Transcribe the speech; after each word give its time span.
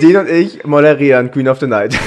Dean 0.00 0.16
und 0.16 0.28
ich 0.28 0.64
moderieren 0.64 1.30
Queen 1.30 1.48
of 1.48 1.58
the 1.60 1.66
Night. 1.66 1.98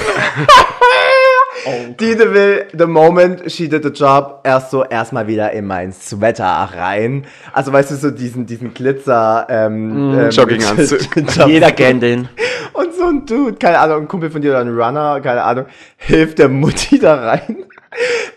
Oh. 1.65 1.93
Dine 1.99 2.33
will, 2.33 2.67
the 2.73 2.87
moment 2.87 3.51
she 3.51 3.67
did 3.67 3.83
the 3.83 3.89
job, 3.89 4.41
erst 4.45 4.71
so 4.71 4.83
erstmal 4.85 5.27
wieder 5.27 5.51
in 5.51 5.67
mein 5.67 5.91
Sweater 5.91 6.45
rein. 6.45 7.25
Also 7.51 7.73
weißt 7.73 7.91
du, 7.91 7.95
so 7.95 8.11
diesen, 8.11 8.45
diesen 8.45 8.73
Glitzer, 8.73 9.45
ähm, 9.49 10.13
ähm 10.17 10.29
Jogginganzug. 10.29 10.99
Jeder 11.47 11.71
kennt 11.71 12.01
den. 12.01 12.29
Und 12.73 12.93
so 12.93 13.07
ein 13.07 13.25
Dude, 13.25 13.57
keine 13.57 13.79
Ahnung, 13.79 14.03
ein 14.03 14.07
Kumpel 14.07 14.31
von 14.31 14.41
dir 14.41 14.51
oder 14.51 14.61
ein 14.61 14.69
Runner, 14.69 15.19
keine 15.21 15.43
Ahnung, 15.43 15.65
hilft 15.97 16.39
der 16.39 16.47
Mutti 16.47 16.97
da 16.97 17.15
rein. 17.15 17.65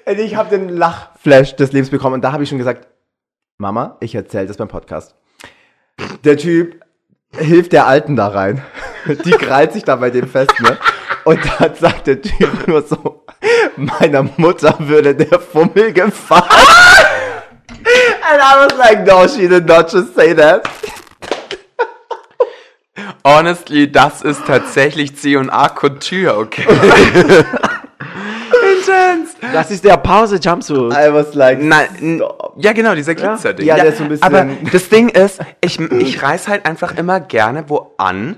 Und 0.04 0.18
ich 0.18 0.34
habe 0.34 0.50
den 0.50 0.68
Lachflash 0.68 1.54
des 1.54 1.72
Lebens 1.72 1.90
bekommen 1.90 2.14
und 2.14 2.24
da 2.24 2.32
habe 2.32 2.42
ich 2.42 2.48
schon 2.48 2.58
gesagt, 2.58 2.88
Mama, 3.56 3.98
ich 4.00 4.14
erzähle 4.14 4.46
das 4.46 4.56
beim 4.56 4.68
Podcast. 4.68 5.14
Der 6.24 6.36
Typ 6.36 6.80
hilft 7.36 7.72
der 7.72 7.86
Alten 7.86 8.16
da 8.16 8.28
rein. 8.28 8.62
Die 9.24 9.30
krallt 9.32 9.72
sich 9.72 9.84
da 9.84 9.96
bei 9.96 10.10
dem 10.10 10.28
fest, 10.28 10.52
ne? 10.60 10.76
Und 11.24 11.40
dann 11.58 11.74
sagt 11.74 12.06
der 12.06 12.20
Typ 12.20 12.66
nur 12.68 12.82
so, 12.82 13.24
meiner 13.76 14.22
Mutter 14.36 14.74
würde 14.80 15.14
der 15.14 15.38
Fummel 15.38 15.92
gefallen. 15.92 16.42
And 17.68 18.40
I 18.40 18.66
was 18.66 18.76
like, 18.78 19.06
no, 19.06 19.26
she 19.28 19.48
did 19.48 19.66
not 19.66 19.92
just 19.92 20.14
say 20.14 20.34
that. 20.34 20.62
Honestly, 23.24 23.90
das 23.90 24.22
ist 24.22 24.44
tatsächlich 24.46 25.16
C&A 25.16 25.68
Couture, 25.70 26.36
okay? 26.36 26.64
Intense. 28.76 29.36
Das 29.52 29.70
ist 29.70 29.84
der 29.84 29.96
Pause-Jumpsuit. 29.96 30.92
I 30.92 31.12
was 31.12 31.34
like, 31.34 31.60
Nein, 31.60 31.88
n- 32.00 32.22
ja 32.56 32.72
genau, 32.72 32.94
dieser 32.94 33.14
Glitzerding. 33.14 33.64
Ja, 33.66 33.76
der 33.76 33.86
ist 33.86 33.98
so 33.98 34.04
ein 34.04 34.08
bisschen- 34.08 34.24
Aber 34.24 34.46
das 34.72 34.88
Ding 34.88 35.08
ist, 35.08 35.40
ich, 35.60 35.78
ich 35.98 36.22
reiß 36.22 36.48
halt 36.48 36.66
einfach 36.66 36.96
immer 36.96 37.20
gerne 37.20 37.64
wo 37.68 37.94
an, 37.96 38.36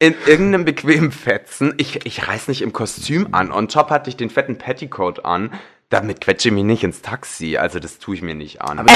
in 0.00 0.14
irgendeinem 0.26 0.64
bequemen 0.64 1.10
Fetzen. 1.12 1.74
Ich, 1.76 2.06
ich 2.06 2.28
reiß 2.28 2.48
nicht 2.48 2.62
im 2.62 2.72
Kostüm 2.72 3.28
an. 3.32 3.50
On 3.52 3.68
top 3.68 3.90
hatte 3.90 4.08
ich 4.10 4.16
den 4.16 4.30
fetten 4.30 4.56
Petticoat 4.56 5.24
an. 5.24 5.50
Damit 5.90 6.20
quetsche 6.20 6.48
ich 6.50 6.54
mich 6.54 6.64
nicht 6.64 6.84
ins 6.84 7.00
Taxi. 7.02 7.56
Also 7.56 7.80
das 7.80 7.98
tue 7.98 8.14
ich 8.14 8.22
mir 8.22 8.34
nicht 8.34 8.60
an. 8.60 8.86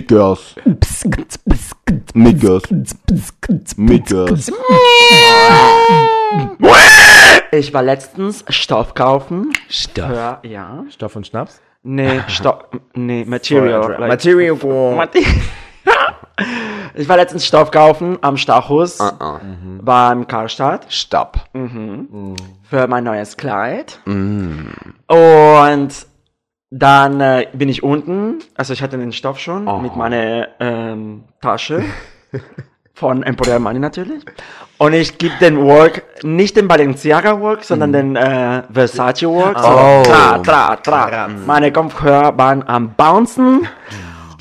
Girls. 0.00 0.54
Meet 3.76 4.06
Girls. 4.06 4.52
Ich 7.52 7.72
war 7.72 7.82
letztens 7.82 8.44
Stoff 8.48 8.94
kaufen. 8.94 9.52
Stoff. 9.68 10.10
Ja, 10.10 10.40
ja. 10.42 10.84
Stoff 10.90 11.16
und 11.16 11.26
Schnaps? 11.26 11.60
Nee, 11.82 12.20
Stoff, 12.28 12.64
nee, 12.94 13.24
Material. 13.24 13.92
like- 13.98 14.08
Material 14.08 14.56
Girl. 14.56 14.96
Ich 16.98 17.08
war 17.10 17.16
letztens 17.18 17.44
Stoff 17.44 17.70
kaufen 17.70 18.16
am 18.22 18.38
Stachus 18.38 19.00
Uh-uh. 19.00 19.38
beim 19.82 20.26
Karstadt 20.26 20.86
Stopp. 20.88 21.40
für 21.52 22.86
mein 22.88 23.04
neues 23.04 23.36
Kleid. 23.36 24.00
Und 24.06 25.88
dann 26.70 27.20
äh, 27.20 27.48
bin 27.52 27.68
ich 27.68 27.82
unten, 27.82 28.38
also 28.54 28.72
ich 28.72 28.82
hatte 28.82 28.96
den 28.98 29.12
Stoff 29.12 29.38
schon 29.38 29.82
mit 29.82 29.94
meiner 29.96 30.48
ähm, 30.58 31.24
Tasche 31.42 31.84
von 32.94 33.22
Emporio 33.22 33.54
Armani 33.54 33.78
natürlich. 33.78 34.24
Und 34.78 34.92
ich 34.94 35.18
gebe 35.18 35.34
den 35.40 35.58
Work, 35.62 36.02
nicht 36.22 36.56
den 36.56 36.66
Balenciaga 36.66 37.40
Work, 37.40 37.64
sondern 37.64 37.92
den 37.92 38.16
äh, 38.16 38.62
Versace 38.72 39.24
Work. 39.28 39.58
So, 39.58 39.68
Oh. 39.68 40.02
tra, 40.02 40.38
tra, 40.38 40.76
tra. 40.76 41.28
Meine 41.46 41.72
Kopfhörer 41.72 42.36
waren 42.38 42.66
am 42.66 42.94
Bouncen. 42.94 43.68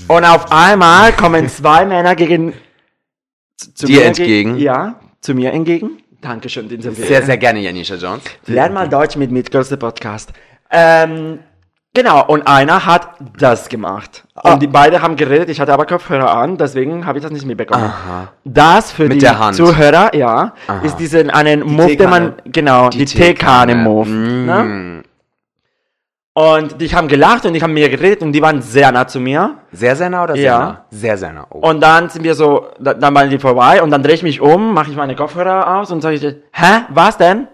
Und 0.08 0.24
auf 0.24 0.52
einmal 0.52 1.14
kommen 1.14 1.50
zwei 1.50 1.84
Männer 1.84 2.16
gegen 2.16 2.54
zu, 3.58 3.74
zu 3.74 3.86
Dir 3.88 4.02
mir 4.02 4.06
entgegen? 4.06 4.58
Ja, 4.58 5.00
zu 5.20 5.34
mir 5.34 5.52
entgegen. 5.52 5.98
Dankeschön, 6.22 6.70
wir. 6.70 6.92
Sehr, 6.92 7.24
sehr 7.24 7.38
gerne, 7.38 7.60
Janisha 7.60 7.96
Jones. 7.96 8.22
Lern 8.46 8.74
mal 8.74 8.88
Deutsch 8.88 9.16
mit 9.16 9.32
Mitgrößte 9.32 9.78
Podcast. 9.78 10.32
Ähm, 10.70 11.40
genau, 11.94 12.24
und 12.28 12.46
einer 12.46 12.86
hat 12.86 13.16
das 13.40 13.68
gemacht. 13.68 14.26
Ah. 14.36 14.54
Und 14.54 14.62
die 14.62 14.68
beiden 14.68 15.02
haben 15.02 15.16
geredet, 15.16 15.50
ich 15.50 15.60
hatte 15.60 15.74
aber 15.74 15.88
Kopfhörer 15.88 16.36
an, 16.36 16.58
deswem 16.58 17.08
habe 17.08 17.18
ich 17.18 17.24
das 17.24 17.32
nicht 17.32 17.46
mitbekommen. 17.46 17.92
Das 18.44 18.92
für 18.92 19.08
Mit 19.08 19.24
die. 19.24 19.52
Zuhörer, 19.54 20.16
ja, 20.16 20.54
ist 20.84 20.98
diesen 20.98 21.32
einen 21.32 21.62
Move, 21.62 21.96
den 21.96 22.10
man, 22.12 22.34
genau, 22.46 22.90
die, 22.90 23.06
Teekanne-Move. 23.06 24.10
Ne? 24.10 25.04
Und 26.38 26.82
die 26.82 26.94
haben 26.94 27.08
gelacht 27.08 27.46
und 27.46 27.54
die 27.54 27.62
haben 27.64 27.72
mir 27.74 27.88
geredet 27.88 28.22
und 28.22 28.34
die 28.34 28.42
waren 28.42 28.62
sehr 28.62 28.92
nah 28.92 29.08
zu 29.08 29.22
mir. 29.22 29.56
Sehr, 29.72 29.96
sehr 29.96 30.10
nah 30.10 30.24
oder 30.26 30.34
sehr 30.34 30.44
Ja. 30.44 30.60
nah? 30.60 30.86
Sehr, 30.92 31.18
sehr 31.18 31.32
nah. 31.32 31.48
Oh. 31.50 31.60
Und 31.70 31.80
dann 31.80 32.10
sind 32.10 32.24
wir 32.24 32.36
so, 32.36 32.68
da- 32.78 32.94
dann 32.94 33.16
waren 33.16 33.30
die 33.30 33.40
vorbei 33.40 33.82
und 33.82 33.90
dann 33.90 34.04
drehe 34.04 34.16
ich 34.16 34.24
mich 34.24 34.42
um, 34.42 34.74
mache 34.74 34.92
ich 34.92 34.98
meine 34.98 35.16
Kopfhörer 35.16 35.78
aus 35.80 35.92
und 35.92 36.02
sage 36.02 36.16
ich, 36.18 36.24
hä, 36.24 36.82
was 36.90 37.18
denn? 37.18 37.48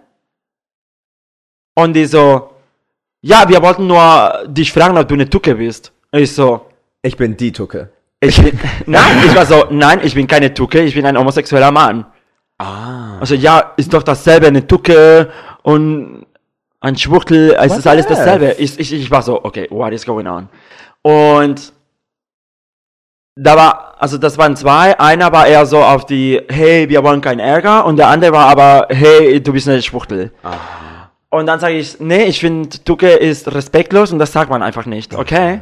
Und 1.75 1.94
die 1.94 2.06
so, 2.06 2.50
ja, 3.22 3.47
wir 3.47 3.62
wollten 3.62 3.86
nur 3.86 4.44
dich 4.47 4.74
fragen, 4.74 4.97
ob 4.97 5.08
du 5.08 5.14
eine 5.14 5.30
Tucke 5.30 5.53
bist. 5.56 5.91
Und 6.12 6.20
ich 6.20 6.34
so, 6.34 6.66
Ich 7.03 7.16
bin 7.16 7.38
die 7.38 7.52
Tucke. 7.52 7.90
ich 8.20 8.41
bin, 8.41 8.59
nein, 8.88 9.24
ich 9.25 9.36
war 9.36 9.46
so, 9.46 9.66
nein, 9.70 10.00
ich 10.03 10.16
bin 10.16 10.25
keine 10.25 10.52
Tucke, 10.53 10.81
ich 10.81 10.96
bin 10.96 11.06
ein 11.06 11.18
homosexueller 11.18 11.72
Mann. 11.72 12.06
ah. 12.58 13.20
Also 13.20 13.36
ja, 13.36 13.74
ist 13.78 13.94
doch 13.94 14.02
dasselbe, 14.03 14.47
eine 14.47 14.66
Tucke 14.66 15.30
und 15.62 16.25
ein 16.81 16.97
Schwuchtel, 16.97 17.56
es 17.59 17.78
ist 17.78 17.88
alles 17.88 18.08
dasselbe. 18.08 18.56
Ich, 18.58 18.78
ich, 18.80 18.92
ich 18.92 19.12
war 19.12 19.22
so, 19.22 19.44
okay, 19.46 19.68
what 19.69 19.94
is 19.94 20.06
going 20.06 20.28
on? 20.28 20.50
Und 21.03 21.72
da 23.36 23.56
war, 23.56 23.96
also 24.00 24.18
das 24.18 24.38
waren 24.38 24.56
zwei, 24.56 25.00
einer 25.00 25.31
war 25.31 25.47
eher 25.47 25.66
so 25.66 25.78
auf 25.78 26.06
die, 26.06 26.41
hey, 26.50 26.90
wir 26.90 27.03
wollen 27.03 27.22
keinen 27.22 27.40
Ärger 27.40 27.86
und 27.86 27.97
der 27.97 28.08
andere 28.08 28.34
war 28.34 28.47
aber, 28.47 28.88
hey, 28.90 29.41
du 29.41 29.53
bist 29.53 29.70
eine 29.70 29.81
Schwuchtel. 29.81 30.31
Und 31.30 31.46
dann 31.46 31.59
sage 31.59 31.75
ich, 31.75 32.00
nee, 32.00 32.24
ich 32.25 32.40
finde, 32.40 32.84
Tucke 32.84 33.09
ist 33.09 33.53
respektlos 33.53 34.12
und 34.12 34.20
das 34.20 34.34
sagt 34.34 34.50
man 34.50 34.62
einfach 34.62 34.86
nicht, 34.86 35.16
okay? 35.16 35.62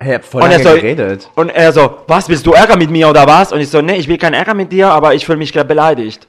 Hey, 0.00 0.14
hab 0.14 0.24
voll 0.24 0.42
Und 0.42 0.50
er 0.50 0.60
so, 0.60 0.74
geredet. 0.74 1.30
und 1.36 1.48
er 1.48 1.72
so, 1.72 1.98
was, 2.06 2.28
willst 2.28 2.46
du 2.46 2.52
Ärger 2.52 2.76
mit 2.76 2.90
mir 2.90 3.08
oder 3.08 3.26
was? 3.26 3.52
Und 3.52 3.60
ich 3.60 3.68
so, 3.70 3.80
nee, 3.80 3.96
ich 3.96 4.08
will 4.08 4.18
keinen 4.18 4.34
Ärger 4.34 4.54
mit 4.54 4.70
dir, 4.70 4.90
aber 4.90 5.14
ich 5.14 5.24
fühle 5.24 5.38
mich 5.38 5.52
gerade 5.52 5.66
beleidigt. 5.66 6.28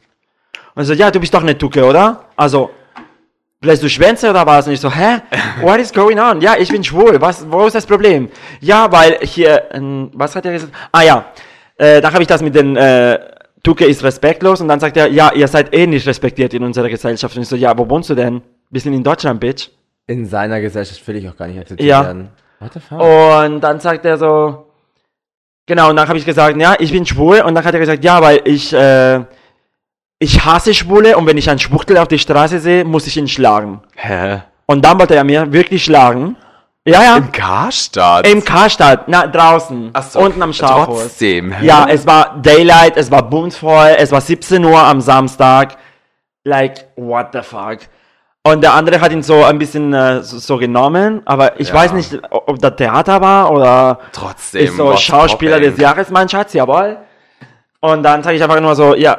Und 0.74 0.84
er 0.84 0.86
so, 0.86 0.94
ja, 0.94 1.12
du 1.12 1.20
bist 1.20 1.34
doch 1.34 1.42
eine 1.42 1.58
Tucke, 1.58 1.84
oder? 1.86 2.26
Also, 2.36 2.72
Lässt 3.62 3.84
du 3.84 3.90
Schwänze 3.90 4.30
oder 4.30 4.46
was? 4.46 4.68
Und 4.68 4.74
ich 4.74 4.80
so, 4.80 4.90
hä? 4.90 5.22
What 5.62 5.80
is 5.80 5.92
going 5.92 6.18
on? 6.18 6.40
Ja, 6.40 6.56
ich 6.58 6.70
bin 6.70 6.82
schwul. 6.84 7.20
Was, 7.20 7.46
wo 7.52 7.66
ist 7.66 7.74
das 7.76 7.86
Problem? 7.86 8.30
Ja, 8.62 8.90
weil 8.90 9.18
hier, 9.22 9.64
ähm, 9.72 10.10
was 10.14 10.34
hat 10.36 10.46
er 10.46 10.54
gesagt? 10.54 10.72
Ah 10.94 11.02
ja, 11.02 11.26
äh, 11.78 12.00
da 12.00 12.12
habe 12.14 12.22
ich 12.22 12.28
das 12.28 12.42
mit 12.42 12.56
den, 12.56 12.78
äh, 12.78 13.20
Tuke 13.62 13.86
ist 13.86 14.02
respektlos 14.04 14.62
und 14.62 14.70
dann 14.70 14.80
sagt 14.80 14.96
er, 14.96 15.08
ja, 15.08 15.34
ihr 15.34 15.48
seid 15.50 15.74
eh 15.76 15.86
nicht 15.86 16.08
respektiert 16.08 16.54
in 16.54 16.64
unserer 16.64 16.88
Gesellschaft. 16.88 17.36
Und 17.36 17.42
ich 17.44 17.50
so, 17.50 17.58
ja, 17.58 17.78
wo 17.78 17.90
wohnst 17.90 18.10
du 18.10 18.16
denn? 18.16 18.42
Wir 18.70 18.80
sind 18.80 18.94
in 18.94 19.04
Deutschland, 19.04 19.42
Bitch. 19.42 19.68
In 20.08 20.26
seiner 20.26 20.62
Gesellschaft 20.62 21.06
will 21.06 21.18
ich 21.18 21.28
auch 21.28 21.36
gar 21.36 21.48
nicht 21.48 21.60
akzeptiert 21.60 21.90
Ja. 21.90 22.06
werden. 22.06 22.30
What 22.60 22.72
the 22.74 22.80
fuck? 22.80 23.02
Und 23.02 23.60
dann 23.60 23.82
sagt 23.82 24.06
er 24.06 24.18
so, 24.18 24.68
genau, 25.66 25.90
und 25.90 25.98
dann 25.98 26.08
habe 26.08 26.18
ich 26.18 26.26
gesagt, 26.26 26.56
ja, 26.62 26.76
ich 26.80 26.94
bin 26.94 27.06
schwul. 27.06 27.42
Und 27.42 27.56
dann 27.56 27.66
hat 27.66 27.74
er 27.74 27.80
gesagt, 27.82 28.06
ja, 28.06 28.22
weil 28.22 28.40
ich, 28.46 28.72
äh, 28.72 29.20
ich 30.20 30.44
hasse 30.46 30.74
Schwule 30.74 31.18
und 31.18 31.26
wenn 31.28 31.38
ich 31.38 31.50
einen 31.50 31.60
Schwuchtel 31.60 31.98
auf 31.98 32.08
die 32.08 32.20
Straße 32.20 32.60
sehe, 32.60 32.84
muss 32.86 33.08
ich 33.08 33.18
ihn 33.18 33.28
schlagen. 33.28 33.82
Hä? 33.96 34.42
Und 34.66 34.84
dann 34.86 35.00
wollte 35.00 35.16
er 35.16 35.24
mir 35.24 35.52
wirklich 35.52 35.84
schlagen. 35.86 36.36
Ja, 36.86 37.04
ja. 37.04 37.18
Im 37.18 37.32
Karstadt? 37.32 38.28
Im 38.28 38.44
Karstadt, 38.44 39.04
na, 39.08 39.28
draußen. 39.28 39.92
Ach 39.94 40.04
so, 40.04 40.20
Unten 40.20 40.42
am 40.42 40.54
Stachus. 40.54 41.02
Trotzdem. 41.04 41.52
hä? 41.52 41.66
Ja, 41.66 41.86
es 41.90 42.06
war 42.08 42.38
Daylight, 42.42 42.98
es 42.98 43.10
war 43.12 43.24
bumsvoll, 43.24 43.96
es 43.98 44.12
war 44.12 44.22
17 44.22 44.64
Uhr 44.64 44.80
am 44.80 45.00
Samstag. 45.02 45.78
Like, 46.44 46.86
what 46.96 47.28
the 47.34 47.42
fuck? 47.42 47.80
Und 48.44 48.62
der 48.64 48.74
andere 48.74 49.02
hat 49.02 49.12
ihn 49.12 49.22
so 49.22 49.44
ein 49.44 49.60
bisschen 49.60 49.94
äh, 49.94 50.24
so, 50.24 50.40
so 50.40 50.58
genommen, 50.58 51.22
aber 51.26 51.60
ich 51.60 51.68
Ja. 51.70 51.76
weiß 51.76 51.92
nicht, 51.94 52.18
ob 52.32 52.58
der 52.60 52.76
Theater 52.76 53.20
war 53.22 53.52
oder 53.52 54.00
Trotzdem. 54.14 54.64
ist 54.66 54.78
so 54.78 54.96
Schauspieler 54.96 55.58
popping. 55.58 55.72
des 55.72 55.80
Jahres, 55.80 56.10
mein 56.10 56.30
Schatz, 56.30 56.54
jawohl. 56.54 56.98
Und 57.82 58.04
dann 58.04 58.24
sage 58.24 58.38
ich 58.38 58.44
einfach 58.44 58.60
nur 58.62 58.76
so, 58.76 58.96
ja, 58.96 59.18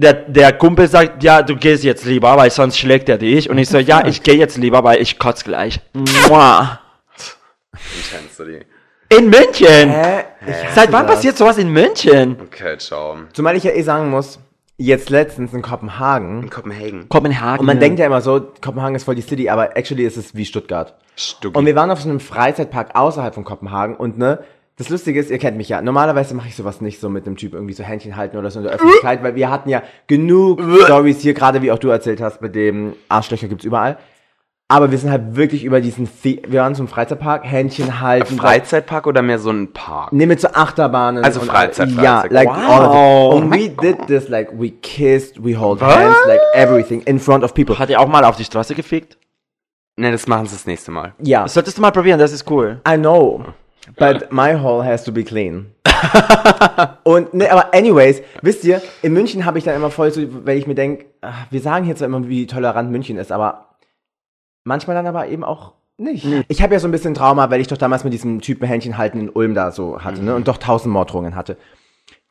der, 0.00 0.14
der 0.14 0.52
Kumpel 0.52 0.86
sagt, 0.86 1.24
ja, 1.24 1.42
du 1.42 1.56
gehst 1.56 1.82
jetzt 1.82 2.04
lieber, 2.04 2.36
weil 2.36 2.50
sonst 2.50 2.78
schlägt 2.78 3.08
er 3.08 3.18
dich. 3.18 3.50
Und 3.50 3.58
ich 3.58 3.68
so, 3.68 3.78
ja, 3.78 4.06
ich 4.06 4.22
gehe 4.22 4.36
jetzt 4.36 4.56
lieber, 4.56 4.84
weil 4.84 5.02
ich 5.02 5.18
kotz 5.18 5.42
gleich. 5.42 5.80
Mua. 5.92 6.80
In 9.08 9.28
München! 9.28 9.90
Hä? 9.90 10.24
Seit 10.74 10.92
wann 10.92 11.06
das. 11.06 11.16
passiert 11.16 11.36
sowas 11.36 11.58
in 11.58 11.70
München? 11.70 12.36
Okay, 12.40 12.76
ciao. 12.78 13.16
Zumal 13.32 13.56
ich 13.56 13.64
ja 13.64 13.72
eh 13.72 13.82
sagen 13.82 14.10
muss, 14.10 14.38
jetzt 14.76 15.10
letztens 15.10 15.52
in 15.52 15.62
Kopenhagen, 15.62 16.44
In 16.44 16.50
Kopenhagen. 16.50 17.08
Kopenhagen. 17.08 17.60
und 17.60 17.66
man 17.66 17.80
denkt 17.80 17.98
ja 17.98 18.06
immer 18.06 18.20
so, 18.20 18.52
Kopenhagen 18.60 18.94
ist 18.94 19.04
voll 19.04 19.16
die 19.16 19.22
City, 19.22 19.48
aber 19.48 19.76
actually 19.76 20.04
ist 20.04 20.16
es 20.16 20.36
wie 20.36 20.44
Stuttgart. 20.44 20.94
Stucki. 21.16 21.58
Und 21.58 21.66
wir 21.66 21.74
waren 21.74 21.90
auf 21.90 22.00
so 22.00 22.08
einem 22.08 22.20
Freizeitpark 22.20 22.94
außerhalb 22.94 23.34
von 23.34 23.44
Kopenhagen 23.44 23.96
und 23.96 24.18
ne, 24.18 24.44
das 24.78 24.88
Lustige 24.88 25.18
ist, 25.20 25.30
ihr 25.30 25.38
kennt 25.38 25.56
mich 25.56 25.68
ja, 25.68 25.82
normalerweise 25.82 26.34
mache 26.34 26.48
ich 26.48 26.56
sowas 26.56 26.80
nicht 26.80 27.00
so 27.00 27.08
mit 27.08 27.26
einem 27.26 27.36
Typ 27.36 27.52
irgendwie 27.54 27.74
so 27.74 27.82
Händchen 27.84 28.16
halten 28.16 28.36
oder 28.36 28.50
so 28.50 28.60
in 28.60 28.64
der 28.64 28.74
Öffentlichkeit, 28.74 29.22
weil 29.22 29.34
wir 29.34 29.50
hatten 29.50 29.68
ja 29.68 29.82
genug 30.06 30.60
Stories 30.84 31.20
hier, 31.20 31.34
gerade 31.34 31.62
wie 31.62 31.72
auch 31.72 31.78
du 31.78 31.88
erzählt 31.88 32.20
hast, 32.20 32.40
mit 32.40 32.54
dem 32.54 32.94
Arschlöcher 33.08 33.48
gibt's 33.48 33.64
überall. 33.64 33.98
Aber 34.70 34.90
wir 34.90 34.98
sind 34.98 35.10
halt 35.10 35.34
wirklich 35.34 35.64
über 35.64 35.80
diesen, 35.80 36.06
The 36.22 36.42
wir 36.46 36.60
waren 36.60 36.74
zum 36.74 36.88
Freizeitpark, 36.88 37.42
Händchen 37.44 38.00
halten. 38.02 38.36
Freizeitpark 38.36 39.06
oder 39.06 39.22
mehr 39.22 39.38
so 39.38 39.48
ein 39.50 39.72
Park? 39.72 40.12
Nee, 40.12 40.26
mit 40.26 40.40
so 40.42 40.48
Achterbahnen. 40.48 41.24
Also 41.24 41.40
und 41.40 41.46
Freizeit, 41.46 41.88
all- 41.96 42.04
Ja, 42.04 42.20
Freizeit. 42.20 42.32
like 42.32 42.48
Wow. 42.48 42.68
all 42.68 42.84
of 42.84 43.36
it. 43.38 43.42
And 43.42 43.54
we 43.54 43.68
did 43.70 44.06
this, 44.08 44.28
like, 44.28 44.50
we 44.52 44.68
kissed, 44.70 45.42
we 45.42 45.58
hold 45.58 45.80
hands, 45.80 46.18
like 46.26 46.40
everything 46.52 47.00
in 47.06 47.18
front 47.18 47.44
of 47.44 47.54
people. 47.54 47.78
Hat 47.78 47.88
ihr 47.88 47.98
auch 47.98 48.08
mal 48.08 48.24
auf 48.24 48.36
die 48.36 48.44
Straße 48.44 48.74
gefickt? 48.74 49.16
Ne, 49.96 50.12
das 50.12 50.26
machen 50.28 50.44
sie 50.46 50.54
das 50.54 50.66
nächste 50.66 50.90
Mal. 50.90 51.14
Ja, 51.22 51.44
Das 51.44 51.54
solltest 51.54 51.78
du 51.78 51.82
mal 51.82 51.90
probieren, 51.90 52.18
das 52.18 52.32
ist 52.32 52.48
cool. 52.50 52.80
I 52.86 52.96
know. 52.98 53.46
But 53.96 54.32
my 54.32 54.54
hole 54.54 54.84
has 54.84 55.04
to 55.04 55.12
be 55.12 55.24
clean. 55.24 55.72
und, 57.02 57.34
ne, 57.34 57.50
aber 57.50 57.74
anyways, 57.74 58.22
wisst 58.42 58.64
ihr, 58.64 58.82
in 59.02 59.12
München 59.12 59.44
habe 59.44 59.58
ich 59.58 59.64
dann 59.64 59.74
immer 59.74 59.90
voll 59.90 60.10
so, 60.10 60.22
wenn 60.44 60.58
ich 60.58 60.66
mir 60.66 60.74
denke, 60.74 61.06
wir 61.50 61.60
sagen 61.60 61.94
zwar 61.96 62.06
immer, 62.06 62.28
wie 62.28 62.46
tolerant 62.46 62.90
München 62.90 63.16
ist, 63.16 63.32
aber 63.32 63.76
manchmal 64.64 64.94
dann 64.94 65.06
aber 65.06 65.28
eben 65.28 65.44
auch 65.44 65.72
nicht. 65.96 66.26
Ich 66.48 66.62
habe 66.62 66.74
ja 66.74 66.80
so 66.80 66.86
ein 66.86 66.92
bisschen 66.92 67.14
Trauma, 67.14 67.50
weil 67.50 67.60
ich 67.60 67.66
doch 67.66 67.76
damals 67.76 68.04
mit 68.04 68.12
diesem 68.12 68.40
Typen 68.40 68.66
Händchen 68.66 68.98
halten 68.98 69.20
in 69.20 69.30
Ulm 69.30 69.54
da 69.54 69.72
so 69.72 70.00
hatte, 70.00 70.22
ne, 70.22 70.34
und 70.34 70.46
doch 70.46 70.58
tausend 70.58 70.92
Morddrohungen 70.92 71.34
hatte. 71.34 71.56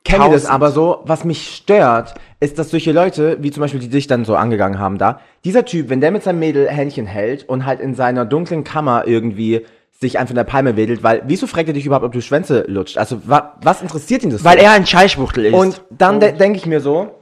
Kenne 0.05 0.25
das 0.25 0.43
Tausend. 0.43 0.51
aber 0.51 0.71
so, 0.71 1.01
was 1.03 1.25
mich 1.25 1.55
stört, 1.55 2.15
ist, 2.39 2.57
dass 2.57 2.69
solche 2.69 2.93
Leute, 2.93 3.37
wie 3.41 3.51
zum 3.51 3.61
Beispiel 3.61 3.81
die 3.81 3.89
dich 3.89 4.07
dann 4.07 4.23
so 4.23 4.35
angegangen 4.37 4.79
haben 4.79 4.97
da, 4.97 5.19
dieser 5.43 5.65
Typ, 5.65 5.89
wenn 5.89 5.99
der 5.99 6.11
mit 6.11 6.23
seinem 6.23 6.39
Mädel 6.39 6.69
Händchen 6.69 7.07
hält 7.07 7.49
und 7.49 7.65
halt 7.65 7.81
in 7.81 7.93
seiner 7.93 8.23
dunklen 8.23 8.63
Kammer 8.63 9.05
irgendwie 9.05 9.65
sich 9.99 10.19
einfach 10.19 10.31
in 10.31 10.37
der 10.37 10.43
Palme 10.43 10.75
wedelt, 10.75 11.03
weil, 11.03 11.23
wieso 11.25 11.47
fragt 11.47 11.67
er 11.67 11.73
dich 11.73 11.85
überhaupt, 11.85 12.05
ob 12.05 12.11
du 12.11 12.21
Schwänze 12.21 12.65
lutscht? 12.67 12.97
Also, 12.97 13.27
wa 13.27 13.55
was 13.61 13.81
interessiert 13.81 14.23
ihn 14.23 14.29
das 14.29 14.43
Weil 14.43 14.59
so? 14.59 14.65
er 14.65 14.71
ein 14.71 14.85
Scheißbuchtel 14.85 15.45
ist. 15.45 15.53
Und 15.53 15.81
dann 15.89 16.19
de 16.19 16.33
denke 16.33 16.57
ich 16.57 16.65
mir 16.65 16.81
so, 16.81 17.15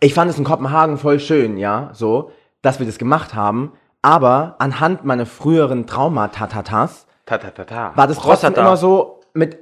ich 0.00 0.14
fand 0.14 0.30
es 0.30 0.38
in 0.38 0.44
Kopenhagen 0.44 0.96
voll 0.96 1.20
schön, 1.20 1.58
ja, 1.58 1.90
so, 1.92 2.30
dass 2.62 2.78
wir 2.78 2.86
das 2.86 2.98
gemacht 2.98 3.34
haben, 3.34 3.72
aber 4.02 4.56
anhand 4.58 5.04
meiner 5.04 5.26
früheren 5.26 5.86
Traumata-Tatas 5.86 7.06
Ta 7.26 7.38
ta 7.38 7.50
ta 7.50 7.92
war 7.96 8.06
das 8.06 8.18
trotzdem 8.18 8.54
immer 8.54 8.76
so, 8.76 9.20
mit 9.34 9.58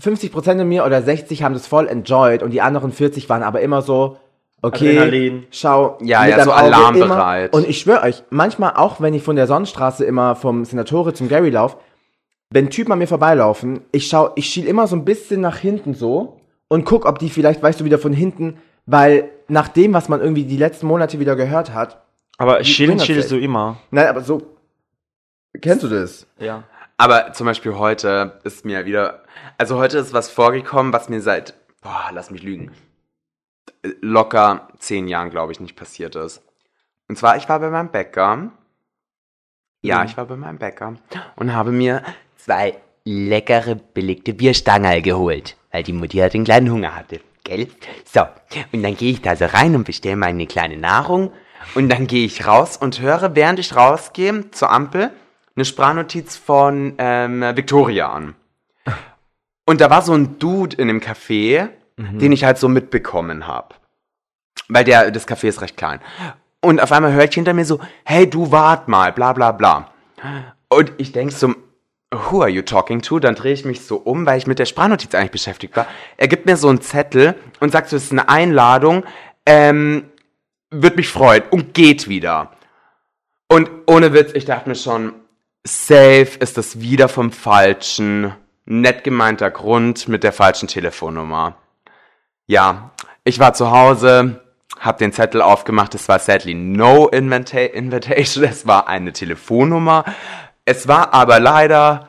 50% 0.00 0.60
in 0.60 0.68
mir 0.68 0.84
oder 0.84 1.00
60 1.00 1.42
haben 1.42 1.54
das 1.54 1.66
voll 1.66 1.86
enjoyed 1.86 2.42
und 2.42 2.50
die 2.50 2.60
anderen 2.60 2.92
40 2.92 3.28
waren 3.28 3.42
aber 3.44 3.60
immer 3.60 3.80
so, 3.80 4.18
okay, 4.62 4.98
Adrenalin. 4.98 5.46
schau, 5.50 5.98
Ja, 6.00 6.26
ja, 6.26 6.44
so 6.44 6.52
Auge 6.52 6.62
alarmbereit. 6.62 7.52
Immer. 7.52 7.62
Und 7.62 7.68
ich 7.68 7.80
schwöre 7.80 8.02
euch, 8.02 8.22
manchmal 8.30 8.74
auch, 8.74 9.00
wenn 9.00 9.14
ich 9.14 9.22
von 9.22 9.36
der 9.36 9.46
Sonnenstraße 9.46 10.04
immer 10.04 10.36
vom 10.36 10.64
Senatore 10.64 11.14
zum 11.14 11.28
Gary 11.28 11.50
lauf, 11.50 11.76
wenn 12.50 12.70
Typen 12.70 12.92
an 12.92 12.98
mir 12.98 13.08
vorbeilaufen, 13.08 13.80
ich 13.92 14.08
schau, 14.08 14.30
ich 14.36 14.46
schiel 14.46 14.66
immer 14.66 14.86
so 14.86 14.96
ein 14.96 15.04
bisschen 15.04 15.40
nach 15.40 15.58
hinten 15.58 15.94
so 15.94 16.40
und 16.68 16.84
guck, 16.84 17.04
ob 17.04 17.18
die 17.18 17.30
vielleicht, 17.30 17.62
weißt 17.62 17.80
du, 17.80 17.84
wieder 17.84 17.98
von 17.98 18.12
hinten, 18.12 18.58
weil 18.86 19.30
nach 19.48 19.68
dem, 19.68 19.92
was 19.92 20.08
man 20.08 20.20
irgendwie 20.20 20.44
die 20.44 20.56
letzten 20.56 20.86
Monate 20.86 21.18
wieder 21.18 21.36
gehört 21.36 21.74
hat, 21.74 22.02
aber 22.38 22.62
Fingerfeld. 22.64 23.02
chillst 23.02 23.30
du 23.30 23.36
immer. 23.38 23.78
nein, 23.90 24.06
aber 24.06 24.20
so, 24.20 24.42
kennst 25.60 25.82
du 25.82 25.88
das? 25.88 26.26
Ja. 26.38 26.64
Aber 26.98 27.32
zum 27.32 27.46
Beispiel 27.46 27.76
heute 27.76 28.40
ist 28.44 28.64
mir 28.64 28.86
wieder, 28.86 29.22
also 29.58 29.76
heute 29.76 29.98
ist 29.98 30.12
was 30.12 30.30
vorgekommen, 30.30 30.92
was 30.92 31.08
mir 31.08 31.20
seit, 31.20 31.54
boah, 31.82 32.10
lass 32.12 32.30
mich 32.30 32.42
lügen, 32.42 32.70
locker 34.00 34.68
zehn 34.78 35.08
Jahren, 35.08 35.30
glaube 35.30 35.52
ich, 35.52 35.60
nicht 35.60 35.76
passiert 35.76 36.16
ist. 36.16 36.42
Und 37.08 37.16
zwar, 37.16 37.36
ich 37.36 37.48
war 37.48 37.60
bei 37.60 37.70
meinem 37.70 37.90
Bäcker. 37.90 38.50
Ja, 39.82 40.04
ich 40.04 40.16
war 40.16 40.26
bei 40.26 40.36
meinem 40.36 40.58
Bäcker 40.58 40.96
und 41.36 41.54
habe 41.54 41.70
mir 41.70 42.02
zwei 42.36 42.76
leckere, 43.04 43.76
belegte 43.76 44.34
Bierstangerl 44.34 45.00
geholt, 45.00 45.56
weil 45.70 45.84
die 45.84 45.92
Mutti 45.92 46.18
halt 46.18 46.34
einen 46.34 46.44
kleinen 46.44 46.70
Hunger 46.70 46.96
hatte, 46.96 47.20
gell? 47.44 47.68
So, 48.04 48.22
und 48.72 48.82
dann 48.82 48.96
gehe 48.96 49.12
ich 49.12 49.22
da 49.22 49.36
so 49.36 49.44
rein 49.44 49.76
und 49.76 49.84
bestelle 49.84 50.16
meine 50.16 50.46
kleine 50.46 50.76
Nahrung 50.76 51.32
und 51.76 51.88
dann 51.88 52.08
gehe 52.08 52.26
ich 52.26 52.46
raus 52.46 52.76
und 52.76 53.00
höre, 53.00 53.36
während 53.36 53.60
ich 53.60 53.76
rausgehe 53.76 54.50
zur 54.50 54.72
Ampel, 54.72 55.12
eine 55.54 55.64
Sprachnotiz 55.64 56.36
von 56.36 56.94
ähm, 56.98 57.42
Victoria 57.54 58.10
an. 58.10 58.34
Und 59.66 59.80
da 59.80 59.88
war 59.88 60.02
so 60.02 60.12
ein 60.12 60.38
Dude 60.38 60.76
in 60.76 60.88
dem 60.88 61.00
Café, 61.00 61.68
den 61.96 62.32
ich 62.32 62.44
halt 62.44 62.58
so 62.58 62.68
mitbekommen 62.68 63.46
habe. 63.46 63.74
Weil 64.68 64.84
der, 64.84 65.10
das 65.10 65.26
Café 65.28 65.48
ist 65.48 65.62
recht 65.62 65.76
klein. 65.76 66.00
Und 66.60 66.80
auf 66.80 66.92
einmal 66.92 67.12
höre 67.12 67.24
ich 67.24 67.34
hinter 67.34 67.54
mir 67.54 67.64
so, 67.64 67.80
hey, 68.04 68.28
du 68.28 68.50
wart 68.50 68.88
mal, 68.88 69.12
bla 69.12 69.32
bla 69.32 69.52
bla. 69.52 69.90
Und 70.68 70.92
ich 70.98 71.12
denk 71.12 71.32
so, 71.32 71.54
who 72.10 72.40
are 72.40 72.50
you 72.50 72.62
talking 72.62 73.02
to? 73.02 73.18
Dann 73.18 73.34
drehe 73.34 73.52
ich 73.52 73.64
mich 73.64 73.82
so 73.82 73.96
um, 73.96 74.26
weil 74.26 74.38
ich 74.38 74.46
mit 74.46 74.58
der 74.58 74.64
Sprachnotiz 74.66 75.14
eigentlich 75.14 75.30
beschäftigt 75.30 75.76
war. 75.76 75.86
Er 76.16 76.28
gibt 76.28 76.46
mir 76.46 76.56
so 76.56 76.68
einen 76.68 76.80
Zettel 76.80 77.34
und 77.60 77.72
sagt 77.72 77.88
so, 77.88 77.96
es 77.96 78.04
ist 78.04 78.12
eine 78.12 78.28
Einladung, 78.28 79.04
ähm, 79.44 80.04
wird 80.70 80.96
mich 80.96 81.08
freuen 81.08 81.44
und 81.50 81.74
geht 81.74 82.08
wieder. 82.08 82.52
Und 83.48 83.70
ohne 83.86 84.12
Witz, 84.12 84.32
ich 84.34 84.44
dachte 84.44 84.68
mir 84.68 84.74
schon, 84.74 85.12
safe 85.64 86.30
ist 86.40 86.56
das 86.58 86.80
wieder 86.80 87.08
vom 87.08 87.30
falschen, 87.30 88.32
nett 88.64 89.04
gemeinter 89.04 89.50
Grund 89.50 90.08
mit 90.08 90.24
der 90.24 90.32
falschen 90.32 90.68
Telefonnummer. 90.68 91.56
Ja, 92.46 92.90
ich 93.24 93.38
war 93.38 93.54
zu 93.54 93.70
Hause, 93.70 94.40
hab 94.78 94.98
den 94.98 95.12
Zettel 95.12 95.42
aufgemacht, 95.42 95.94
es 95.94 96.08
war 96.08 96.18
sadly 96.18 96.54
no 96.54 97.08
invita 97.08 97.58
invitation, 97.58 98.44
es 98.44 98.66
war 98.66 98.88
eine 98.88 99.12
Telefonnummer. 99.12 100.04
Es 100.64 100.88
war 100.88 101.14
aber 101.14 101.40
leider 101.40 102.08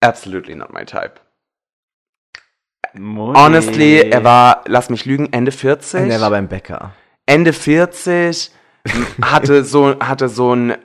absolutely 0.00 0.54
not 0.54 0.72
my 0.72 0.84
type. 0.84 1.14
Honestly, 2.96 3.98
er 3.98 4.22
war, 4.22 4.62
lass 4.66 4.88
mich 4.88 5.04
lügen, 5.04 5.32
Ende 5.32 5.50
40. 5.50 6.02
Und 6.02 6.10
er 6.10 6.20
war 6.20 6.30
beim 6.30 6.48
Bäcker. 6.48 6.92
Ende 7.26 7.52
40, 7.52 8.52
hatte 9.22 9.64
so, 9.64 9.98
hatte 9.98 10.28
so 10.28 10.54
ein 10.54 10.70
äh, 10.70 10.76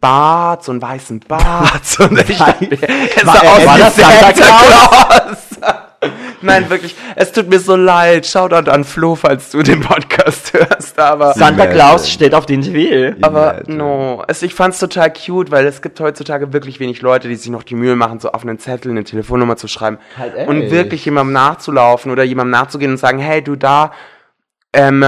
Bart, 0.00 0.64
so 0.64 0.72
einen 0.72 0.82
weißen 0.82 1.20
Bart. 1.20 1.84
So 1.84 2.04
ein, 2.04 2.16
ich, 2.16 2.40
es 2.40 3.26
War 3.26 3.36
sah 3.36 3.40
aus 3.40 3.64
Santa 3.64 3.96
wie 3.96 4.00
Santa 4.00 4.32
Claus. 4.32 5.38
Nein, 6.44 6.70
wirklich, 6.70 6.94
es 7.16 7.32
tut 7.32 7.48
mir 7.48 7.58
so 7.58 7.76
leid. 7.76 8.26
Shoutout 8.26 8.70
an 8.70 8.84
Flo, 8.84 9.14
falls 9.14 9.50
du 9.50 9.62
den 9.62 9.80
Podcast 9.80 10.52
hörst, 10.52 10.98
aber... 10.98 11.32
Santa. 11.34 11.66
Claus 11.66 12.10
steht 12.10 12.34
auf 12.34 12.46
den 12.46 12.62
Twill. 12.62 13.16
Aber 13.22 13.62
no, 13.66 14.22
es, 14.28 14.42
ich 14.42 14.54
fand's 14.54 14.78
total 14.78 15.12
cute, 15.12 15.50
weil 15.50 15.66
es 15.66 15.82
gibt 15.82 15.98
heutzutage 16.00 16.52
wirklich 16.52 16.80
wenig 16.80 17.00
Leute, 17.02 17.28
die 17.28 17.36
sich 17.36 17.50
noch 17.50 17.62
die 17.62 17.74
Mühe 17.74 17.96
machen, 17.96 18.20
so 18.20 18.30
auf 18.30 18.42
einen 18.42 18.58
Zettel 18.58 18.90
eine 18.90 19.04
Telefonnummer 19.04 19.56
zu 19.56 19.68
schreiben 19.68 19.98
Halt 20.18 20.36
echt. 20.36 20.48
und 20.48 20.70
wirklich 20.70 21.04
jemandem 21.04 21.32
nachzulaufen 21.32 22.12
oder 22.12 22.22
jemandem 22.22 22.52
nachzugehen 22.52 22.92
und 22.92 22.98
sagen, 22.98 23.18
hey, 23.18 23.42
du 23.42 23.56
da, 23.56 23.92
ähm, 24.72 25.04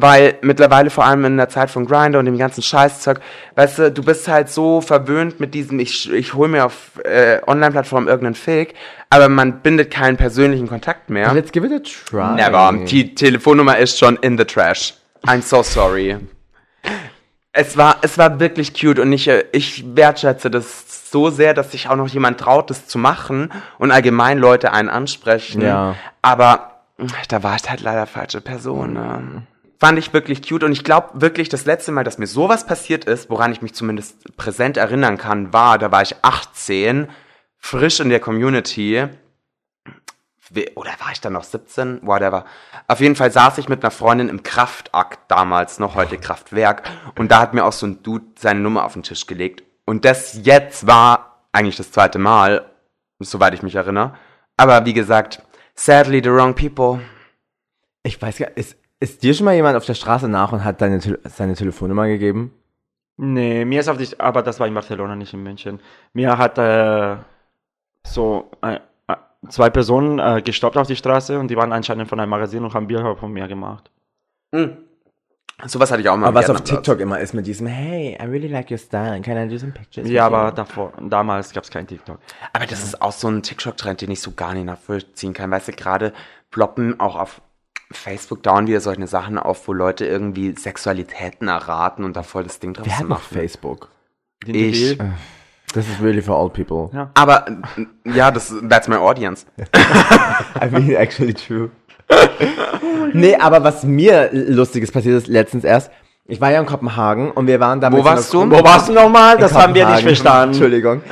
weil 0.00 0.38
mittlerweile 0.42 0.90
vor 0.90 1.04
allem 1.04 1.24
in 1.24 1.36
der 1.36 1.48
Zeit 1.48 1.70
von 1.70 1.86
Grindr 1.86 2.18
und 2.18 2.26
dem 2.26 2.38
ganzen 2.38 2.62
Scheißzeug, 2.62 3.20
weißt 3.54 3.78
du, 3.78 3.92
du 3.92 4.02
bist 4.02 4.28
halt 4.28 4.48
so 4.48 4.80
verwöhnt 4.80 5.40
mit 5.40 5.54
diesem, 5.54 5.78
ich, 5.80 6.12
ich 6.12 6.34
hol 6.34 6.48
mir 6.48 6.66
auf 6.66 7.00
äh, 7.04 7.40
Online-Plattformen 7.46 8.08
irgendeinen 8.08 8.34
Fake, 8.34 8.74
aber 9.10 9.28
man 9.28 9.60
bindet 9.60 9.90
keinen 9.90 10.16
persönlichen 10.16 10.68
Kontakt 10.68 11.10
mehr. 11.10 11.32
Let's 11.32 11.52
give 11.52 11.66
it 11.66 11.72
a 11.72 11.80
try. 11.80 12.34
Never. 12.34 12.86
Die 12.86 13.14
Telefonnummer 13.14 13.78
ist 13.78 13.98
schon 13.98 14.16
in 14.16 14.36
the 14.38 14.44
trash. 14.44 14.94
I'm 15.26 15.42
so 15.42 15.62
sorry. 15.62 16.16
Es 17.52 17.76
war, 17.76 17.96
es 18.02 18.18
war 18.18 18.38
wirklich 18.38 18.78
cute 18.78 18.98
und 18.98 19.12
ich, 19.12 19.28
äh, 19.28 19.44
ich 19.52 19.84
wertschätze 19.96 20.50
das 20.50 21.10
so 21.10 21.30
sehr, 21.30 21.54
dass 21.54 21.72
sich 21.72 21.88
auch 21.88 21.96
noch 21.96 22.08
jemand 22.08 22.38
traut, 22.38 22.68
das 22.68 22.86
zu 22.86 22.98
machen 22.98 23.50
und 23.78 23.90
allgemein 23.90 24.38
Leute 24.38 24.72
einen 24.72 24.88
ansprechen. 24.88 25.62
Ja. 25.62 25.94
Aber 26.20 26.82
da 27.28 27.42
war 27.42 27.56
ich 27.56 27.68
halt 27.68 27.80
leider 27.80 28.06
falsche 28.06 28.40
Person. 28.40 28.94
Ne? 28.94 29.42
Fand 29.78 29.98
ich 29.98 30.12
wirklich 30.12 30.46
cute 30.46 30.64
und 30.64 30.72
ich 30.72 30.84
glaube 30.84 31.20
wirklich, 31.20 31.48
das 31.48 31.66
letzte 31.66 31.92
Mal, 31.92 32.04
dass 32.04 32.18
mir 32.18 32.26
sowas 32.26 32.66
passiert 32.66 33.04
ist, 33.04 33.28
woran 33.28 33.52
ich 33.52 33.60
mich 33.62 33.74
zumindest 33.74 34.36
präsent 34.36 34.76
erinnern 34.76 35.18
kann, 35.18 35.52
war, 35.52 35.78
da 35.78 35.92
war 35.92 36.02
ich 36.02 36.16
18, 36.22 37.08
frisch 37.58 38.00
in 38.00 38.08
der 38.08 38.20
Community 38.20 39.08
oder 40.74 40.90
war 41.00 41.12
ich 41.12 41.20
dann 41.20 41.32
noch 41.32 41.44
17? 41.44 42.06
Whatever. 42.06 42.44
Auf 42.86 43.00
jeden 43.00 43.16
Fall 43.16 43.30
saß 43.30 43.58
ich 43.58 43.68
mit 43.68 43.82
einer 43.82 43.90
Freundin 43.90 44.28
im 44.28 44.42
Kraftakt 44.42 45.30
damals 45.30 45.78
noch, 45.78 45.94
heute 45.94 46.18
Kraftwerk. 46.18 46.88
Und 47.18 47.30
da 47.32 47.40
hat 47.40 47.52
mir 47.52 47.64
auch 47.64 47.72
so 47.72 47.86
ein 47.86 48.02
Dude 48.02 48.26
seine 48.38 48.60
Nummer 48.60 48.84
auf 48.84 48.92
den 48.92 49.02
Tisch 49.02 49.26
gelegt. 49.26 49.64
Und 49.84 50.04
das 50.04 50.38
jetzt 50.44 50.86
war 50.86 51.42
eigentlich 51.52 51.76
das 51.76 51.90
zweite 51.90 52.18
Mal, 52.18 52.70
soweit 53.18 53.54
ich 53.54 53.62
mich 53.62 53.74
erinnere. 53.74 54.14
Aber 54.56 54.84
wie 54.84 54.94
gesagt, 54.94 55.42
sadly 55.74 56.20
the 56.22 56.30
wrong 56.30 56.54
people. 56.54 57.00
Ich 58.02 58.20
weiß 58.20 58.38
gar 58.38 58.56
ist, 58.56 58.76
ist 59.00 59.22
dir 59.22 59.34
schon 59.34 59.44
mal 59.44 59.54
jemand 59.54 59.76
auf 59.76 59.84
der 59.84 59.94
Straße 59.94 60.28
nach 60.28 60.52
und 60.52 60.64
hat 60.64 60.80
deine, 60.80 61.00
Tele 61.00 61.18
seine 61.24 61.54
Telefonnummer 61.54 62.06
gegeben? 62.06 62.52
Nee, 63.18 63.64
mir 63.64 63.80
ist 63.80 63.88
auf 63.88 63.96
die, 63.96 64.08
aber 64.18 64.42
das 64.42 64.60
war 64.60 64.66
in 64.66 64.74
Barcelona, 64.74 65.16
nicht 65.16 65.32
in 65.32 65.42
München. 65.42 65.80
Mir 66.12 66.36
hat 66.36 66.58
äh, 66.58 67.16
so 68.06 68.50
äh, 68.62 68.78
äh, 69.08 69.16
zwei 69.48 69.70
Personen 69.70 70.18
äh, 70.18 70.42
gestoppt 70.42 70.76
auf 70.76 70.86
die 70.86 70.96
Straße 70.96 71.38
und 71.38 71.48
die 71.48 71.56
waren 71.56 71.72
anscheinend 71.72 72.08
von 72.08 72.20
einem 72.20 72.30
Magazin 72.30 72.64
und 72.64 72.74
haben 72.74 72.86
Bilder 72.86 73.16
von 73.16 73.32
mir 73.32 73.48
gemacht. 73.48 73.90
Sowas 75.64 75.90
hatte 75.90 76.02
ich 76.02 76.08
auch 76.08 76.16
mal. 76.16 76.28
Aber 76.28 76.40
was 76.40 76.50
auf. 76.50 76.60
TikTok 76.60 77.00
immer 77.00 77.18
ist 77.18 77.32
mit 77.32 77.46
diesem, 77.46 77.66
hey, 77.66 78.18
I 78.20 78.24
really 78.26 78.48
like 78.48 78.70
your 78.70 78.76
style, 78.76 79.20
can 79.22 79.38
I 79.38 79.48
do 79.48 79.56
some 79.56 79.72
pictures? 79.72 80.08
Ja, 80.08 80.26
with 80.26 80.32
you?" 80.32 80.36
aber 80.36 80.52
davor, 80.52 80.92
damals 81.00 81.52
gab 81.52 81.64
es 81.64 81.70
kein 81.70 81.86
TikTok. 81.86 82.18
Aber 82.52 82.66
das 82.66 82.84
ist 82.84 83.00
auch 83.00 83.12
so 83.12 83.28
ein 83.28 83.42
TikTok-Trend, 83.42 84.02
den 84.02 84.10
ich 84.10 84.20
so 84.20 84.32
gar 84.32 84.52
nicht 84.52 84.66
nachvollziehen 84.66 85.32
kann. 85.32 85.50
Weißt 85.50 85.68
du, 85.68 85.72
gerade 85.72 86.12
ploppen 86.50 87.00
auch 87.00 87.16
auf 87.16 87.40
Facebook 87.92 88.42
dauern 88.42 88.66
wieder 88.66 88.80
solche 88.80 89.06
Sachen 89.06 89.38
auf, 89.38 89.66
wo 89.68 89.72
Leute 89.72 90.06
irgendwie 90.06 90.54
Sexualitäten 90.56 91.48
erraten 91.48 92.04
und 92.04 92.16
da 92.16 92.22
voll 92.22 92.44
das 92.44 92.58
Ding 92.58 92.74
draus 92.74 92.86
Wer 92.86 92.98
hat 92.98 93.02
noch 93.02 93.18
machen. 93.18 93.34
Facebook? 93.34 93.88
Ich. 94.44 94.98
Das 95.72 95.88
ist 95.88 96.00
really 96.00 96.22
for 96.22 96.38
old 96.38 96.52
people. 96.52 96.88
Ja. 96.96 97.10
Aber 97.14 97.46
äh, 97.48 98.10
ja, 98.16 98.30
das 98.30 98.54
that's 98.68 98.88
my 98.88 98.96
audience. 98.96 99.46
I 100.60 100.70
mean, 100.70 100.94
actually 100.94 101.34
true. 101.34 101.70
nee, 103.12 103.34
aber 103.36 103.62
was 103.64 103.82
mir 103.82 104.30
Lustiges 104.32 104.92
passiert 104.92 105.16
ist 105.16 105.26
letztens 105.26 105.64
erst, 105.64 105.90
ich 106.24 106.40
war 106.40 106.50
ja 106.50 106.60
in 106.60 106.66
Kopenhagen 106.66 107.30
und 107.30 107.46
wir 107.46 107.60
waren 107.60 107.80
da 107.80 107.92
Wo 107.92 108.04
warst 108.04 108.32
du? 108.32 108.50
Wo 108.50 108.64
warst 108.64 108.88
du 108.88 108.92
nochmal? 108.92 109.36
Das 109.38 109.54
haben 109.54 109.74
wir 109.74 109.88
nicht 109.88 110.02
verstanden. 110.02 110.48
Entschuldigung. 110.54 111.02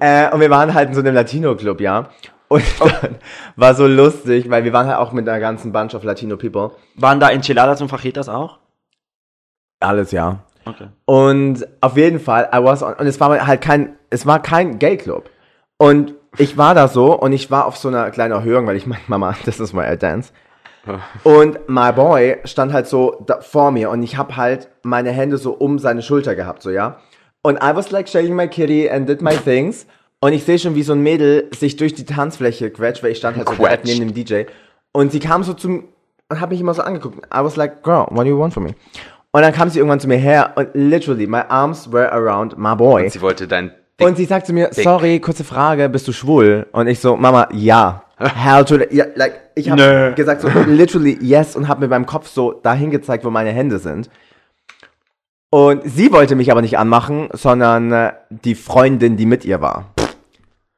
Äh, 0.00 0.30
und 0.30 0.40
wir 0.40 0.50
waren 0.50 0.74
halt 0.74 0.88
in 0.88 0.94
so 0.94 1.00
einem 1.00 1.14
Latino-Club, 1.14 1.80
ja. 1.80 2.08
Und 2.48 2.64
dann 2.78 3.16
war 3.56 3.74
so 3.74 3.86
lustig, 3.86 4.50
weil 4.50 4.64
wir 4.64 4.72
waren 4.72 4.86
halt 4.86 4.98
auch 4.98 5.12
mit 5.12 5.28
einer 5.28 5.40
ganzen 5.40 5.72
Bunch 5.72 5.94
of 5.94 6.04
Latino 6.04 6.36
People. 6.36 6.72
Waren 6.96 7.20
da 7.20 7.30
Enchiladas 7.30 7.80
und 7.80 7.88
Fajitas 7.88 8.28
auch? 8.28 8.58
Alles, 9.80 10.12
ja. 10.12 10.40
Okay. 10.64 10.88
Und 11.04 11.66
auf 11.80 11.96
jeden 11.96 12.20
Fall, 12.20 12.48
I 12.54 12.62
was 12.62 12.82
on, 12.82 12.94
und 12.94 13.06
es 13.06 13.20
war 13.20 13.46
halt 13.46 13.60
kein, 13.60 13.96
es 14.10 14.26
war 14.26 14.40
kein 14.40 14.78
Gay-Club. 14.78 15.28
Und 15.76 16.14
ich 16.38 16.56
war 16.56 16.74
da 16.74 16.88
so 16.88 17.18
und 17.18 17.32
ich 17.32 17.50
war 17.50 17.66
auf 17.66 17.76
so 17.76 17.88
einer 17.88 18.10
kleinen 18.10 18.32
Erhöhung, 18.32 18.66
weil 18.66 18.76
ich 18.76 18.86
meinte, 18.86 19.04
Mama, 19.08 19.34
this 19.44 19.60
is 19.60 19.74
where 19.74 19.92
I 19.92 19.96
dance. 19.96 20.32
Und 21.24 21.66
my 21.66 21.92
boy 21.92 22.36
stand 22.44 22.74
halt 22.74 22.86
so 22.86 23.26
vor 23.40 23.70
mir 23.70 23.88
und 23.88 24.02
ich 24.02 24.18
habe 24.18 24.36
halt 24.36 24.68
meine 24.82 25.12
Hände 25.12 25.38
so 25.38 25.52
um 25.52 25.78
seine 25.78 26.02
Schulter 26.02 26.34
gehabt, 26.34 26.62
so 26.62 26.68
ja. 26.68 26.98
Und 27.40 27.56
I 27.56 27.74
was 27.74 27.90
like 27.90 28.06
shaking 28.06 28.36
my 28.36 28.48
kitty 28.48 28.90
and 28.90 29.08
did 29.08 29.22
my 29.22 29.34
things. 29.34 29.86
Und 30.24 30.32
ich 30.32 30.44
sehe 30.44 30.58
schon, 30.58 30.74
wie 30.74 30.82
so 30.82 30.94
ein 30.94 31.02
Mädel 31.02 31.50
sich 31.54 31.76
durch 31.76 31.92
die 31.92 32.06
Tanzfläche 32.06 32.70
quetscht, 32.70 33.02
weil 33.02 33.10
ich 33.10 33.18
stand 33.18 33.36
halt 33.36 33.46
so 33.46 33.56
direkt 33.56 33.84
neben 33.84 34.00
dem 34.00 34.14
DJ. 34.14 34.44
Und 34.90 35.12
sie 35.12 35.18
kam 35.18 35.42
so 35.42 35.52
zum 35.52 35.84
und 36.30 36.40
hat 36.40 36.48
mich 36.48 36.62
immer 36.62 36.72
so 36.72 36.80
angeguckt. 36.80 37.26
I 37.26 37.44
was 37.44 37.56
like, 37.56 37.82
girl, 37.82 38.06
what 38.08 38.24
do 38.24 38.30
you 38.30 38.38
want 38.38 38.54
from 38.54 38.64
me? 38.64 38.74
Und 39.32 39.42
dann 39.42 39.52
kam 39.52 39.68
sie 39.68 39.80
irgendwann 39.80 40.00
zu 40.00 40.08
mir 40.08 40.16
her 40.16 40.54
und 40.56 40.70
literally, 40.72 41.26
my 41.26 41.42
arms 41.46 41.92
were 41.92 42.10
around 42.10 42.56
my 42.56 42.74
boy. 42.74 43.06
Sie 43.10 43.20
wollte 43.20 43.46
dein 43.46 43.70
Und 44.00 44.16
sie 44.16 44.24
sagt 44.24 44.46
zu 44.46 44.54
mir, 44.54 44.70
sorry, 44.72 45.20
kurze 45.20 45.44
Frage, 45.44 45.90
bist 45.90 46.08
du 46.08 46.12
schwul? 46.12 46.68
Und 46.72 46.86
ich 46.86 47.00
so, 47.00 47.18
Mama, 47.18 47.46
ja. 47.52 48.04
Hell 48.16 48.64
to 48.64 48.78
the, 48.78 48.86
ja, 48.92 49.04
like, 49.16 49.50
ich 49.54 49.68
habe 49.68 50.14
gesagt 50.16 50.40
so, 50.40 50.48
literally 50.66 51.18
yes 51.20 51.54
und 51.54 51.68
habe 51.68 51.82
mir 51.82 51.88
beim 51.88 52.06
Kopf 52.06 52.28
so 52.28 52.52
dahin 52.52 52.90
gezeigt, 52.90 53.26
wo 53.26 53.30
meine 53.30 53.50
Hände 53.50 53.78
sind. 53.78 54.08
Und 55.50 55.82
sie 55.84 56.10
wollte 56.12 56.34
mich 56.34 56.50
aber 56.50 56.62
nicht 56.62 56.78
anmachen, 56.78 57.28
sondern 57.34 57.92
äh, 57.92 58.12
die 58.30 58.54
Freundin, 58.54 59.18
die 59.18 59.26
mit 59.26 59.44
ihr 59.44 59.60
war. 59.60 59.93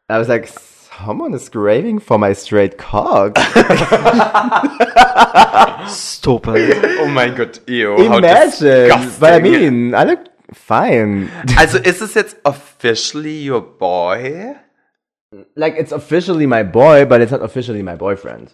I 0.09 0.19
was 0.19 0.29
like, 0.29 0.47
someone 0.47 1.35
is 1.35 1.49
craving 1.49 1.99
for 1.99 2.17
my 2.19 2.33
straight 2.33 2.79
cock. 2.79 3.37
Stupid. 5.89 6.85
Oh 6.99 7.09
mein 7.09 7.35
Gott, 7.37 7.61
ew, 7.69 7.97
how 8.09 8.19
Imagine. 8.19 8.89
disgusting. 8.89 9.21
But 9.21 9.33
I 9.35 9.39
mean, 9.41 9.95
I 9.95 10.05
look 10.05 10.21
fine. 10.55 11.29
Also 11.59 11.79
ist 11.79 12.01
es 12.03 12.15
jetzt 12.15 12.37
officially 12.45 13.43
your 13.45 13.61
boy? 13.61 14.55
Like, 15.57 15.75
it's 15.77 15.93
officially 15.93 16.47
my 16.47 16.63
boy, 16.63 17.05
but 17.05 17.21
it's 17.21 17.33
not 17.33 17.43
officially 17.43 17.83
my 17.83 17.97
boyfriend. 17.97 18.53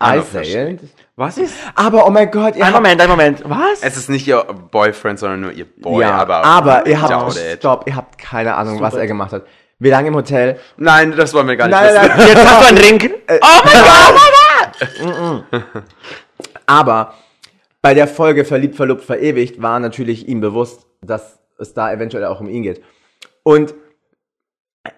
I 0.00 0.06
say 0.06 0.12
Unofficially. 0.18 0.72
it. 0.74 0.80
Was 1.16 1.38
ist? 1.38 1.54
Aber, 1.74 2.06
oh 2.06 2.10
mein 2.10 2.30
Gott, 2.30 2.54
ihr 2.54 2.64
Ein 2.64 2.72
habt 2.72 2.82
Moment, 2.82 3.00
ein 3.00 3.08
Moment. 3.08 3.42
Was? 3.44 3.82
Es 3.82 3.96
ist 3.96 4.08
nicht 4.08 4.26
ihr 4.28 4.44
Boyfriend, 4.70 5.18
sondern 5.18 5.40
nur 5.40 5.52
ihr 5.52 5.64
Boy. 5.64 6.02
ja, 6.02 6.12
aber, 6.12 6.44
aber, 6.44 6.86
ihr 6.86 7.00
habt, 7.02 7.36
stopp, 7.58 7.84
ihr 7.88 7.96
habt 7.96 8.16
keine 8.18 8.54
Ahnung, 8.54 8.80
was 8.80 8.94
er 8.94 9.06
gemacht 9.08 9.32
hat. 9.32 9.44
Wir 9.80 9.90
lagen 9.92 10.08
im 10.08 10.14
Hotel. 10.14 10.58
Nein, 10.76 11.14
das 11.16 11.34
wollen 11.34 11.48
wir 11.48 11.56
gar 11.56 11.66
nicht 11.68 11.76
Nein, 11.76 11.94
wissen. 11.94 12.16
nein. 12.16 12.28
Jetzt 12.28 12.46
hast 12.46 12.70
du 12.70 12.74
ein 12.74 12.78
Ring? 12.78 13.12
Oh 13.28 13.60
mein 13.64 15.42
Gott! 15.52 15.84
Aber 16.66 17.14
bei 17.82 17.94
der 17.94 18.06
Folge 18.08 18.44
Verliebt, 18.44 18.76
Verlobt, 18.76 19.04
Verewigt 19.04 19.62
war 19.62 19.80
natürlich 19.80 20.28
ihm 20.28 20.40
bewusst, 20.40 20.86
dass 21.00 21.38
es 21.58 21.74
da 21.74 21.92
eventuell 21.92 22.24
auch 22.24 22.40
um 22.40 22.48
ihn 22.48 22.62
geht. 22.62 22.82
Und 23.42 23.74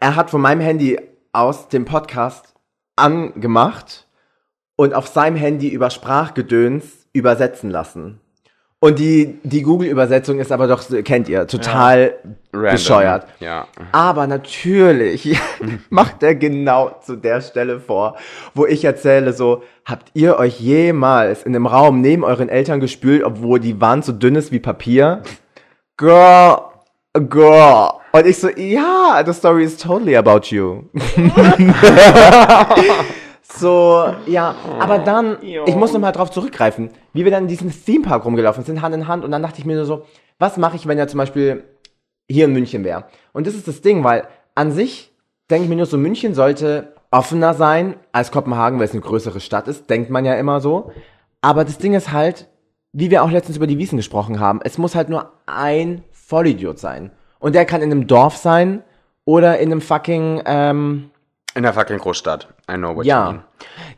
er 0.01 0.17
hat 0.17 0.31
von 0.31 0.41
meinem 0.41 0.61
Handy 0.61 0.99
aus 1.33 1.69
den 1.69 1.85
Podcast 1.85 2.55
angemacht 2.97 4.07
und 4.81 4.95
auf 4.95 5.09
seinem 5.09 5.37
Handy 5.37 5.69
über 5.69 5.91
Sprachgedöns 5.91 7.07
übersetzen 7.13 7.69
lassen. 7.69 8.19
Und 8.79 8.99
die, 8.99 9.39
die 9.43 9.61
Google-Übersetzung 9.61 10.39
ist 10.39 10.51
aber 10.51 10.69
doch, 10.69 10.83
kennt 11.05 11.29
ihr, 11.29 11.47
total 11.47 12.15
Random. 12.51 12.73
bescheuert. 12.73 13.27
Ja. 13.41 13.67
Aber 13.93 14.27
natürlich 14.27 15.39
macht 15.91 16.23
er 16.23 16.35
genau 16.35 16.97
zu 17.03 17.17
der 17.17 17.43
Stelle 17.43 17.79
vor, 17.79 18.17
wo 18.55 18.65
ich 18.65 18.83
erzähle 18.83 19.35
so, 19.35 19.65
habt 19.85 20.13
ihr 20.15 20.39
euch 20.39 20.59
jemals 20.61 21.43
in 21.43 21.55
einem 21.55 21.67
Raum 21.67 22.01
neben 22.01 22.25
euren 22.25 22.49
Eltern 22.49 22.81
gespült, 22.81 23.23
obwohl 23.23 23.61
die 23.61 23.83
Wand 23.83 24.07
so 24.07 24.13
dünn 24.13 24.35
ist 24.35 24.51
wie 24.51 24.61
Papier? 24.61 25.23
Girl, 25.99 26.57
girl. 27.13 27.91
Und 28.13 28.27
ich 28.27 28.39
so, 28.39 28.49
ja, 28.49 29.23
the 29.27 29.35
story 29.35 29.65
is 29.65 29.77
totally 29.77 30.17
about 30.17 30.47
you. 30.47 30.85
so, 33.53 34.15
ja, 34.27 34.55
aber 34.79 34.99
dann, 34.99 35.39
ich 35.43 35.75
muss 35.77 35.93
nochmal 35.93 36.13
drauf 36.13 36.31
zurückgreifen, 36.31 36.91
wie 37.13 37.25
wir 37.25 37.31
dann 37.31 37.45
in 37.45 37.49
diesem 37.49 37.71
Theme 37.71 38.05
Park 38.05 38.25
rumgelaufen 38.25 38.65
sind, 38.65 38.83
Hand 38.83 38.95
in 38.95 39.09
Hand, 39.09 39.25
und 39.25 39.31
dann 39.31 39.43
dachte 39.43 39.59
ich 39.59 39.67
mir 39.67 39.77
nur 39.77 39.85
so, 39.85 40.07
was 40.39 40.57
mache 40.57 40.77
ich, 40.77 40.87
wenn 40.87 40.99
er 40.99 41.09
zum 41.09 41.19
Beispiel 41.19 41.65
hier 42.29 42.47
in 42.47 42.53
München 42.53 42.85
wäre. 42.85 43.05
Und 43.33 43.47
das 43.47 43.55
ist 43.55 43.69
das 43.69 43.81
Ding, 43.81 44.05
weil 44.05 44.27
an 44.55 44.73
sich 44.73 45.13
denke 45.51 45.65
ich 45.65 45.69
mir 45.69 45.77
nur 45.77 45.87
so, 45.87 45.99
München 45.99 46.35
sollte 46.35 46.95
offener 47.11 47.55
sein 47.55 47.97
als 48.13 48.31
Kopenhagen, 48.31 48.79
weil 48.79 48.87
es 48.87 48.93
eine 48.93 49.01
größere 49.01 49.41
Stadt 49.41 49.69
ist, 49.69 49.91
denkt 49.91 50.11
man 50.11 50.25
ja 50.25 50.35
immer 50.35 50.61
so. 50.61 50.93
Aber 51.41 51.65
das 51.65 51.79
Ding 51.79 51.95
ist 51.95 52.13
halt, 52.13 52.49
wie 52.93 53.11
wir 53.11 53.23
auch 53.23 53.31
letztens 53.31 53.57
über 53.57 53.67
die 53.67 53.79
Wiesen 53.79 53.97
gesprochen 53.97 54.41
haben, 54.41 54.61
es 54.63 54.79
muss 54.79 54.95
halt 54.95 55.09
nur 55.09 55.33
ein 55.47 56.05
Vollidiot 56.13 56.79
sein. 56.79 57.11
Und 57.39 57.55
der 57.55 57.65
kann 57.65 57.83
in 57.83 57.91
einem 57.91 58.07
Dorf 58.07 58.37
sein 58.37 58.83
oder 59.25 59.59
in 59.59 59.73
einem 59.73 59.81
fucking, 59.81 60.43
ähm, 60.45 61.11
In 61.55 61.63
der 61.65 61.73
fucking 61.75 61.99
Großstadt. 61.99 62.49
I 62.71 62.75
know 62.75 62.95
what 62.95 63.05
Ja. 63.07 63.27
you 63.27 63.33
mean. 63.33 63.43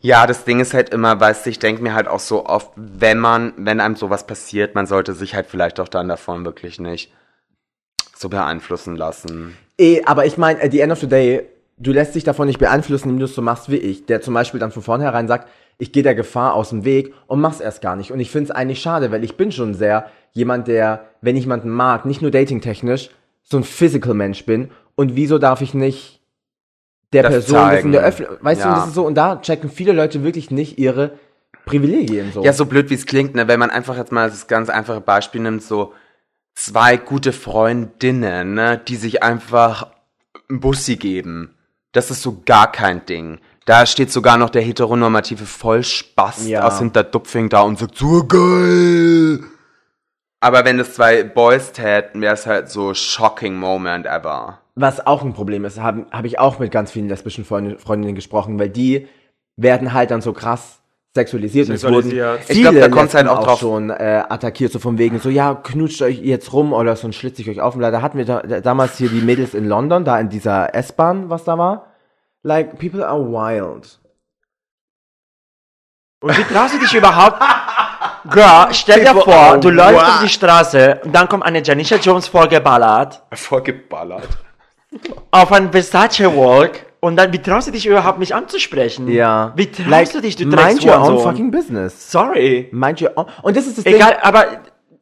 Ja, 0.00 0.26
das 0.26 0.44
Ding 0.44 0.60
ist 0.60 0.72
halt 0.74 0.88
immer, 0.90 1.18
weißt 1.20 1.44
du, 1.46 1.50
ich 1.50 1.58
denke 1.58 1.82
mir 1.82 1.94
halt 1.94 2.08
auch 2.08 2.18
so 2.20 2.46
oft, 2.46 2.70
wenn 2.76 3.18
man, 3.18 3.52
wenn 3.56 3.78
einem 3.80 3.94
sowas 3.96 4.26
passiert, 4.26 4.74
man 4.74 4.86
sollte 4.86 5.12
sich 5.12 5.34
halt 5.34 5.46
vielleicht 5.46 5.78
auch 5.78 5.88
dann 5.88 6.08
davon 6.08 6.44
wirklich 6.44 6.80
nicht 6.80 7.12
so 8.16 8.28
beeinflussen 8.28 8.96
lassen. 8.96 9.56
eh, 9.78 10.02
aber 10.04 10.26
ich 10.26 10.38
meine, 10.38 10.62
at 10.62 10.72
the 10.72 10.80
end 10.80 10.92
of 10.92 11.00
the 11.00 11.08
day, 11.08 11.42
du 11.76 11.92
lässt 11.92 12.14
dich 12.14 12.24
davon 12.24 12.46
nicht 12.46 12.58
beeinflussen, 12.58 13.08
indem 13.10 13.18
du 13.20 13.24
es 13.26 13.34
so 13.34 13.42
machst 13.42 13.70
wie 13.70 13.76
ich, 13.76 14.06
der 14.06 14.22
zum 14.22 14.32
Beispiel 14.34 14.60
dann 14.60 14.72
von 14.72 14.82
vornherein 14.82 15.28
sagt, 15.28 15.48
ich 15.78 15.92
gehe 15.92 16.02
der 16.04 16.14
Gefahr 16.14 16.54
aus 16.54 16.70
dem 16.70 16.84
Weg 16.84 17.12
und 17.26 17.40
mach's 17.40 17.60
erst 17.60 17.82
gar 17.82 17.96
nicht. 17.96 18.12
Und 18.12 18.20
ich 18.20 18.30
finde 18.30 18.50
es 18.50 18.50
eigentlich 18.56 18.80
schade, 18.80 19.10
weil 19.10 19.24
ich 19.24 19.36
bin 19.36 19.50
schon 19.52 19.74
sehr 19.74 20.06
jemand, 20.32 20.68
der, 20.68 21.06
wenn 21.20 21.36
ich 21.36 21.42
jemanden 21.44 21.70
mag, 21.70 22.04
nicht 22.06 22.22
nur 22.22 22.30
datingtechnisch, 22.30 23.10
so 23.42 23.56
ein 23.56 23.64
physical 23.64 24.14
Mensch 24.14 24.46
bin. 24.46 24.70
Und 24.94 25.16
wieso 25.16 25.38
darf 25.38 25.60
ich 25.60 25.74
nicht 25.74 26.20
der 27.12 27.22
Das 27.24 27.32
Person 27.32 27.56
das 27.70 27.84
in 27.84 27.92
der 27.92 28.00
zeigen. 28.02 28.08
Öffentlichkeit, 28.12 28.44
weißt 28.44 28.60
du, 28.60 28.64
Ja. 28.66 28.72
und 28.72 28.78
das 28.80 28.88
ist 28.88 28.94
so, 28.94 29.06
und 29.06 29.14
da 29.14 29.36
checken 29.40 29.70
viele 29.70 29.92
Leute 29.92 30.24
wirklich 30.24 30.50
nicht 30.50 30.78
ihre 30.78 31.18
Privilegien 31.64 32.32
so. 32.32 32.42
Ja, 32.44 32.52
so 32.52 32.66
blöd 32.66 32.90
wie 32.90 32.94
es 32.94 33.06
klingt, 33.06 33.34
ne, 33.34 33.46
wenn 33.48 33.60
man 33.60 33.70
einfach 33.70 33.96
jetzt 33.96 34.12
mal 34.12 34.28
das 34.28 34.46
ganz 34.48 34.68
einfache 34.68 35.00
Beispiel 35.00 35.40
nimmt, 35.42 35.62
so 35.62 35.92
zwei 36.54 36.96
gute 36.96 37.32
Freundinnen, 37.32 38.54
ne, 38.54 38.78
die 38.78 38.96
sich 38.96 39.22
einfach 39.22 39.88
einen 40.48 40.60
Bussi 40.60 40.96
geben. 40.96 41.54
Das 41.92 42.10
ist 42.10 42.22
so 42.22 42.42
gar 42.44 42.72
kein 42.72 43.04
Ding. 43.06 43.38
Da 43.64 43.86
steht 43.86 44.10
sogar 44.10 44.38
noch 44.38 44.50
der 44.50 44.62
heteronormative 44.62 45.44
Vollspast 45.46 46.48
Ja. 46.48 46.66
aus 46.66 46.78
Hinterdupfing 46.80 47.48
da 47.48 47.60
und 47.60 47.78
sagt, 47.78 47.96
so 47.96 48.24
geil. 48.26 49.40
Aber 50.40 50.64
wenn 50.64 50.80
es 50.80 50.94
zwei 50.94 51.22
Boys 51.22 51.70
täten, 51.70 52.20
wäre 52.20 52.34
es 52.34 52.46
halt 52.46 52.68
so 52.70 52.92
shocking 52.94 53.54
moment 53.54 54.06
ever. 54.06 54.61
Was 54.74 55.06
auch 55.06 55.22
ein 55.22 55.34
Problem 55.34 55.64
ist, 55.64 55.78
habe 55.80 56.06
hab 56.10 56.24
ich 56.24 56.38
auch 56.38 56.58
mit 56.58 56.70
ganz 56.72 56.90
vielen 56.90 57.08
lesbischen 57.08 57.44
Freund, 57.44 57.80
Freundinnen 57.80 58.14
gesprochen, 58.14 58.58
weil 58.58 58.70
die 58.70 59.06
werden 59.56 59.92
halt 59.92 60.10
dann 60.10 60.22
so 60.22 60.32
krass 60.32 60.80
sexualisiert. 61.14 61.68
Und 61.68 61.74
es 61.74 61.82
Sexualisiert. 61.82 62.26
wurden 62.26 62.40
Ich 62.48 62.60
glaub, 62.62 62.72
viele 62.72 62.80
da 62.80 62.88
kommt's 62.88 63.12
halt 63.14 63.26
Lesben 63.26 63.38
auch 63.38 63.44
drauf- 63.46 63.60
schon 63.60 63.90
äh, 63.90 64.22
attackiert, 64.28 64.72
so 64.72 64.78
von 64.78 64.96
wegen 64.96 65.18
so, 65.18 65.28
ja, 65.28 65.54
knutscht 65.54 66.00
euch 66.00 66.20
jetzt 66.20 66.54
rum 66.54 66.72
oder 66.72 66.96
so 66.96 67.06
und 67.06 67.14
schlitzt 67.14 67.38
ich 67.40 67.50
euch 67.50 67.60
auf. 67.60 67.74
Und 67.74 67.82
leider 67.82 68.00
hatten 68.00 68.16
wir 68.16 68.24
da, 68.24 68.40
da, 68.40 68.60
damals 68.62 68.96
hier 68.96 69.10
die 69.10 69.20
Mädels 69.20 69.52
in 69.52 69.66
London, 69.68 70.06
da 70.06 70.18
in 70.18 70.30
dieser 70.30 70.74
S-Bahn, 70.74 71.28
was 71.28 71.44
da 71.44 71.58
war. 71.58 71.88
Like, 72.42 72.78
people 72.78 73.06
are 73.06 73.20
wild. 73.20 74.00
Und 76.22 76.38
wie 76.38 76.44
traust 76.44 76.74
du 76.74 76.78
dich 76.78 76.94
überhaupt? 76.94 77.40
Girl, 78.30 78.68
stell 78.72 79.00
dir 79.00 79.06
People 79.12 79.24
vor, 79.24 79.34
are 79.34 79.60
du 79.60 79.68
läufst 79.68 79.94
wild. 79.96 80.08
auf 80.08 80.20
die 80.22 80.28
Straße 80.28 81.00
und 81.04 81.12
dann 81.14 81.28
kommt 81.28 81.44
eine 81.44 81.60
Janisha 81.62 81.96
Jones 81.96 82.28
vorgeballert 82.28 83.22
Vorgeballert. 83.34 84.28
Auf 85.30 85.52
ein 85.52 85.72
Versace 85.72 86.24
Walk 86.36 86.86
und 87.00 87.16
dann, 87.16 87.32
wie 87.32 87.38
traust 87.38 87.68
du 87.68 87.72
dich 87.72 87.86
überhaupt, 87.86 88.18
mich 88.18 88.34
anzusprechen? 88.34 89.08
Ja. 89.08 89.52
Wie 89.56 89.66
traust 89.70 89.90
like, 89.90 90.12
du 90.12 90.20
dich, 90.20 90.36
du 90.36 90.46
Mind 90.46 90.84
your 90.84 91.00
own 91.00 91.18
fucking 91.18 91.50
business. 91.50 92.10
Sorry. 92.10 92.68
Mind 92.72 93.00
your 93.02 93.12
own. 93.16 93.26
Und 93.42 93.56
das 93.56 93.66
ist 93.66 93.78
das 93.78 93.86
Egal, 93.86 94.12
Ding. 94.12 94.20
aber 94.22 94.46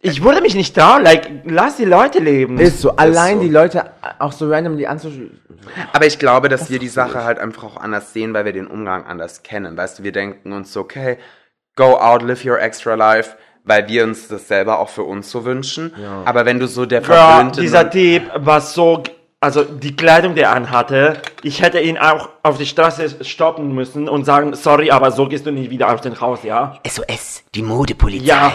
Ich 0.03 0.25
würde 0.25 0.41
mich 0.41 0.55
nicht 0.55 0.75
trauen, 0.75 1.03
like, 1.03 1.31
lass 1.45 1.77
die 1.77 1.85
Leute 1.85 2.21
leben. 2.21 2.59
Ist 2.59 2.81
so, 2.81 2.97
allein 2.97 3.37
so. 3.37 3.43
die 3.43 3.51
Leute 3.51 3.91
auch 4.19 4.33
so 4.33 4.49
randomly 4.49 4.87
anzuschauen. 4.87 5.39
Aber 5.93 6.07
ich 6.07 6.19
glaube, 6.19 6.49
dass 6.49 6.71
wir 6.71 6.79
die 6.79 6.89
Sache 6.89 7.23
halt 7.23 7.39
einfach 7.39 7.65
auch 7.65 7.77
anders 7.77 8.15
sehen, 8.15 8.33
weil 8.33 8.47
wir 8.47 8.55
den 8.55 8.67
Umgang 8.67 9.05
anders 9.05 9.43
kennen. 9.43 9.77
Weißt 9.77 9.99
du, 9.99 10.03
wir 10.03 10.13
denken 10.13 10.55
uns 10.55 10.73
so, 10.73 10.81
okay, 10.81 11.19
go 11.77 11.99
out, 11.99 12.23
live 12.23 12.47
your 12.47 12.59
extra 12.59 12.95
life, 12.95 13.37
weil 13.65 13.89
wir 13.89 14.05
uns 14.05 14.27
das 14.29 14.49
selber 14.49 14.79
auch 14.79 14.89
für 14.89 15.03
uns 15.03 15.31
so 15.31 15.45
wünschen. 15.45 15.93
Aber 16.25 16.47
wenn 16.47 16.59
du 16.59 16.67
so 16.67 16.87
der 16.87 17.03
verwöhnte... 17.03 17.61
dieser 17.61 17.91
Typ 17.91 18.23
war 18.37 18.63
so, 18.63 19.03
also 19.41 19.65
die 19.65 19.97
Kleidung, 19.97 20.35
die 20.35 20.43
er 20.43 20.53
anhatte, 20.53 21.21
ich 21.43 21.63
hätte 21.63 21.81
ihn 21.81 21.97
auch 21.99 22.29
auf 22.43 22.59
die 22.59 22.67
Straße 22.67 23.25
stoppen 23.25 23.75
müssen 23.75 24.09
und 24.09 24.25
sagen, 24.25 24.55
sorry, 24.55 24.91
aber 24.91 25.11
so 25.11 25.27
gehst 25.27 25.47
du 25.47 25.51
nicht 25.51 25.71
wieder 25.71 25.93
aus 25.93 26.03
dem 26.03 26.21
Haus, 26.21 26.43
ja? 26.43 26.79
SOS, 26.87 27.45
die 27.55 27.63
Modepolizei. 27.63 28.27
Ja. 28.27 28.53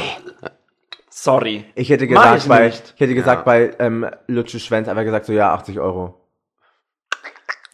Sorry. 1.09 1.65
Ich 1.73 1.89
hätte 1.89 2.07
gesagt, 2.07 2.43
ich 2.43 2.47
bei, 2.47 2.67
nicht. 2.67 2.93
ich 2.93 3.01
hätte 3.01 3.15
gesagt, 3.15 3.45
bei 3.45 3.73
ähm, 3.79 4.05
Lutsche 4.27 4.59
Schwänz 4.59 4.87
einfach 4.87 5.03
gesagt, 5.03 5.25
so 5.25 5.33
ja, 5.33 5.53
80 5.53 5.79
Euro. 5.79 6.13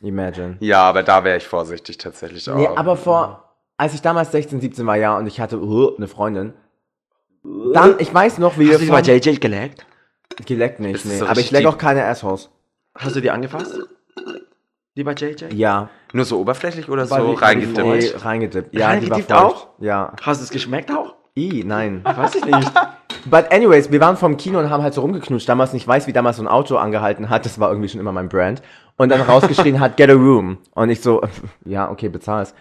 Imagine. 0.02 0.58
Ja, 0.62 0.84
aber 0.84 1.04
da 1.04 1.24
wäre 1.24 1.38
ich 1.38 1.48
vorsichtig 1.48 1.98
tatsächlich 1.98 2.50
auch. 2.50 2.56
Nee, 2.56 2.68
aber 2.68 2.96
vor, 2.96 3.56
als 3.78 3.94
ich 3.94 4.02
damals 4.02 4.32
16, 4.32 4.62
17 4.62 4.86
war, 4.86 4.96
ja, 4.96 5.18
und 5.18 5.28
ich 5.28 5.40
hatte 5.40 5.60
uh, 5.60 5.96
eine 5.98 6.08
Freundin, 6.08 6.54
dann, 7.74 7.96
ich 8.00 8.14
weiß 8.14 8.38
noch, 8.38 8.58
wie 8.58 8.68
wir 8.68 8.76
Hast 8.76 8.84
du 8.84 8.88
von- 8.88 9.04
JJ 9.04 9.40
geleckt? 9.40 9.86
geleckt 10.46 10.80
nicht, 10.80 11.06
nee, 11.06 11.18
so 11.18 11.26
aber 11.26 11.40
ich 11.40 11.52
leck 11.52 11.66
auch 11.66 11.78
keine 11.78 12.06
Assholes. 12.06 12.50
Hast 12.96 13.16
du 13.16 13.22
die 13.22 13.32
angefasst? 13.32 13.80
Die 14.98 15.04
bei 15.04 15.14
JJ? 15.14 15.54
Ja. 15.54 15.90
Nur 16.14 16.26
so 16.26 16.40
oberflächlich 16.40 16.90
oder 16.90 17.10
Weil 17.10 17.22
so 17.22 17.32
reingedippt? 17.34 17.78
Nee, 17.78 18.12
reingedippt. 18.18 18.74
Ja, 18.74 18.80
die 18.80 19.10
war 19.10 19.18
Reingedippt 19.18 19.32
feucht. 19.32 19.42
auch? 19.42 19.68
Ja. 19.80 20.14
Hast 20.22 20.42
du 20.42 20.44
es 20.44 20.50
geschmeckt 20.52 20.92
auch? 20.92 21.16
I, 21.38 21.64
nein. 21.66 22.02
Weiß 22.04 22.36
ich 22.36 22.44
nicht. 22.46 22.72
But 23.26 23.52
anyways, 23.54 23.90
wir 23.92 24.02
waren 24.02 24.18
vom 24.18 24.36
Kino 24.36 24.60
und 24.60 24.70
haben 24.70 24.84
halt 24.84 24.94
so 24.94 25.02
rumgeknutscht. 25.02 25.48
Damals 25.48 25.72
nicht 25.72 25.88
weiß, 25.88 26.08
wie 26.08 26.14
damals 26.14 26.38
so 26.38 26.44
ein 26.44 26.48
Auto 26.50 26.76
angehalten 26.76 27.30
hat. 27.30 27.46
Das 27.46 27.60
war 27.60 27.70
irgendwie 27.70 27.88
schon 27.88 28.02
immer 28.02 28.12
mein 28.12 28.28
Brand. 28.28 28.62
Und 28.98 29.10
dann 29.10 29.22
rausgeschrien 29.22 29.80
hat, 29.80 29.96
get 29.96 30.10
a 30.10 30.14
room. 30.14 30.58
Und 30.74 30.90
ich 30.90 31.02
so, 31.02 31.22
ja, 31.66 31.90
okay, 31.90 32.10
bezahl's. 32.10 32.54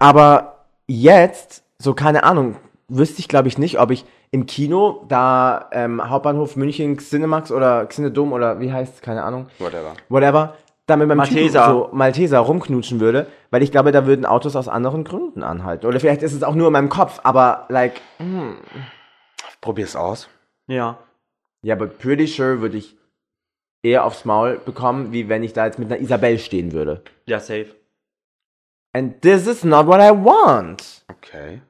Aber 0.00 0.64
jetzt, 0.88 1.62
so 1.78 1.94
keine 1.94 2.24
Ahnung, 2.24 2.56
wüsste 2.88 3.20
ich 3.20 3.28
glaube 3.28 3.46
ich 3.48 3.58
nicht, 3.58 3.78
ob 3.78 3.92
ich 3.92 4.04
im 4.34 4.46
Kino, 4.46 5.04
da 5.08 5.68
ähm, 5.70 6.10
Hauptbahnhof 6.10 6.56
München, 6.56 6.98
Cinemax 6.98 7.52
oder 7.52 7.88
Cinedom 7.88 8.32
oder 8.32 8.58
wie 8.58 8.72
heißt 8.72 9.00
keine 9.00 9.22
Ahnung, 9.22 9.46
Whatever. 9.60 9.94
whatever, 10.08 10.56
da 10.86 10.96
mit 10.96 11.06
meinem 11.06 11.18
Malteser. 11.18 11.66
Typen 11.66 11.72
so 11.72 11.88
Malteser 11.92 12.38
rumknutschen 12.40 12.98
würde, 12.98 13.28
weil 13.52 13.62
ich 13.62 13.70
glaube, 13.70 13.92
da 13.92 14.06
würden 14.06 14.26
Autos 14.26 14.56
aus 14.56 14.66
anderen 14.66 15.04
Gründen 15.04 15.44
anhalten. 15.44 15.86
Oder 15.86 16.00
vielleicht 16.00 16.24
ist 16.24 16.32
es 16.32 16.42
auch 16.42 16.56
nur 16.56 16.66
in 16.66 16.72
meinem 16.72 16.88
Kopf, 16.88 17.20
aber 17.22 17.66
like, 17.68 18.00
Probier's 19.60 19.94
aus. 19.94 20.28
Ja. 20.66 20.98
Ja, 21.62 21.76
aber 21.76 21.86
pretty 21.86 22.26
sure 22.26 22.60
würde 22.60 22.76
ich 22.76 22.96
eher 23.84 24.04
aufs 24.04 24.24
Maul 24.24 24.60
bekommen, 24.64 25.12
wie 25.12 25.28
wenn 25.28 25.44
ich 25.44 25.52
da 25.52 25.64
jetzt 25.66 25.78
mit 25.78 25.92
einer 25.92 26.00
Isabel 26.00 26.40
stehen 26.40 26.72
würde. 26.72 27.02
Ja, 27.26 27.38
safe. 27.38 27.68
And 28.92 29.22
this 29.22 29.46
is 29.46 29.62
not 29.62 29.86
what 29.86 30.00
I 30.00 30.10
want. 30.10 31.04
Okay. 31.08 31.60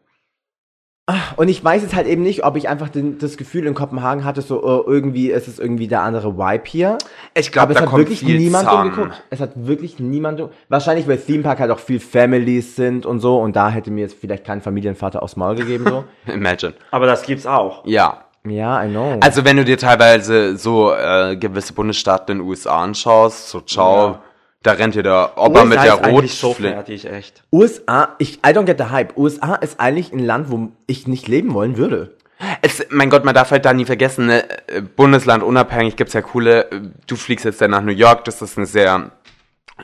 Und 1.36 1.48
ich 1.48 1.62
weiß 1.62 1.82
jetzt 1.82 1.94
halt 1.94 2.06
eben 2.06 2.22
nicht, 2.22 2.44
ob 2.44 2.56
ich 2.56 2.66
einfach 2.66 2.88
den, 2.88 3.18
das 3.18 3.36
Gefühl 3.36 3.66
in 3.66 3.74
Kopenhagen 3.74 4.24
hatte, 4.24 4.40
so 4.40 4.62
oh, 4.64 4.84
irgendwie 4.86 5.30
ist 5.30 5.48
es 5.48 5.58
irgendwie 5.58 5.86
der 5.86 6.00
andere 6.00 6.38
Vibe 6.38 6.64
hier. 6.66 6.96
Ich 7.34 7.52
glaube, 7.52 7.72
es 7.72 7.76
da 7.76 7.82
hat 7.82 7.90
kommt 7.90 8.00
wirklich 8.00 8.20
viel 8.20 8.38
niemand 8.38 8.72
umgeguckt. 8.72 9.22
Es 9.28 9.40
hat 9.40 9.50
wirklich 9.54 9.98
niemand 9.98 10.40
um- 10.40 10.48
Wahrscheinlich, 10.70 11.06
weil 11.06 11.18
Theme 11.18 11.42
Park 11.42 11.60
halt 11.60 11.70
auch 11.70 11.78
viel 11.78 12.00
Families 12.00 12.74
sind 12.74 13.04
und 13.04 13.20
so. 13.20 13.38
Und 13.38 13.54
da 13.54 13.68
hätte 13.68 13.90
mir 13.90 14.00
jetzt 14.00 14.16
vielleicht 14.18 14.46
kein 14.46 14.62
Familienvater 14.62 15.22
aufs 15.22 15.36
Maul 15.36 15.56
gegeben, 15.56 15.84
so. 15.86 16.04
Imagine. 16.32 16.72
Aber 16.90 17.04
das 17.04 17.22
gibt's 17.24 17.44
auch. 17.44 17.84
Ja. 17.84 18.24
ja, 18.48 18.82
I 18.82 18.88
know. 18.88 19.18
Also 19.20 19.44
wenn 19.44 19.58
du 19.58 19.64
dir 19.66 19.76
teilweise 19.76 20.56
so 20.56 20.90
äh, 20.94 21.36
gewisse 21.36 21.74
Bundesstaaten 21.74 22.32
in 22.32 22.38
den 22.38 22.48
USA 22.48 22.82
anschaust, 22.82 23.50
so 23.50 23.60
ciao, 23.60 24.06
Ja. 24.06 24.20
Da 24.64 24.72
rennt 24.72 24.94
dir 24.94 25.02
der 25.02 25.32
Opa 25.36 25.64
mit 25.64 25.78
der 25.78 26.02
eigentlich 26.02 26.34
so 26.34 26.54
fertig, 26.54 27.04
echt. 27.04 27.44
USA, 27.52 28.16
ich, 28.18 28.38
I 28.38 28.48
don't 28.48 28.64
get 28.64 28.78
the 28.78 28.86
hype. 28.86 29.16
USA 29.16 29.54
ist 29.56 29.78
eigentlich 29.78 30.12
ein 30.12 30.18
Land, 30.18 30.50
wo 30.50 30.72
ich 30.86 31.06
nicht 31.06 31.28
leben 31.28 31.52
wollen 31.52 31.76
würde. 31.76 32.16
Es, 32.62 32.84
mein 32.88 33.10
Gott, 33.10 33.26
man 33.26 33.34
darf 33.34 33.50
halt 33.50 33.66
da 33.66 33.74
nie 33.74 33.84
vergessen, 33.84 34.26
ne, 34.26 34.48
äh, 34.68 34.80
Bundesland 34.80 35.42
unabhängig 35.42 35.96
gibt's 35.96 36.14
ja 36.14 36.22
coole, 36.22 36.70
äh, 36.70 36.80
du 37.06 37.14
fliegst 37.14 37.44
jetzt 37.44 37.60
dann 37.60 37.72
nach 37.72 37.82
New 37.82 37.92
York, 37.92 38.24
das 38.24 38.40
ist 38.40 38.56
eine 38.56 38.66
sehr, 38.66 39.12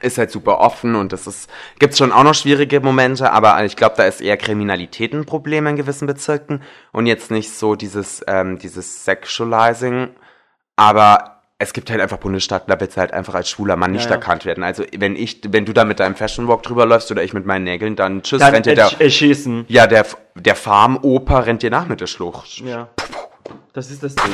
ist 0.00 0.16
halt 0.16 0.30
super 0.30 0.58
offen 0.60 0.94
und 0.94 1.12
das 1.12 1.26
ist, 1.26 1.50
gibt's 1.78 1.98
schon 1.98 2.10
auch 2.10 2.24
noch 2.24 2.34
schwierige 2.34 2.80
Momente, 2.80 3.32
aber 3.32 3.62
ich 3.64 3.76
glaube, 3.76 3.94
da 3.98 4.04
ist 4.04 4.22
eher 4.22 4.38
Kriminalität 4.38 5.12
ein 5.12 5.26
Problem 5.26 5.66
in 5.66 5.76
gewissen 5.76 6.06
Bezirken 6.06 6.62
und 6.92 7.06
jetzt 7.06 7.30
nicht 7.30 7.52
so 7.52 7.76
dieses, 7.76 8.24
ähm, 8.26 8.58
dieses 8.58 9.04
Sexualizing, 9.04 10.08
aber 10.76 11.39
es 11.62 11.72
gibt 11.74 11.90
halt 11.90 12.00
einfach 12.00 12.16
Bundesstaaten, 12.16 12.70
da 12.72 12.80
willst 12.80 12.96
du 12.96 13.00
halt 13.00 13.12
einfach 13.12 13.34
als 13.34 13.48
schwuler 13.50 13.76
Mann 13.76 13.92
nicht 13.92 14.04
Ja, 14.06 14.10
ja. 14.10 14.16
erkannt 14.16 14.44
werden. 14.46 14.64
Also 14.64 14.82
wenn 14.96 15.14
ich, 15.14 15.40
wenn 15.48 15.66
du 15.66 15.72
da 15.72 15.84
mit 15.84 16.00
deinem 16.00 16.16
Fashion 16.16 16.48
Walk 16.48 16.62
drüber 16.62 16.86
läufst 16.86 17.10
oder 17.10 17.22
ich 17.22 17.34
mit 17.34 17.44
meinen 17.46 17.64
Nägeln, 17.64 17.96
dann 17.96 18.22
tschüss, 18.22 18.40
Dann 18.40 18.54
rennt 18.54 18.66
dir 18.66 18.74
der, 18.74 18.88
ersch- 18.88 19.00
erschießen. 19.00 19.66
ja, 19.68 19.86
der, 19.86 20.06
der 20.34 20.56
Farmoper 20.56 21.46
rennt 21.46 21.62
dir 21.62 21.70
nach 21.70 21.86
mit 21.86 22.00
der 22.00 22.06
Schlucht. 22.06 22.60
Ja. 22.60 22.88
Das 23.74 23.90
ist 23.90 24.02
das 24.02 24.14
Ding. 24.16 24.32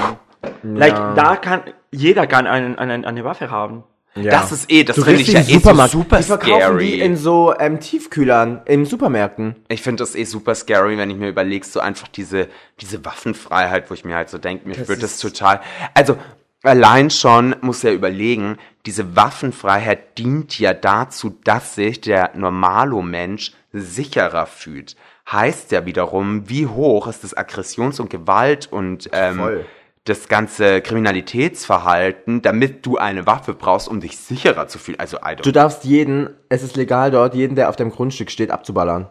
Like, 0.62 0.94
da 1.16 1.36
kann, 1.36 1.62
jeder 1.90 2.26
kann 2.28 2.46
einen, 2.46 2.78
einen, 2.78 3.04
eine 3.04 3.24
Waffe 3.24 3.50
haben. 3.50 3.82
Ja. 4.14 4.30
Das 4.30 4.50
ist 4.52 4.72
eh, 4.72 4.82
das 4.84 4.96
finde 4.96 5.20
ich 5.20 5.28
ja 5.28 5.40
eh 5.40 5.58
so 5.58 5.74
super 5.88 6.16
die 6.18 6.22
verkaufen 6.22 6.78
die 6.78 6.86
scary. 6.94 7.00
in 7.00 7.16
so 7.16 7.54
ähm, 7.58 7.80
Tiefkühlern 7.80 8.62
in 8.64 8.86
Supermärkten. 8.86 9.56
ich 9.68 9.82
finde 9.82 10.02
das 10.02 10.14
eh 10.14 10.24
super 10.24 10.54
scary, 10.54 10.96
wenn 10.96 11.10
ich 11.10 11.16
mir 11.18 11.28
überlegst, 11.28 11.72
so 11.74 11.80
einfach 11.80 12.08
diese, 12.08 12.48
diese 12.80 13.04
Waffenfreiheit, 13.04 13.90
wo 13.90 13.94
ich 13.94 14.04
mir 14.06 14.14
halt 14.14 14.30
so 14.30 14.38
denke, 14.38 14.66
mir 14.68 14.88
wird 14.88 15.02
das 15.02 15.18
total, 15.18 15.60
also, 15.92 16.16
allein 16.66 17.11
schon 17.11 17.57
muss 17.61 17.83
ja 17.83 17.92
überlegen, 17.92 18.59
diese 18.85 19.16
Waffenfreiheit 19.16 20.18
dient 20.18 20.59
ja 20.59 20.74
dazu, 20.74 21.38
dass 21.44 21.74
sich 21.74 22.00
der 22.00 22.33
normalo 22.35 23.02
Mensch 23.02 23.52
sicherer 23.72 24.46
fühlt. 24.46 24.96
Heißt 25.31 25.72
ja 25.72 25.87
wiederum, 25.87 26.48
wie 26.48 26.66
hoch 26.66 27.09
ist 27.09 27.24
das 27.24 27.37
Aggressions- 27.37 28.00
und 28.00 28.11
Gewalt 28.11 28.68
und 28.70 29.09
ähm, 29.12 29.38
Voll. 29.38 29.66
das 30.05 30.29
ganze 30.29 30.81
Kriminalitätsverhalten, 30.83 32.42
damit 32.42 32.87
du 32.87 32.96
eine 32.96 33.26
Waffe 33.26 33.55
brauchst, 33.55 33.88
um 33.88 34.00
dich 34.00 34.16
sicherer 34.18 34.68
zu 34.68 34.79
fühlen. 34.79 35.00
Also, 35.00 35.16
I 35.18 35.31
don't 35.31 35.42
Du 35.42 35.52
darfst 35.52 35.85
jeden, 35.85 36.31
es 36.48 36.62
ist 36.62 36.76
legal 36.76 37.11
dort, 37.11 37.35
jeden, 37.35 37.57
der 37.57 37.68
auf 37.68 37.76
dem 37.76 37.90
Grundstück 37.90 38.31
steht, 38.31 38.52
abzuballern. 38.52 39.09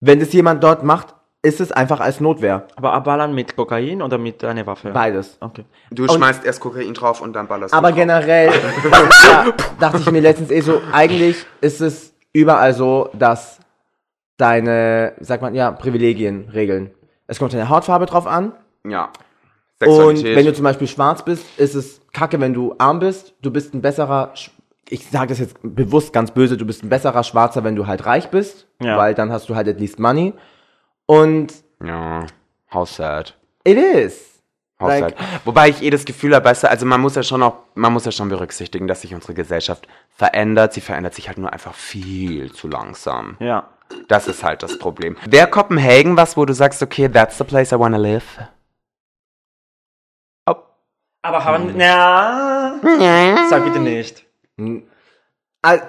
Wenn 0.00 0.20
das 0.20 0.34
jemand 0.34 0.62
dort 0.62 0.84
macht, 0.84 1.14
ist 1.44 1.60
es 1.60 1.70
einfach 1.70 2.00
als 2.00 2.20
Notwehr. 2.20 2.66
Aber 2.76 2.92
abballern 2.94 3.34
mit 3.34 3.54
Kokain 3.56 4.00
oder 4.02 4.18
mit 4.18 4.42
einer 4.42 4.66
Waffe? 4.66 4.90
Beides. 4.90 5.36
Okay. 5.40 5.64
Du 5.90 6.04
Und- 6.04 6.12
schmeißt 6.12 6.44
erst 6.44 6.60
Kokain 6.60 6.94
drauf 6.94 7.20
und 7.20 7.34
dann 7.34 7.46
ballerst 7.46 7.74
Aber 7.74 7.88
du 7.92 7.94
drauf. 7.94 8.00
generell 8.00 8.50
ja, 9.28 9.52
dachte 9.78 9.98
ich 9.98 10.10
mir 10.10 10.20
letztens 10.20 10.50
eh 10.50 10.60
so, 10.60 10.80
eigentlich 10.92 11.44
ist 11.60 11.80
es 11.80 12.14
überall 12.32 12.72
so, 12.74 13.10
dass 13.12 13.60
deine, 14.36 15.12
sagt 15.20 15.42
man, 15.42 15.54
ja, 15.54 15.70
Privilegien 15.70 16.48
regeln. 16.52 16.90
Es 17.26 17.38
kommt 17.38 17.52
deine 17.52 17.68
Hautfarbe 17.68 18.06
drauf 18.06 18.26
an. 18.26 18.52
Ja. 18.86 19.10
Und 19.84 20.24
wenn 20.24 20.46
du 20.46 20.52
zum 20.54 20.64
Beispiel 20.64 20.88
schwarz 20.88 21.24
bist, 21.24 21.44
ist 21.58 21.74
es 21.74 22.00
kacke, 22.12 22.40
wenn 22.40 22.54
du 22.54 22.74
arm 22.78 23.00
bist. 23.00 23.34
Du 23.42 23.50
bist 23.50 23.74
ein 23.74 23.82
besserer, 23.82 24.32
ich 24.88 25.06
sage 25.10 25.28
das 25.28 25.38
jetzt 25.40 25.56
bewusst 25.62 26.12
ganz 26.12 26.30
böse, 26.30 26.56
du 26.56 26.64
bist 26.64 26.82
ein 26.82 26.88
besserer 26.88 27.22
Schwarzer, 27.22 27.64
wenn 27.64 27.76
du 27.76 27.86
halt 27.86 28.06
reich 28.06 28.30
bist, 28.30 28.66
Ja. 28.80 28.96
weil 28.96 29.14
dann 29.14 29.30
hast 29.30 29.48
du 29.48 29.54
halt 29.56 29.68
at 29.68 29.78
least 29.78 29.98
money. 29.98 30.32
Und 31.06 31.52
ja. 31.84 32.26
How 32.72 32.88
sad. 32.88 33.36
it 33.64 33.76
is. 33.78 34.40
How 34.80 34.88
Like- 34.88 35.16
sad. 35.18 35.28
Wobei 35.44 35.68
ich 35.68 35.82
eh 35.82 35.90
das 35.90 36.04
Gefühl 36.04 36.34
habe, 36.34 36.44
weißt 36.46 36.64
du, 36.64 36.70
also 36.70 36.86
man 36.86 37.00
muss 37.00 37.14
ja 37.14 37.22
schon 37.22 37.42
auch, 37.42 37.58
man 37.74 37.92
muss 37.92 38.04
ja 38.04 38.12
schon 38.12 38.28
berücksichtigen, 38.28 38.86
dass 38.88 39.02
sich 39.02 39.14
unsere 39.14 39.34
Gesellschaft 39.34 39.86
verändert. 40.10 40.72
Sie 40.72 40.80
verändert 40.80 41.14
sich 41.14 41.28
halt 41.28 41.38
nur 41.38 41.52
einfach 41.52 41.74
viel 41.74 42.52
zu 42.52 42.68
langsam. 42.68 43.36
Ja. 43.40 43.70
Das 44.08 44.26
ist 44.28 44.42
halt 44.42 44.62
das 44.62 44.78
Problem. 44.78 45.16
Wäre 45.26 45.48
Kopenhagen 45.48 46.16
was, 46.16 46.36
wo 46.36 46.44
du 46.44 46.52
sagst, 46.54 46.82
okay, 46.82 47.08
that's 47.08 47.38
the 47.38 47.44
place 47.44 47.70
I 47.72 47.78
wanna 47.78 47.98
live? 47.98 48.24
Aber 51.26 51.42
haben, 51.42 51.72
na, 51.74 52.78
sag 53.48 53.64
bitte 53.64 53.80
nicht. 53.80 54.26
Like- 54.58 54.82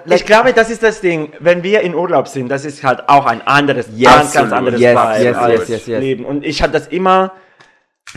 Ich 0.06 0.24
glaube, 0.24 0.52
das 0.52 0.70
ist 0.70 0.82
das 0.82 1.00
Ding. 1.00 1.32
Wenn 1.40 1.62
wir 1.62 1.80
in 1.82 1.94
Urlaub 1.94 2.28
sind, 2.28 2.48
das 2.48 2.64
ist 2.64 2.82
halt 2.82 3.08
auch 3.08 3.26
ein 3.26 3.46
anderes, 3.46 3.88
Yes, 3.94 4.10
ganz, 4.12 4.32
ganz 4.32 4.52
anderes 4.52 4.80
Yes, 4.80 4.98
yes, 5.20 5.36
als 5.36 5.68
yes, 5.68 5.86
yes. 5.86 6.00
Leben. 6.00 6.24
Und 6.24 6.44
ich 6.44 6.62
habe 6.62 6.72
das 6.72 6.86
immer, 6.88 7.32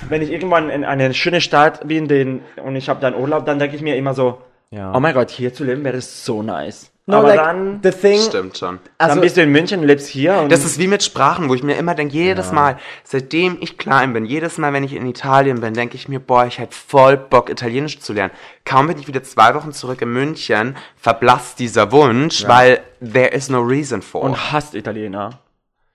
wenn 0.08 0.22
ich 0.22 0.32
irgendwann 0.32 0.70
in 0.70 0.86
eine 0.86 1.14
schöne 1.14 1.42
Stadt 1.42 1.88
bin 1.88 2.08
den, 2.08 2.42
und 2.64 2.76
ich 2.76 2.88
habe 2.90 3.02
dann 3.02 3.16
Urlaub, 3.16 3.46
dann 3.46 3.60
denke 3.60 3.76
ich 3.76 3.82
mir 3.82 3.96
immer 3.96 4.14
so, 4.14 4.40
Ja. 4.72 4.94
oh 4.96 5.00
mein 5.00 5.14
Gott, 5.14 5.30
hier 5.32 5.54
zu 5.54 5.64
leben 5.64 5.84
wäre 5.84 6.00
so 6.02 6.42
nice. 6.44 6.89
No, 7.10 7.18
Aber 7.18 7.30
like, 7.30 7.38
dann, 7.40 7.80
the 7.82 7.92
thing, 7.92 8.20
Stimmt 8.20 8.58
schon. 8.58 8.80
dann 8.98 9.10
also, 9.10 9.22
bist 9.22 9.36
du 9.36 9.42
in 9.42 9.52
München 9.52 9.80
und 9.80 9.88
lebst 9.88 10.08
hier 10.08 10.38
und 10.38 10.52
Das 10.52 10.64
ist 10.64 10.78
wie 10.78 10.88
mit 10.88 11.04
Sprachen, 11.04 11.50
wo 11.50 11.56
ich 11.56 11.64
mir 11.64 11.76
immer 11.76 11.96
denke, 11.96 12.14
jedes 12.16 12.52
Mal, 12.52 12.78
seitdem 13.04 13.58
ich 13.62 13.78
klein 13.78 14.14
bin, 14.14 14.26
jedes 14.26 14.58
Mal, 14.58 14.74
wenn 14.74 14.84
ich 14.84 14.94
in 14.94 15.06
Italien 15.08 15.60
bin, 15.60 15.74
denke 15.74 15.96
ich 15.96 16.08
mir, 16.08 16.20
boah, 16.20 16.46
ich 16.46 16.60
hätte 16.60 16.76
voll 16.76 17.18
Bock, 17.18 17.50
Italienisch 17.50 18.00
zu 18.00 18.14
lernen. 18.14 18.32
Kaum 18.64 18.88
bin 18.88 19.00
ich 19.00 19.08
wieder 19.08 19.24
zwei 19.24 19.56
Wochen 19.56 19.74
zurück 19.74 20.02
in 20.02 20.14
München, 20.14 20.76
verblasst 20.96 21.60
dieser 21.60 21.92
Wunsch, 21.92 22.48
weil 22.48 22.82
there 23.02 23.30
is 23.30 23.50
no 23.50 23.60
reason 23.60 24.02
for. 24.02 24.22
und 24.22 24.52
hasst 24.52 24.76
Italiener. 24.76 25.40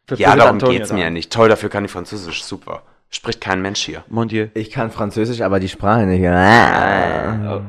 Für 0.06 0.16
ja, 0.16 0.36
darum 0.36 0.54
Antonio 0.54 0.78
geht's 0.78 0.88
dann. 0.88 0.98
mir 0.98 1.04
ja 1.04 1.10
nicht. 1.10 1.32
Toll, 1.32 1.48
dafür 1.48 1.70
kann 1.70 1.84
ich 1.84 1.90
Französisch 1.90 2.44
super. 2.44 2.82
Spricht 3.08 3.40
kein 3.40 3.62
Mensch 3.62 3.80
hier. 3.80 4.02
Mon 4.08 4.26
Dieu. 4.26 4.48
Ich 4.54 4.70
kann 4.70 4.90
Französisch, 4.90 5.40
aber 5.40 5.60
die 5.60 5.68
Sprache 5.68 6.06
nicht. 6.06 6.26
Ah. 6.26 7.62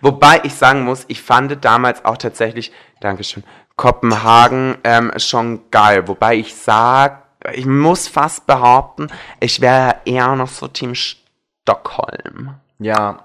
Wobei 0.00 0.40
ich 0.44 0.54
sagen 0.54 0.82
muss, 0.82 1.04
ich 1.08 1.22
fand 1.22 1.64
damals 1.64 2.04
auch 2.04 2.16
tatsächlich, 2.16 2.72
Dankeschön, 3.00 3.44
Kopenhagen 3.76 4.76
ähm, 4.84 5.12
schon 5.18 5.70
geil. 5.70 6.08
Wobei 6.08 6.36
ich 6.36 6.54
sag, 6.54 7.22
ich 7.52 7.66
muss 7.66 8.08
fast 8.08 8.46
behaupten, 8.46 9.08
ich 9.40 9.60
wäre 9.60 9.96
eher 10.04 10.34
noch 10.34 10.48
so 10.48 10.66
Team 10.68 10.94
Stockholm. 10.94 12.54
Ja. 12.78 13.24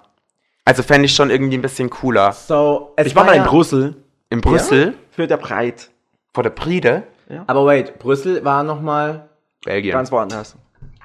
Also 0.65 0.83
fände 0.83 1.05
ich 1.05 1.15
schon 1.15 1.29
irgendwie 1.29 1.57
ein 1.57 1.61
bisschen 1.61 1.89
cooler. 1.89 2.31
So, 2.31 2.93
es 2.95 3.07
Ich 3.07 3.15
war 3.15 3.23
mal 3.25 3.33
in 3.35 3.43
ja- 3.43 3.49
Brüssel. 3.49 3.95
In 4.29 4.41
Brüssel, 4.41 4.95
Für 5.11 5.27
der 5.27 5.37
Breit. 5.37 5.89
vor 6.33 6.43
der 6.43 6.49
Pride, 6.51 7.03
Aber 7.47 7.65
wait, 7.65 7.99
Brüssel 7.99 8.43
war 8.43 8.63
nochmal 8.63 9.29
Belgien. 9.63 9.93
Ganz 9.93 10.11
woanders. 10.11 10.55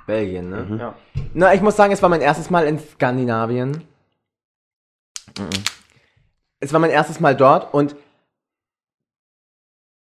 Belgien, 0.07 0.49
ne? 0.49 0.77
Ja. 0.79 0.95
Na, 1.35 1.53
ich 1.55 1.61
muss 1.61 1.77
sagen, 1.77 1.93
es 1.93 2.01
war 2.03 2.09
mein 2.09 2.23
erstes 2.23 2.49
Mal 2.49 2.67
in 2.67 2.79
Skandinavien. 2.79 3.85
Es 6.61 6.73
war 6.73 6.81
mein 6.81 6.91
erstes 6.91 7.21
Mal 7.21 7.37
dort 7.37 7.73
und 7.73 7.95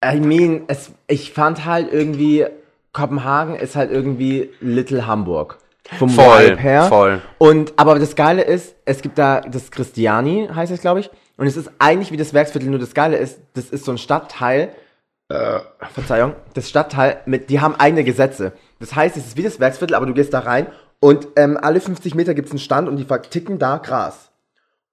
I 0.05 0.21
mean, 0.21 0.65
es, 0.69 0.93
ich 1.07 1.33
fand 1.33 1.65
halt 1.65 1.93
irgendwie, 1.93 2.47
Kopenhagen 2.93 3.57
ist 3.57 3.75
halt 3.75 3.91
irgendwie 3.91 4.51
Little 4.61 5.07
Hamburg. 5.07 5.59
Vom 5.99 6.09
Voll, 6.09 6.51
Vibe 6.51 6.61
her. 6.61 6.85
voll. 6.85 7.21
Und, 7.37 7.75
aber 7.77 7.99
das 7.99 8.17
Geile 8.17 8.43
ist, 8.43 8.75
es 8.87 9.03
gibt 9.03 9.19
da 9.19 9.41
das 9.41 9.71
Christiani, 9.71 10.49
heißt 10.55 10.73
es, 10.73 10.81
glaube 10.81 11.01
ich. 11.01 11.11
Und 11.37 11.47
es 11.47 11.57
ist 11.57 11.71
eigentlich 11.79 12.11
wie 12.11 12.17
das 12.17 12.33
Werksviertel, 12.33 12.71
nur 12.71 12.79
das 12.79 12.95
Geile 12.95 13.17
ist, 13.17 13.41
das 13.53 13.67
ist 13.67 13.85
so 13.85 13.93
ein 13.93 13.99
Stadtteil, 13.99 14.75
äh, 15.29 15.61
Verzeihung, 15.93 16.37
das 16.55 16.71
Stadtteil 16.71 17.21
mit, 17.27 17.51
die 17.51 17.61
haben 17.61 17.75
eigene 17.77 18.05
Gesetze. 18.05 18.53
Das 18.79 18.95
heißt, 18.95 19.17
es 19.17 19.27
ist 19.27 19.37
wie 19.37 19.43
das 19.43 19.61
Werksviertel, 19.61 19.95
aber 19.95 20.07
du 20.07 20.15
gehst 20.15 20.33
da 20.33 20.41
rein 20.41 20.69
und 21.01 21.29
ähm, 21.37 21.59
alle 21.61 21.81
50 21.81 22.15
Meter 22.15 22.35
gibt's 22.35 22.53
einen 22.53 22.61
Stand 22.61 22.89
und 22.89 22.97
die 22.97 23.05
verticken 23.05 23.59
da 23.59 23.79
Gras. 23.79 24.31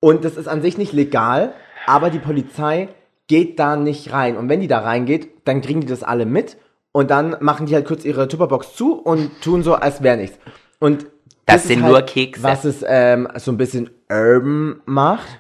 Und 0.02 0.26
das 0.26 0.36
ist 0.36 0.48
an 0.50 0.62
sich 0.62 0.78
nicht 0.78 0.92
legal, 0.92 1.54
aber 1.86 2.10
die 2.10 2.20
Polizei 2.20 2.90
geht 3.28 3.58
da 3.60 3.78
nicht 3.78 4.12
rein. 4.12 4.36
Und 4.36 4.50
wenn 4.50 4.60
die 4.60 4.68
da 4.68 4.80
reingeht, 4.80 5.30
dann 5.46 5.62
kriegen 5.62 5.80
die 5.80 5.88
das 5.88 6.04
alle 6.04 6.26
mit 6.26 6.58
und 6.92 7.10
dann 7.10 7.38
machen 7.40 7.66
die 7.68 7.76
halt 7.76 7.88
kurz 7.88 8.04
ihre 8.04 8.28
Tupperbox 8.28 8.76
zu 8.76 9.00
und 9.00 9.32
tun 9.42 9.64
so, 9.64 9.76
als 9.76 10.04
wäre 10.04 10.18
nichts. 10.18 10.38
Und 10.80 11.06
Das 11.46 11.62
halt 11.62 11.64
sind 11.64 11.86
nur 11.86 12.02
Kekse. 12.02 12.44
Was 12.44 12.66
es 12.66 12.84
ähm, 12.86 13.30
so 13.36 13.52
ein 13.52 13.58
bisschen 13.58 13.90
urban 14.10 14.82
macht. 14.86 15.40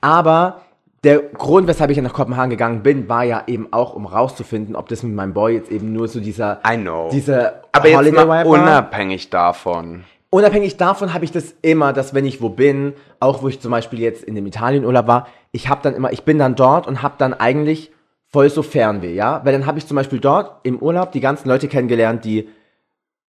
Aber 0.00 0.60
der 1.02 1.18
Grund, 1.20 1.66
weshalb 1.66 1.90
ich 1.90 1.96
ja 1.96 2.02
nach 2.02 2.12
Kopenhagen 2.12 2.50
gegangen 2.50 2.82
bin, 2.84 3.08
war 3.08 3.24
ja 3.24 3.42
eben 3.46 3.72
auch, 3.72 3.94
um 3.94 4.06
rauszufinden, 4.06 4.76
ob 4.76 4.88
das 4.88 5.02
mit 5.02 5.14
meinem 5.14 5.32
Boy 5.34 5.54
jetzt 5.54 5.72
eben 5.72 5.92
nur 5.92 6.06
so 6.06 6.20
dieser, 6.20 6.60
I 6.64 6.76
know. 6.76 7.08
diese 7.10 7.62
Aber 7.72 7.88
jetzt 7.88 7.96
Holiday 7.98 8.24
mal 8.24 8.40
Vibe 8.44 8.50
war. 8.50 8.62
unabhängig 8.62 9.30
davon. 9.30 10.04
Unabhängig 10.34 10.78
davon 10.78 11.12
habe 11.12 11.26
ich 11.26 11.30
das 11.30 11.54
immer, 11.60 11.92
dass 11.92 12.14
wenn 12.14 12.24
ich 12.24 12.40
wo 12.40 12.48
bin, 12.48 12.94
auch 13.20 13.42
wo 13.42 13.48
ich 13.48 13.60
zum 13.60 13.70
Beispiel 13.70 14.00
jetzt 14.00 14.24
in 14.24 14.34
dem 14.34 14.46
Italienurlaub 14.46 15.06
war, 15.06 15.28
ich 15.50 15.68
habe 15.68 15.82
dann 15.82 15.94
immer, 15.94 16.10
ich 16.10 16.22
bin 16.22 16.38
dann 16.38 16.54
dort 16.54 16.86
und 16.86 17.02
habe 17.02 17.16
dann 17.18 17.34
eigentlich 17.34 17.92
voll 18.28 18.48
so 18.48 18.62
Fernweh, 18.62 19.12
ja, 19.12 19.42
weil 19.44 19.52
dann 19.52 19.66
habe 19.66 19.78
ich 19.78 19.86
zum 19.86 19.94
Beispiel 19.94 20.20
dort 20.20 20.60
im 20.62 20.78
Urlaub 20.78 21.12
die 21.12 21.20
ganzen 21.20 21.50
Leute 21.50 21.68
kennengelernt, 21.68 22.24
die 22.24 22.48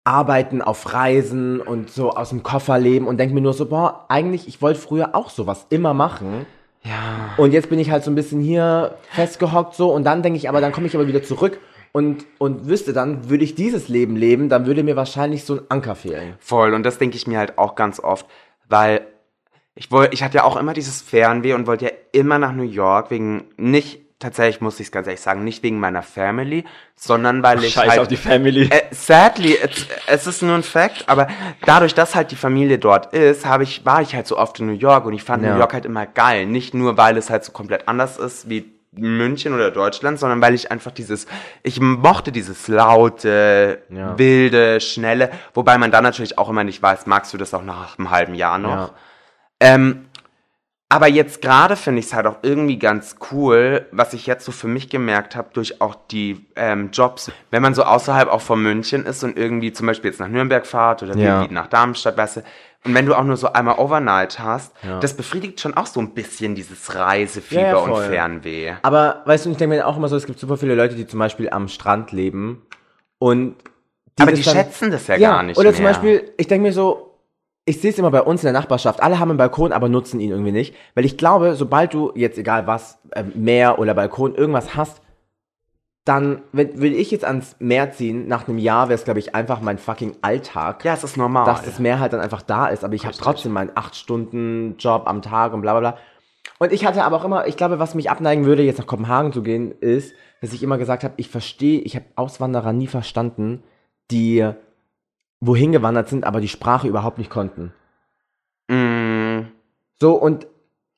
arbeiten 0.03 0.61
auf 0.61 0.93
Reisen 0.93 1.59
und 1.59 1.89
so 1.89 2.11
aus 2.11 2.29
dem 2.29 2.43
Koffer 2.43 2.77
leben 2.77 3.07
und 3.07 3.17
denke 3.17 3.33
mir 3.33 3.41
nur 3.41 3.53
so, 3.53 3.65
boah, 3.65 4.05
eigentlich, 4.07 4.47
ich 4.47 4.61
wollte 4.61 4.79
früher 4.79 5.15
auch 5.15 5.31
sowas 5.31 5.65
immer 5.69 5.95
machen. 5.95 6.45
Ja. 6.83 7.33
Und 7.37 7.51
jetzt 7.51 7.69
bin 7.69 7.79
ich 7.79 7.89
halt 7.89 8.03
so 8.03 8.11
ein 8.11 8.15
bisschen 8.15 8.41
hier 8.41 8.93
festgehockt 9.09 9.73
so 9.73 9.91
und 9.91 10.03
dann 10.03 10.21
denke 10.21 10.37
ich, 10.37 10.47
aber 10.49 10.61
dann 10.61 10.71
komme 10.71 10.85
ich 10.85 10.93
aber 10.93 11.07
wieder 11.07 11.23
zurück 11.23 11.59
und, 11.91 12.25
und 12.37 12.67
wüsste 12.67 12.93
dann, 12.93 13.29
würde 13.29 13.43
ich 13.43 13.55
dieses 13.55 13.87
Leben 13.87 14.15
leben, 14.15 14.49
dann 14.49 14.65
würde 14.65 14.83
mir 14.83 14.95
wahrscheinlich 14.95 15.43
so 15.43 15.55
ein 15.55 15.61
Anker 15.69 15.95
fehlen. 15.95 16.35
Voll. 16.39 16.73
Und 16.73 16.83
das 16.83 16.97
denke 16.97 17.17
ich 17.17 17.27
mir 17.27 17.37
halt 17.37 17.57
auch 17.57 17.75
ganz 17.75 17.99
oft, 17.99 18.25
weil 18.69 19.05
ich 19.75 19.91
wollte, 19.91 20.13
ich 20.13 20.23
hatte 20.23 20.37
ja 20.37 20.43
auch 20.43 20.57
immer 20.57 20.73
dieses 20.73 21.01
Fernweh 21.01 21.53
und 21.53 21.67
wollte 21.67 21.85
ja 21.85 21.91
immer 22.11 22.37
nach 22.37 22.53
New 22.53 22.63
York 22.63 23.11
wegen 23.11 23.45
nicht 23.57 24.01
tatsächlich 24.21 24.61
muss 24.61 24.79
ich 24.79 24.87
es 24.87 24.91
ganz 24.91 25.07
ehrlich 25.07 25.19
sagen, 25.19 25.43
nicht 25.43 25.63
wegen 25.63 25.79
meiner 25.79 26.03
Family, 26.03 26.63
sondern 26.95 27.43
weil 27.43 27.63
ich 27.63 27.73
Scheiß 27.73 27.89
halt 27.89 27.99
auf 28.01 28.07
die 28.07 28.17
Family. 28.17 28.69
Äh, 28.71 28.83
sadly, 28.91 29.53
it's, 29.53 29.87
es 30.07 30.27
ist 30.27 30.41
nur 30.43 30.55
ein 30.55 30.63
Fact, 30.63 31.05
aber 31.07 31.27
dadurch, 31.65 31.93
dass 31.93 32.15
halt 32.15 32.31
die 32.31 32.35
Familie 32.35 32.77
dort 32.77 33.13
ist, 33.13 33.45
habe 33.45 33.63
ich, 33.63 33.83
war 33.83 34.01
ich 34.01 34.15
halt 34.15 34.27
so 34.27 34.37
oft 34.37 34.59
in 34.59 34.67
New 34.67 34.73
York 34.73 35.05
und 35.05 35.13
ich 35.13 35.23
fand 35.23 35.43
Ja. 35.43 35.53
New 35.53 35.59
York 35.59 35.73
halt 35.73 35.85
immer 35.85 36.05
geil. 36.05 36.45
Nicht 36.45 36.73
nur, 36.73 36.97
weil 36.97 37.17
es 37.17 37.29
halt 37.29 37.43
so 37.43 37.51
komplett 37.51 37.87
anders 37.87 38.17
ist 38.17 38.47
wie 38.47 38.71
München 38.93 39.53
oder 39.53 39.71
Deutschland, 39.71 40.19
sondern 40.19 40.41
weil 40.41 40.53
ich 40.53 40.69
einfach 40.71 40.91
dieses, 40.91 41.25
ich 41.63 41.79
mochte 41.79 42.31
dieses 42.31 42.67
laute, 42.67 43.81
Ja. 43.89 44.17
wilde, 44.17 44.81
schnelle, 44.81 45.31
wobei 45.53 45.77
man 45.77 45.91
dann 45.91 46.03
natürlich 46.03 46.37
auch 46.37 46.49
immer 46.49 46.63
nicht 46.65 46.81
weiß, 46.81 47.05
magst 47.05 47.33
du 47.33 47.37
das 47.37 47.53
auch 47.53 47.63
nach 47.63 47.97
einem 47.97 48.09
halben 48.11 48.35
Jahr 48.35 48.57
noch? 48.57 48.89
Ja. 48.89 48.93
Ähm, 49.61 50.05
aber 50.89 51.07
jetzt 51.07 51.41
gerade 51.41 51.77
finde 51.77 51.99
ich 51.99 52.07
es 52.07 52.13
halt 52.13 52.25
auch 52.27 52.39
irgendwie 52.41 52.77
ganz 52.77 53.15
cool, 53.31 53.85
was 53.93 54.13
ich 54.13 54.25
jetzt 54.27 54.43
so 54.43 54.51
für 54.51 54.67
mich 54.67 54.89
gemerkt 54.89 55.37
habe, 55.37 55.47
durch 55.53 55.79
auch 55.79 55.95
die 56.11 56.45
ähm, 56.57 56.89
Jobs, 56.91 57.31
wenn 57.49 57.61
man 57.61 57.73
so 57.73 57.83
außerhalb 57.83 58.27
auch 58.27 58.41
von 58.41 58.61
München 58.61 59.05
ist 59.05 59.23
und 59.23 59.37
irgendwie 59.37 59.71
zum 59.71 59.87
Beispiel 59.87 60.11
jetzt 60.11 60.19
nach 60.19 60.27
Nürnberg 60.27 60.67
fahrt 60.67 61.01
oder 61.01 61.15
Ja. 61.15 61.39
irgendwie 61.39 61.53
nach 61.53 61.67
Darmstadt, 61.67 62.17
weißt 62.17 62.37
du, 62.37 62.43
und 62.85 62.93
wenn 62.95 63.05
du 63.05 63.15
auch 63.15 63.23
nur 63.23 63.37
so 63.37 63.53
einmal 63.53 63.77
Overnight 63.77 64.39
hast, 64.39 64.73
Ja. 64.83 64.99
das 64.99 65.15
befriedigt 65.15 65.59
schon 65.61 65.75
auch 65.75 65.85
so 65.85 65.99
ein 65.99 66.13
bisschen 66.13 66.55
dieses 66.55 66.95
Reisefieber 66.95 67.61
Ja, 67.61 67.77
und. 67.77 67.95
Fernweh. 68.03 68.73
Aber 68.81 69.21
weißt 69.25 69.45
du, 69.45 69.51
ich 69.51 69.57
denke 69.57 69.75
mir 69.75 69.87
auch 69.87 69.97
immer 69.97 70.07
so, 70.07 70.15
es 70.15 70.25
gibt 70.25 70.39
super 70.39 70.57
viele 70.57 70.75
Leute, 70.75 70.95
die 70.95 71.05
zum 71.07 71.19
Beispiel 71.19 71.49
am 71.49 71.67
Strand 71.67 72.11
leben 72.11 72.65
und 73.19 73.55
Aber 74.19 74.31
das 74.31 74.39
die 74.39 74.45
dann- 74.45 74.55
schätzen 74.55 74.91
das 74.91 75.07
ja, 75.07 75.15
ja, 75.15 75.29
gar 75.31 75.43
nicht 75.43 75.57
Oder 75.57 75.69
mehr. 75.69 75.75
zum 75.75 75.85
Beispiel, 75.85 76.31
ich 76.37 76.47
denke 76.47 76.67
mir 76.67 76.73
so, 76.73 77.07
ich 77.65 77.79
sehe 77.79 77.91
es 77.91 77.99
immer 77.99 78.09
bei 78.09 78.23
uns 78.23 78.41
in 78.41 78.45
der 78.51 78.53
Nachbarschaft, 78.59 79.01
alle 79.03 79.19
haben 79.19 79.29
einen 79.29 79.37
Balkon, 79.37 79.71
aber 79.71 79.87
nutzen 79.87 80.19
ihn 80.19 80.31
irgendwie 80.31 80.51
nicht. 80.51 80.73
Weil 80.95 81.05
ich 81.05 81.15
glaube, 81.17 81.53
sobald 81.55 81.93
du 81.93 82.11
jetzt, 82.15 82.39
egal 82.39 82.65
was, 82.65 82.97
ähm, 83.15 83.31
Meer 83.35 83.77
oder 83.77 83.93
Balkon, 83.93 84.33
irgendwas 84.33 84.75
hast, 84.75 85.01
dann, 86.05 86.41
wenn, 86.51 86.81
würde 86.81 86.95
ich 86.95 87.11
jetzt 87.11 87.25
ans 87.25 87.55
Meer 87.59 87.91
ziehen, 87.91 88.27
nach 88.27 88.47
einem 88.47 88.57
Jahr 88.57 88.89
wäre 88.89 88.95
es, 88.97 89.03
glaube 89.03 89.19
ich, 89.19 89.35
einfach 89.35 89.61
mein 89.61 89.77
fucking 89.77 90.15
Alltag. 90.21 90.83
ja, 90.83 90.93
es 90.93 91.03
ist 91.03 91.17
normal. 91.17 91.45
dass 91.45 91.63
das 91.63 91.79
Meer 91.79 91.99
halt 91.99 92.13
dann 92.13 92.21
einfach 92.21 92.41
da 92.41 92.67
ist, 92.67 92.83
aber 92.83 92.95
ich 92.95 93.05
habe 93.05 93.15
trotzdem 93.15 93.51
meinen 93.51 93.71
8-Stunden-Job 93.71 95.03
am 95.05 95.21
Tag 95.21 95.53
und 95.53 95.61
bla 95.61 95.79
bla 95.79 95.91
bla. 95.91 95.97
Und 96.57 96.71
ich 96.71 96.85
hatte 96.85 97.03
aber 97.03 97.17
auch 97.17 97.25
immer, 97.25 97.47
ich 97.47 97.55
glaube, 97.57 97.79
was 97.79 97.95
mich 97.95 98.09
abneigen 98.09 98.45
würde, 98.45 98.63
jetzt 98.63 98.79
nach 98.79 98.87
Kopenhagen 98.87 99.31
zu 99.31 99.43
gehen, 99.43 99.71
ist, 99.79 100.13
dass 100.41 100.53
ich 100.53 100.63
immer 100.63 100.79
gesagt 100.79 101.03
habe, 101.03 101.13
ich 101.17 101.29
verstehe, 101.29 101.81
ich 101.81 101.95
habe 101.95 102.05
Auswanderer 102.15 102.73
nie 102.73 102.87
verstanden, 102.87 103.63
die 104.09 104.47
wohin 105.39 105.71
gewandert 105.71 106.09
sind, 106.09 106.23
aber 106.25 106.41
die 106.41 106.47
Sprache 106.47 106.87
überhaupt 106.87 107.19
nicht 107.19 107.29
konnten. 107.29 107.73
Mm, 108.67 109.47
So, 109.99 110.13
und 110.13 110.47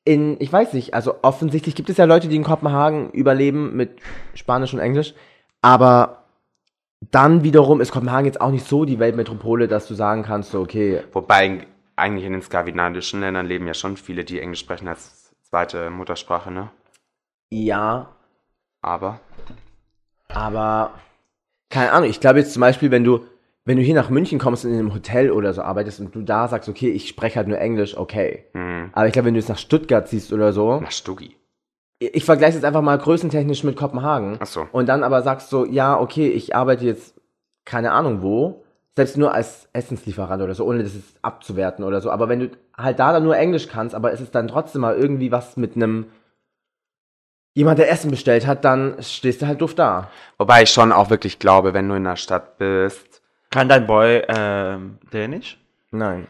in, 0.04 0.36
ich 0.40 0.52
weiß 0.52 0.74
nicht, 0.74 0.94
also 0.94 1.16
offensichtlich 1.22 1.74
gibt 1.74 1.88
es 1.88 1.96
ja 1.96 2.04
Leute, 2.04 2.28
die 2.28 2.36
in 2.36 2.44
Kopenhagen 2.44 3.10
überleben 3.10 3.74
mit 3.76 4.00
Spanisch 4.34 4.74
und 4.74 4.80
Englisch, 4.80 5.14
aber 5.62 6.24
dann 7.10 7.42
wiederum 7.42 7.80
ist 7.80 7.92
Kopenhagen 7.92 8.26
jetzt 8.26 8.40
auch 8.40 8.50
nicht 8.50 8.66
so 8.66 8.84
die 8.84 8.98
Weltmetropole, 8.98 9.68
dass 9.68 9.88
du 9.88 9.94
sagen 9.94 10.22
kannst, 10.22 10.50
so, 10.50 10.60
okay, 10.60 11.02
wobei 11.12 11.66
eigentlich 11.96 12.24
in 12.24 12.32
den 12.32 12.42
skandinavischen 12.42 13.20
Ländern 13.20 13.46
leben 13.46 13.66
ja 13.66 13.74
schon 13.74 13.96
viele, 13.96 14.24
die 14.24 14.40
Englisch 14.40 14.60
sprechen 14.60 14.88
als 14.88 15.34
zweite 15.42 15.90
Muttersprache, 15.90 16.50
ne? 16.50 16.70
ja, 17.50 18.14
Aber? 18.82 19.20
Aber 20.28 20.92
keine 21.70 21.92
Ahnung, 21.92 22.10
ich 22.10 22.20
glaube 22.20 22.40
jetzt 22.40 22.52
zum 22.52 22.60
Beispiel, 22.60 22.90
wenn 22.90 23.04
du, 23.04 23.26
wenn 23.64 23.76
du 23.78 23.82
hier 23.82 23.94
nach 23.94 24.10
München 24.10 24.38
kommst 24.38 24.64
und 24.64 24.72
in 24.72 24.78
einem 24.78 24.94
Hotel 24.94 25.30
oder 25.30 25.52
so 25.54 25.62
arbeitest 25.62 26.00
und 26.00 26.14
du 26.14 26.22
da 26.22 26.48
sagst, 26.48 26.68
okay, 26.68 26.90
ich 26.90 27.08
spreche 27.08 27.36
halt 27.36 27.48
nur 27.48 27.58
Englisch, 27.58 27.96
okay. 27.96 28.44
hm, 28.52 28.90
Aber 28.92 29.06
ich 29.06 29.12
glaube, 29.12 29.26
wenn 29.26 29.34
du 29.34 29.40
jetzt 29.40 29.48
nach 29.48 29.58
Stuttgart 29.58 30.06
ziehst 30.08 30.32
oder 30.32 30.52
so, 30.52 30.80
nach 30.80 30.90
Stuggi. 30.92 31.36
ich, 31.98 32.14
ich 32.14 32.24
vergleiche 32.24 32.54
jetzt 32.56 32.64
einfach 32.64 32.82
mal 32.82 32.98
größentechnisch 32.98 33.64
mit 33.64 33.76
Kopenhagen. 33.76 34.36
Ach 34.40 34.46
so. 34.46 34.66
Und 34.72 34.88
dann 34.88 35.02
aber 35.02 35.22
sagst 35.22 35.48
so, 35.50 35.64
ja, 35.64 35.98
okay, 35.98 36.28
ich 36.28 36.54
arbeite 36.54 36.84
jetzt 36.84 37.14
keine 37.64 37.92
Ahnung 37.92 38.20
wo, 38.20 38.64
selbst 38.94 39.16
nur 39.16 39.32
als 39.32 39.68
Essenslieferant 39.72 40.42
oder 40.42 40.54
so, 40.54 40.64
ohne 40.66 40.82
das 40.82 40.94
jetzt 40.94 41.16
abzuwerten 41.22 41.84
oder 41.84 42.00
so. 42.02 42.10
Aber 42.10 42.28
wenn 42.28 42.40
du 42.40 42.50
halt 42.76 42.98
da 42.98 43.12
dann 43.12 43.24
nur 43.24 43.36
Englisch 43.36 43.68
kannst, 43.68 43.94
aber 43.94 44.12
es 44.12 44.20
ist 44.20 44.34
dann 44.34 44.48
trotzdem 44.48 44.82
mal 44.82 44.94
irgendwie 44.96 45.32
was 45.32 45.56
mit 45.56 45.74
einem 45.74 46.06
jemand, 47.54 47.78
der 47.78 47.90
Essen 47.90 48.10
bestellt 48.10 48.46
hat, 48.46 48.64
dann 48.64 48.96
stehst 49.00 49.40
du 49.40 49.46
halt 49.46 49.60
doof 49.62 49.74
da. 49.74 50.10
Wobei 50.38 50.62
ich 50.64 50.70
schon 50.70 50.92
auch 50.92 51.08
wirklich 51.08 51.38
glaube, 51.38 51.72
wenn 51.72 51.88
du 51.88 51.94
in 51.94 52.04
der 52.04 52.16
Stadt 52.16 52.58
bist. 52.58 53.13
Kann 53.54 53.68
dein 53.68 53.86
Boy 53.86 54.20
ähm, 54.26 54.98
Dänisch? 55.12 55.60
Nein. 55.92 56.26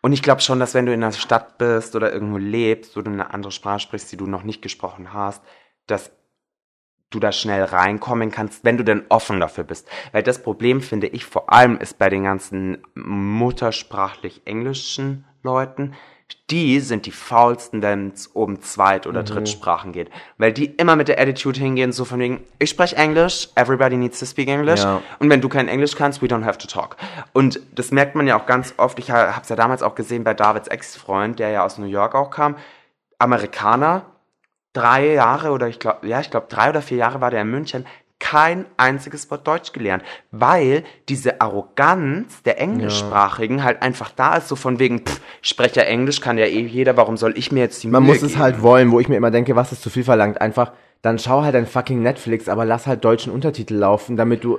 Und 0.00 0.14
ich 0.14 0.22
glaube 0.22 0.40
schon, 0.40 0.58
dass 0.58 0.72
wenn 0.72 0.86
du 0.86 0.94
in 0.94 1.02
der 1.02 1.12
Stadt 1.12 1.58
bist 1.58 1.94
oder 1.96 2.14
irgendwo 2.14 2.38
lebst, 2.38 2.96
wo 2.96 3.02
du 3.02 3.10
eine 3.10 3.34
andere 3.34 3.52
Sprache 3.52 3.80
sprichst, 3.80 4.10
die 4.10 4.16
du 4.16 4.26
noch 4.26 4.42
nicht 4.42 4.62
gesprochen 4.62 5.12
hast, 5.12 5.42
dass 5.86 6.12
du 7.10 7.20
da 7.20 7.30
schnell 7.30 7.64
reinkommen 7.64 8.30
kannst, 8.30 8.64
wenn 8.64 8.78
du 8.78 8.84
denn 8.84 9.04
offen 9.10 9.38
dafür 9.38 9.64
bist. 9.64 9.86
Weil 10.12 10.22
das 10.22 10.42
Problem, 10.42 10.80
finde 10.80 11.08
ich, 11.08 11.26
vor 11.26 11.52
allem 11.52 11.76
ist 11.76 11.98
bei 11.98 12.08
den 12.08 12.24
ganzen 12.24 12.78
muttersprachlich 12.94 14.46
englischen 14.46 15.26
Leuten, 15.42 15.92
die 16.50 16.80
sind 16.80 17.06
die 17.06 17.10
faulsten, 17.10 17.80
wenn 17.80 18.12
es 18.12 18.26
um 18.26 18.60
Zweit- 18.60 19.06
oder 19.06 19.22
Drittsprachen 19.22 19.92
geht. 19.92 20.10
Weil 20.36 20.52
die 20.52 20.66
immer 20.66 20.94
mit 20.94 21.08
der 21.08 21.18
Attitude 21.18 21.58
hingehen, 21.58 21.92
so 21.92 22.04
von 22.04 22.18
wegen, 22.18 22.44
ich 22.58 22.70
spreche 22.70 22.96
Englisch, 22.96 23.48
everybody 23.54 23.96
needs 23.96 24.20
to 24.20 24.26
speak 24.26 24.48
English. 24.48 24.82
Ja. 24.82 25.00
Und 25.18 25.30
wenn 25.30 25.40
du 25.40 25.48
kein 25.48 25.68
Englisch 25.68 25.96
kannst, 25.96 26.22
we 26.22 26.26
don't 26.26 26.44
have 26.44 26.58
to 26.58 26.66
talk. 26.66 26.96
Und 27.32 27.60
das 27.74 27.92
merkt 27.92 28.14
man 28.14 28.26
ja 28.26 28.38
auch 28.38 28.46
ganz 28.46 28.74
oft. 28.76 28.98
Ich 28.98 29.10
habe 29.10 29.40
es 29.40 29.48
ja 29.48 29.56
damals 29.56 29.82
auch 29.82 29.94
gesehen 29.94 30.22
bei 30.22 30.34
Davids 30.34 30.68
Ex-Freund, 30.68 31.38
der 31.38 31.48
ja 31.50 31.64
aus 31.64 31.78
New 31.78 31.86
York 31.86 32.14
auch 32.14 32.30
kam. 32.30 32.56
Amerikaner, 33.18 34.04
drei 34.74 35.12
Jahre 35.14 35.50
oder 35.50 35.68
ich 35.68 35.78
glaube, 35.78 36.06
ja, 36.06 36.20
ich 36.20 36.30
glaube, 36.30 36.46
drei 36.50 36.70
oder 36.70 36.82
vier 36.82 36.98
Jahre 36.98 37.22
war 37.22 37.30
der 37.30 37.42
in 37.42 37.50
München, 37.50 37.86
kein 38.30 38.64
einziges 38.78 39.30
Wort 39.30 39.46
Deutsch 39.46 39.72
gelernt, 39.72 40.02
weil 40.30 40.82
diese 41.10 41.42
Arroganz 41.42 42.42
der 42.42 42.58
Englischsprachigen 42.58 43.62
halt 43.62 43.82
einfach 43.82 44.10
da 44.10 44.36
ist, 44.36 44.48
so 44.48 44.56
von 44.56 44.78
wegen, 44.78 45.00
pff, 45.04 45.20
ich 45.42 45.48
spreche 45.50 45.80
ja 45.80 45.82
Englisch, 45.86 46.22
kann 46.22 46.38
ja 46.38 46.46
eh 46.46 46.62
jeder, 46.62 46.96
warum 46.96 47.18
soll 47.18 47.36
ich 47.36 47.52
mir 47.52 47.60
jetzt 47.60 47.82
die 47.82 47.88
Man 47.88 48.02
Mühe 48.02 48.12
muss 48.12 48.22
es 48.22 48.30
geben? 48.32 48.42
halt 48.42 48.62
wollen, 48.62 48.90
wo 48.92 48.98
ich 48.98 49.08
mir 49.10 49.16
immer 49.16 49.30
denke, 49.30 49.54
was 49.56 49.72
ist 49.72 49.82
zu 49.82 49.90
viel 49.90 50.04
verlangt. 50.04 50.40
Einfach, 50.40 50.72
dann 51.02 51.18
schau 51.18 51.42
halt 51.42 51.54
ein 51.54 51.66
fucking 51.66 52.00
Netflix, 52.02 52.48
aber 52.48 52.64
lass 52.64 52.86
halt 52.86 53.04
deutschen 53.04 53.30
Untertitel 53.30 53.74
laufen, 53.74 54.16
damit 54.16 54.42
du. 54.42 54.58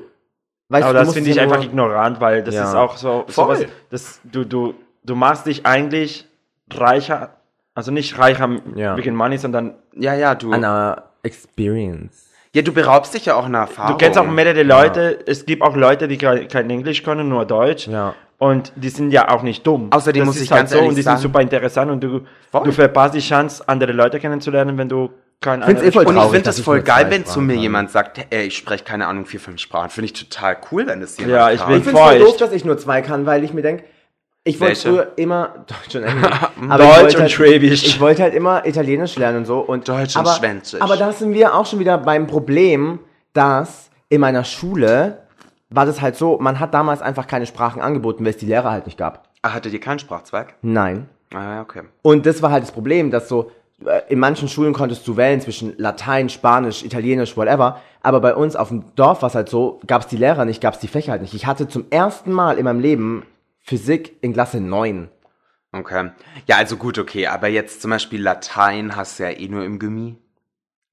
Weißt 0.70 0.84
Aber 0.84 0.94
du, 1.00 1.00
das 1.06 1.14
finde 1.14 1.30
es 1.32 1.36
ich 1.36 1.42
ja 1.42 1.44
einfach 1.50 1.64
ignorant, 1.64 2.22
weil 2.22 2.44
das 2.44 2.54
Ja. 2.54 2.64
ist 2.70 2.76
auch 2.76 2.98
so 2.98 3.26
Voll. 3.28 3.56
sowas, 3.58 3.66
das, 3.90 4.20
du, 4.26 4.46
du, 4.46 4.76
du 5.04 5.16
machst 5.16 5.48
dich 5.48 5.66
eigentlich 5.66 6.28
reicher, 6.72 7.36
also 7.74 7.90
nicht 7.92 8.18
reicher 8.20 8.48
Ja. 8.76 8.96
wegen 8.96 9.16
Money, 9.16 9.40
sondern 9.40 9.74
Ja, 9.96 10.14
ja, 10.14 10.36
du, 10.36 10.52
an 10.52 10.64
einer 10.64 11.04
Experience. 11.24 12.25
Ja, 12.56 12.62
du 12.62 12.72
beraubst 12.72 13.14
dich 13.14 13.26
ja 13.26 13.36
auch 13.36 13.46
einer 13.46 13.60
Erfahrung. 13.60 13.92
du 13.92 13.98
kennst 13.98 14.18
auch 14.18 14.26
mehrere 14.26 14.64
Leute, 14.64 15.20
es 15.26 15.46
gibt 15.46 15.62
auch 15.62 15.76
Leute, 15.76 16.08
die 16.08 16.18
kein 16.18 16.70
Englisch 16.70 17.04
können, 17.04 17.28
nur 17.28 17.44
Deutsch. 17.46 17.88
Ja. 17.88 18.16
Und 18.38 18.72
die 18.78 18.90
sind 18.90 19.12
ja 19.12 19.30
auch 19.30 19.44
nicht 19.44 19.68
dumm. 19.68 19.88
Außerdem 19.92 20.22
das 20.22 20.28
muss 20.28 20.42
ich 20.42 20.52
halt 20.52 20.62
ganz 20.62 20.72
so 20.72 20.78
ehrlich 20.78 20.90
und 20.90 20.96
die 20.96 21.02
sagen- 21.02 21.18
sind 21.18 21.24
super 21.24 21.42
interessant 21.42 21.92
und 21.92 22.02
du, 22.02 22.22
Voll. 22.52 22.64
du 22.64 22.72
verpasst 22.72 23.14
die 23.16 23.20
Chance, 23.20 23.64
andere 23.68 23.92
Leute 23.92 24.20
kennenzulernen, 24.20 24.78
wenn 24.78 24.88
du 24.88 25.10
kein 25.42 25.62
Find's 25.64 25.82
eh 25.84 25.86
Und 26.00 26.16
ich 26.16 26.24
finde 26.24 26.42
das 26.42 26.58
ich 26.60 26.64
voll 26.64 26.82
geil, 26.82 27.08
wenn 27.10 27.26
zu 27.26 27.42
mir 27.42 27.54
kann. 27.56 27.62
jemand 27.62 27.92
sagt, 27.92 28.26
ey, 28.30 28.44
ich 28.48 28.56
spreche 28.58 28.86
keine 28.86 29.08
Ahnung, 29.08 29.26
vier, 29.26 29.40
fünf 29.42 29.60
Sprachen. 29.60 29.90
Finde 29.90 30.06
ich 30.06 30.14
total 30.14 30.58
cool, 30.72 30.88
wenn 30.88 31.02
das 31.02 31.18
jemand 31.18 31.36
Ja, 31.36 31.52
ich 31.52 31.60
kann. 31.60 31.68
bin 31.70 31.78
Ich 31.80 31.84
finde 31.84 32.00
es 32.00 32.06
voll 32.08 32.20
doof, 32.20 32.38
dass 32.38 32.52
ich 32.54 32.64
nur 32.66 32.78
zwei 32.78 33.02
kann, 33.02 33.26
weil 33.26 33.44
ich 33.44 33.54
mir 33.54 33.62
denke, 33.62 33.84
ich 34.48 34.62
wollte 34.62 34.76
früher 34.76 35.12
immer 35.16 35.66
Deutsch 35.66 35.96
und 35.96 36.04
Englisch. 36.04 36.32
aber 36.70 36.84
Deutsch 36.84 37.16
und 37.16 37.22
halt, 37.22 37.32
Schwäbisch. 37.32 37.84
Ich 37.84 38.00
wollte 38.00 38.22
halt 38.22 38.36
immer 38.36 38.66
Italienisch 38.66 39.18
lernen 39.18 39.40
und 39.40 39.46
so. 39.46 39.60
Und, 39.60 39.88
Deutsch 39.90 40.16
und 40.16 40.22
aber, 40.22 40.36
Schwänzisch. 40.36 40.82
Aber 40.82 40.98
da 40.98 41.12
sind 41.12 41.34
wir 41.34 41.56
auch 41.56 41.66
schon 41.66 41.80
wieder 41.80 41.98
beim 41.98 42.28
Problem, 42.28 43.00
dass 43.34 43.90
in 44.10 44.22
meiner 44.22 44.44
Schule 44.44 45.24
war 45.72 45.88
das 45.88 46.00
halt 46.00 46.16
so, 46.16 46.38
man 46.40 46.60
hat 46.60 46.76
damals 46.76 47.02
einfach 47.02 47.26
keine 47.26 47.48
Sprachen 47.48 47.82
angeboten, 47.82 48.24
weil 48.24 48.32
es 48.32 48.38
die 48.38 48.46
Lehrer 48.46 48.70
halt 48.70 48.86
nicht 48.86 49.00
gab. 49.00 49.28
Ah, 49.42 49.54
hattet 49.54 49.74
ihr 49.74 49.80
keinen 49.80 50.00
Sprachzweig? 50.00 50.54
Nein. 50.62 51.10
Ah, 51.34 51.62
okay. 51.62 51.82
Und 52.04 52.28
das 52.28 52.44
war 52.44 52.52
halt 52.52 52.62
das 52.62 52.72
Problem, 52.72 53.10
dass 53.10 53.28
so, 53.28 53.52
äh, 53.84 54.02
in 54.10 54.20
manchen 54.20 54.48
Schulen 54.48 54.74
konntest 54.74 55.08
du 55.08 55.18
wählen 55.18 55.42
zwischen 55.42 55.74
Latein, 55.78 56.30
Spanisch, 56.30 56.84
Italienisch, 56.84 57.36
whatever. 57.36 57.82
Aber 58.04 58.22
bei 58.22 58.36
uns 58.36 58.56
auf 58.56 58.70
dem 58.70 58.84
Dorf 58.96 59.24
war 59.24 59.30
es 59.30 59.36
halt 59.36 59.50
so, 59.50 59.80
gab 59.88 60.04
es 60.04 60.08
die 60.08 60.18
Lehrer 60.18 60.46
nicht, 60.46 60.62
gab 60.62 60.76
es 60.76 60.80
die 60.80 60.88
Fächer 60.88 61.14
halt 61.14 61.24
nicht. 61.24 61.34
Ich 61.34 61.48
hatte 61.48 61.68
zum 61.68 61.86
ersten 61.90 62.32
Mal 62.32 62.60
in 62.60 62.64
meinem 62.64 62.80
Leben 62.80 63.24
Physik 63.66 64.18
in 64.22 64.34
Klasse 64.34 64.62
9. 64.62 65.10
Okay. 65.72 66.12
Ja, 66.46 66.58
also 66.58 66.78
gut, 66.78 67.00
okay. 67.00 67.26
Aber 67.26 67.48
jetzt 67.48 67.82
zum 67.82 67.90
Beispiel 67.90 68.22
Latein 68.22 68.96
hast 68.96 69.20
du 69.20 69.24
ja 69.24 69.32
eh 69.32 69.48
nur 69.48 69.66
im 69.66 69.80
Gummi. 69.80 70.18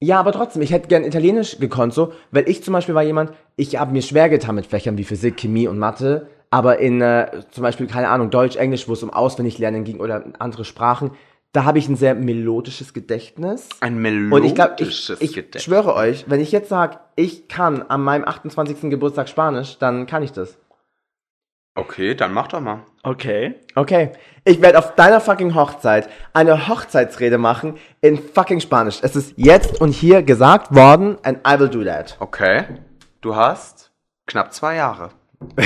Ja, 0.00 0.18
aber 0.18 0.32
trotzdem, 0.32 0.62
ich 0.62 0.72
hätte 0.72 0.88
gern 0.88 1.04
Italienisch 1.04 1.58
gekonnt, 1.58 1.92
so, 1.92 2.14
weil 2.30 2.48
ich 2.48 2.64
zum 2.64 2.72
Beispiel 2.72 2.94
war 2.94 3.02
jemand, 3.02 3.32
ich 3.56 3.78
habe 3.78 3.92
mir 3.92 4.00
schwer 4.00 4.30
getan 4.30 4.54
mit 4.54 4.66
Fächern 4.66 4.96
wie 4.96 5.04
Physik, 5.04 5.36
Chemie 5.36 5.68
und 5.68 5.78
Mathe, 5.78 6.28
aber 6.50 6.78
in 6.78 7.02
äh, 7.02 7.42
zum 7.50 7.62
Beispiel, 7.62 7.86
keine 7.86 8.08
Ahnung, 8.08 8.30
Deutsch, 8.30 8.56
Englisch, 8.56 8.88
wo 8.88 8.94
es 8.94 9.02
um 9.02 9.10
Auswendiglernen 9.10 9.84
ging 9.84 10.00
oder 10.00 10.24
andere 10.38 10.64
Sprachen, 10.64 11.12
da 11.52 11.64
habe 11.64 11.78
ich 11.78 11.88
ein 11.88 11.96
sehr 11.96 12.14
melodisches 12.14 12.94
Gedächtnis. 12.94 13.68
Ein 13.80 14.32
Und 14.32 14.44
ich 14.44 14.54
glaube, 14.54 14.76
ich, 14.78 14.86
melodisches 14.86 15.20
ich 15.20 15.34
Gedächtnis. 15.34 15.62
schwöre 15.62 15.94
euch, 15.94 16.24
wenn 16.26 16.40
ich 16.40 16.50
jetzt 16.50 16.70
sage, 16.70 16.98
ich 17.16 17.48
kann 17.48 17.82
an 17.82 18.02
meinem 18.02 18.24
28. 18.24 18.90
Geburtstag 18.90 19.28
Spanisch, 19.28 19.76
dann 19.78 20.06
kann 20.06 20.22
ich 20.22 20.32
das. 20.32 20.56
Okay, 21.74 22.14
dann 22.14 22.32
mach 22.34 22.48
doch 22.48 22.60
mal. 22.60 22.80
Okay. 23.02 23.54
Okay. 23.74 24.12
Ich 24.44 24.60
werde 24.60 24.78
auf 24.78 24.94
deiner 24.94 25.20
fucking 25.20 25.54
Hochzeit 25.54 26.08
eine 26.34 26.68
Hochzeitsrede 26.68 27.38
machen 27.38 27.78
in 28.02 28.18
fucking 28.22 28.60
Spanisch. 28.60 28.98
Es 29.02 29.16
ist 29.16 29.32
jetzt 29.36 29.80
und 29.80 29.92
hier 29.92 30.22
gesagt 30.22 30.74
worden 30.74 31.16
and 31.22 31.38
I 31.48 31.58
will 31.58 31.68
do 31.70 31.82
that. 31.84 32.16
Okay. 32.20 32.64
Du 33.22 33.34
hast 33.36 33.90
knapp 34.26 34.52
zwei 34.52 34.76
Jahre. 34.76 35.10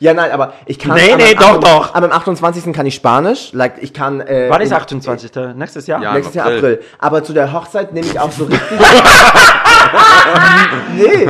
Ja, 0.00 0.12
nein, 0.12 0.30
aber 0.32 0.52
ich 0.66 0.78
kann. 0.78 0.92
Nee, 0.96 1.16
nee, 1.16 1.34
doch, 1.34 1.56
28 1.56 1.60
doch. 1.70 1.94
An 1.94 2.02
meinem 2.02 2.12
28. 2.12 2.72
kann 2.74 2.84
ich 2.84 2.94
Spanisch. 2.94 3.52
Like, 3.54 3.76
ich 3.82 3.94
kann. 3.94 4.20
Äh, 4.20 4.50
Wann 4.50 4.60
ist 4.60 4.68
in- 4.70 4.76
28. 4.76 5.30
Nächstes 5.54 5.86
Jahr? 5.86 6.02
Ja. 6.02 6.12
Nächstes 6.12 6.34
Jahr 6.34 6.44
April. 6.46 6.58
April. 6.74 6.80
Aber 6.98 7.24
zu 7.24 7.32
der 7.32 7.50
Hochzeit 7.50 7.94
nehme 7.94 8.06
ich 8.06 8.20
auch 8.20 8.30
so 8.30 8.44
richtig. 8.50 8.60
nee. 10.94 11.26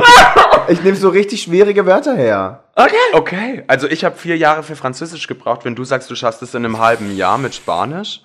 Ich 0.67 0.83
nehme 0.83 0.95
so 0.97 1.09
richtig 1.09 1.41
schwierige 1.43 1.85
Wörter 1.85 2.15
her. 2.15 2.63
Okay. 2.75 2.93
Okay, 3.13 3.63
also 3.67 3.87
ich 3.87 4.03
habe 4.03 4.15
vier 4.17 4.37
Jahre 4.37 4.63
für 4.63 4.75
Französisch 4.75 5.27
gebraucht. 5.27 5.63
Wenn 5.65 5.75
du 5.75 5.83
sagst, 5.83 6.09
du 6.09 6.15
schaffst 6.15 6.41
es 6.41 6.53
in 6.53 6.65
einem 6.65 6.79
halben 6.79 7.15
Jahr 7.15 7.37
mit 7.37 7.55
Spanisch. 7.55 8.21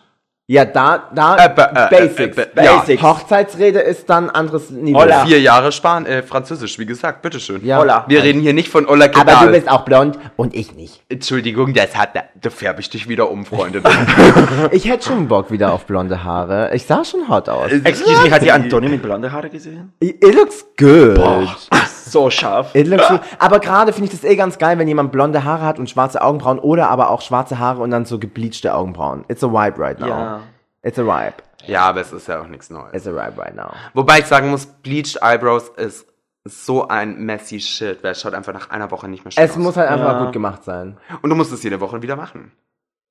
Ja, 0.49 0.65
da, 0.65 1.09
da, 1.15 1.37
Äh, 1.37 1.49
be- 1.55 1.71
äh, 1.73 1.89
Basics. 1.91 2.37
äh, 2.37 2.47
be- 2.53 2.63
ja. 2.65 2.79
Basics. 2.79 3.01
Hochzeitsrede 3.05 3.79
ist 3.79 4.11
dann 4.11 4.29
anderes 4.31 4.71
Niveau. 4.71 4.99
Hola. 5.03 5.25
Vier 5.25 5.41
Jahre 5.41 5.71
Span 5.71 6.07
äh, 6.07 6.25
Französisch, 6.25 6.77
wie 6.81 6.87
gesagt, 6.87 7.23
bitteschön. 7.23 7.65
Ja. 7.65 7.79
Hola. 7.79 8.05
Wir 8.09 8.25
reden 8.25 8.41
hier 8.41 8.53
nicht 8.53 8.69
von 8.69 8.85
Ola 8.89 9.05
Aber 9.05 9.13
Kedal. 9.21 9.47
du 9.47 9.53
bist 9.53 9.71
auch 9.71 9.85
blond 9.85 10.19
und 10.35 10.53
ich 10.57 10.75
nicht. 10.75 11.05
Entschuldigung, 11.09 11.73
das 11.73 11.97
hat, 11.97 12.17
da 12.17 12.51
färbe 12.51 12.81
ich 12.81 12.91
dich 12.91 13.09
wieder 13.09 13.31
um, 13.31 13.47
Freunde. 13.47 13.81
Ich 14.73 14.89
hätte 14.89 15.07
schon 15.07 15.29
Bock 15.29 15.53
wieder 15.53 15.73
auf 15.73 15.85
blonde 15.87 16.25
Haare. 16.25 16.75
Ich 16.75 16.85
sah 16.85 17.05
schon 17.05 17.29
hot 17.29 17.49
aus. 17.49 17.71
Excuse 17.71 18.21
me, 18.21 18.31
hat 18.33 18.43
die 18.43 18.51
Antoni 18.51 18.89
mit 18.89 19.03
blonde 19.03 19.31
Haare 19.31 19.51
gesehen? 19.51 19.93
It 20.01 20.35
looks 20.35 20.65
good. 20.77 21.17
So 22.11 22.31
scharf. 22.31 22.75
It 22.75 22.87
looks 22.87 23.07
good. 23.09 23.21
Aber 23.39 23.61
gerade 23.61 23.93
finde 23.93 24.13
ich 24.13 24.21
das 24.21 24.29
eh 24.29 24.37
ganz 24.37 24.59
geil, 24.59 24.79
wenn 24.79 24.89
jemand 24.89 25.13
blonde 25.13 25.45
Haare 25.45 25.65
hat 25.65 25.79
und 25.79 25.89
schwarze 25.89 26.21
Augenbrauen 26.23 26.59
oder 26.59 26.89
aber 26.91 27.11
auch 27.11 27.21
schwarze 27.23 27.59
Haare 27.59 27.81
und 27.83 27.91
dann 27.91 28.05
so 28.05 28.19
gebleachte 28.19 28.75
Augenbrauen. 28.75 29.25
It's 29.29 29.43
a 29.45 29.49
vibe 29.49 29.79
right 29.79 29.99
now. 30.01 30.09
Ja. 30.09 30.41
It's 30.83 30.99
a 30.99 31.03
vibe. 31.05 31.35
ja, 31.67 31.83
aber 31.83 32.01
es 32.01 32.13
ist 32.13 32.27
ja 32.29 32.41
auch 32.41 32.47
nichts 32.47 32.71
Neues. 32.71 32.93
It's 32.95 33.07
a 33.07 33.11
vibe 33.13 33.39
right 33.41 33.55
now. 33.55 33.71
Wobei 33.95 34.19
ich 34.21 34.27
sagen 34.27 34.51
muss, 34.51 34.67
Bleached 34.67 35.19
Eyebrows 35.23 35.69
ist 35.77 36.07
so 36.45 36.89
ein 36.89 37.19
messy 37.25 37.61
Shit, 37.61 38.03
weil 38.03 38.13
es 38.13 38.21
schaut 38.23 38.33
einfach 38.33 38.55
nach 38.55 38.71
einer 38.71 38.91
Woche 38.91 39.09
nicht 39.09 39.25
mehr 39.25 39.31
schön 39.33 39.45
Es 39.45 39.51
aus. 39.53 39.57
muss 39.59 39.77
halt 39.77 39.91
einfach 39.91 40.13
Ja. 40.15 40.25
gut 40.25 40.33
gemacht 40.33 40.65
sein. 40.65 40.97
Und 41.21 41.29
du 41.29 41.37
musst 41.37 41.53
es 41.53 41.63
jede 41.63 41.81
Woche 41.81 42.01
wieder 42.01 42.17
machen. 42.17 42.51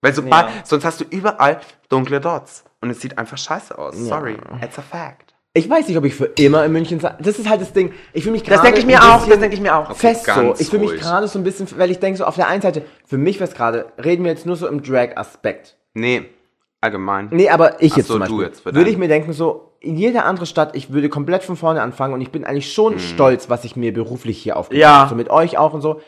Weil 0.02 0.14
sobald, 0.14 0.48
Ja. 0.48 0.54
sonst 0.64 0.84
hast 0.86 1.00
du 1.02 1.06
überall 1.10 1.60
dunkle 1.90 2.20
Dots. 2.20 2.64
Und 2.82 2.90
es 2.90 3.02
sieht 3.02 3.18
einfach 3.18 3.38
scheiße 3.38 3.78
aus. 3.78 3.96
Sorry, 3.98 4.38
it's 4.64 4.80
a 4.80 4.82
fact. 4.82 5.29
Ich 5.60 5.70
weiß 5.70 5.88
nicht, 5.90 5.98
ob 5.98 6.06
ich 6.06 6.16
für 6.16 6.26
immer 6.26 6.64
in 6.64 6.72
München 6.72 7.00
sein. 7.02 7.16
Das 7.20 7.38
ist 7.38 7.50
halt 7.50 7.60
das 7.62 7.74
Ding. 7.74 7.92
Ich 8.14 8.24
fühle 8.24 8.34
mich 8.34 8.44
gerade. 8.44 8.56
Das 8.56 8.64
denke 8.64 8.80
ich 8.80 8.86
mir 8.86 9.02
ein 9.02 9.10
auch, 9.10 9.16
bisschen 9.18 9.30
das 9.32 9.40
denke 9.40 9.56
ich 9.56 9.62
mir 9.62 9.76
auch. 9.76 9.94
Fest 9.96 10.26
so. 10.26 10.32
ganz 10.32 10.62
Ich 10.62 10.70
fühle 10.70 10.86
mich 10.86 11.00
gerade 11.02 11.28
so 11.28 11.38
ein 11.38 11.44
bisschen, 11.44 11.68
weil 11.78 11.92
ich 11.92 12.00
denke 12.00 12.18
so 12.18 12.26
auf 12.26 12.36
der 12.36 12.48
einen 12.48 12.62
Seite, 12.62 12.84
für 13.06 13.18
mich 13.18 13.40
wäre 13.40 13.50
es 13.50 13.56
gerade, 13.56 13.88
reden 14.04 14.24
wir 14.24 14.32
jetzt 14.32 14.46
nur 14.46 14.56
so 14.56 14.68
im 14.68 14.82
Drag-Aspekt. 14.82 15.76
Nee, 15.94 16.24
allgemein. 16.82 17.28
Nee, 17.32 17.50
aber 17.50 17.82
ich 17.82 17.92
Ach 17.94 17.98
jetzt 17.98 18.08
so, 18.08 18.14
zum 18.14 18.24
du 18.24 18.38
Beispiel. 18.38 18.46
jetzt 18.48 18.62
für 18.62 18.74
würde 18.74 18.90
ich 18.90 18.98
mir 18.98 19.08
denken, 19.10 19.34
so, 19.34 19.74
in 19.82 19.98
jeder 19.98 20.26
andere 20.26 20.46
Stadt, 20.46 20.76
ich 20.76 20.92
würde 20.94 21.10
komplett 21.10 21.44
von 21.44 21.56
vorne 21.58 21.82
anfangen 21.82 22.14
und 22.14 22.22
ich 22.22 22.32
bin 22.32 22.46
eigentlich 22.46 22.72
schon 22.72 22.94
Hm. 22.94 23.00
stolz, 23.00 23.50
was 23.50 23.66
ich 23.66 23.76
mir 23.76 23.94
beruflich 23.94 24.38
hier 24.42 24.56
aufgebaut 24.58 24.82
Ja. 24.82 25.00
habe. 25.00 25.10
So 25.10 25.16
mit 25.16 25.30
euch 25.30 25.58
auch 25.58 25.74
und 25.74 25.82
so. 25.82 26.00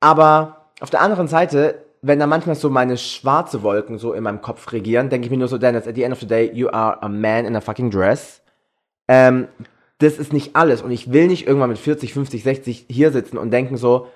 Aber 0.00 0.66
auf 0.80 0.90
der 0.90 1.00
anderen 1.00 1.28
Seite, 1.28 1.84
wenn 2.02 2.18
da 2.18 2.26
manchmal 2.26 2.54
so 2.56 2.70
meine 2.70 2.96
schwarze 2.96 3.62
Wolken 3.62 3.98
so 3.98 4.12
in 4.12 4.22
meinem 4.22 4.40
Kopf 4.40 4.72
regieren, 4.72 5.10
denke 5.10 5.26
ich 5.26 5.30
mir 5.30 5.36
nur 5.36 5.48
so, 5.48 5.58
Dennis, 5.58 5.86
at 5.86 5.94
the 5.94 6.02
end 6.02 6.12
of 6.14 6.20
the 6.20 6.26
day, 6.26 6.50
you 6.52 6.68
are 6.70 7.02
a 7.02 7.08
man 7.08 7.44
in 7.44 7.54
a 7.56 7.60
fucking 7.60 7.90
dress. 7.90 8.40
Ähm, 9.10 9.48
das 9.98 10.18
ist 10.18 10.32
nicht 10.32 10.54
alles. 10.54 10.82
Und 10.82 10.92
ich 10.92 11.12
will 11.12 11.26
nicht 11.26 11.44
irgendwann 11.46 11.70
mit 11.70 11.78
40, 11.78 12.14
50, 12.14 12.44
60 12.44 12.86
hier 12.88 13.10
sitzen 13.10 13.38
und 13.38 13.50
denken 13.50 13.76
so, 13.76 14.08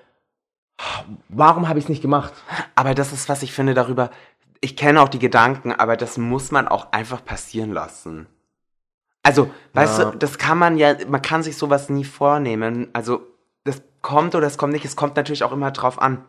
warum 1.29 1.69
habe 1.69 1.81
ich 1.81 1.87
es 1.87 1.89
nicht 1.89 2.01
gemacht? 2.01 2.33
Aber 2.77 2.95
das 2.95 3.13
ist, 3.13 3.29
was 3.29 3.43
ich 3.43 3.53
finde 3.53 3.75
darüber. 3.75 4.11
Ich 4.61 4.77
kenne 4.77 5.03
auch 5.03 5.09
die 5.09 5.19
Gedanken, 5.19 5.73
aber 5.73 5.97
das 5.97 6.17
muss 6.17 6.53
man 6.53 6.69
auch 6.69 6.93
einfach 6.93 7.25
passieren 7.25 7.73
lassen. 7.73 8.29
Also, 9.25 9.51
weißt 9.73 9.99
Ja. 9.99 10.11
du, 10.13 10.19
das 10.19 10.39
kann 10.39 10.59
man 10.59 10.79
ja, 10.79 10.95
man 11.09 11.21
kann 11.23 11.43
sich 11.43 11.57
sowas 11.57 11.91
nie 11.91 12.05
vornehmen. 12.05 12.89
Also, 12.93 13.23
das 13.65 13.83
kommt 14.01 14.37
oder 14.37 14.47
es 14.47 14.59
kommt 14.59 14.75
nicht. 14.75 14.85
Es 14.85 14.97
kommt 14.97 15.17
natürlich 15.17 15.43
auch 15.43 15.53
immer 15.53 15.73
drauf 15.73 16.01
an. 16.01 16.25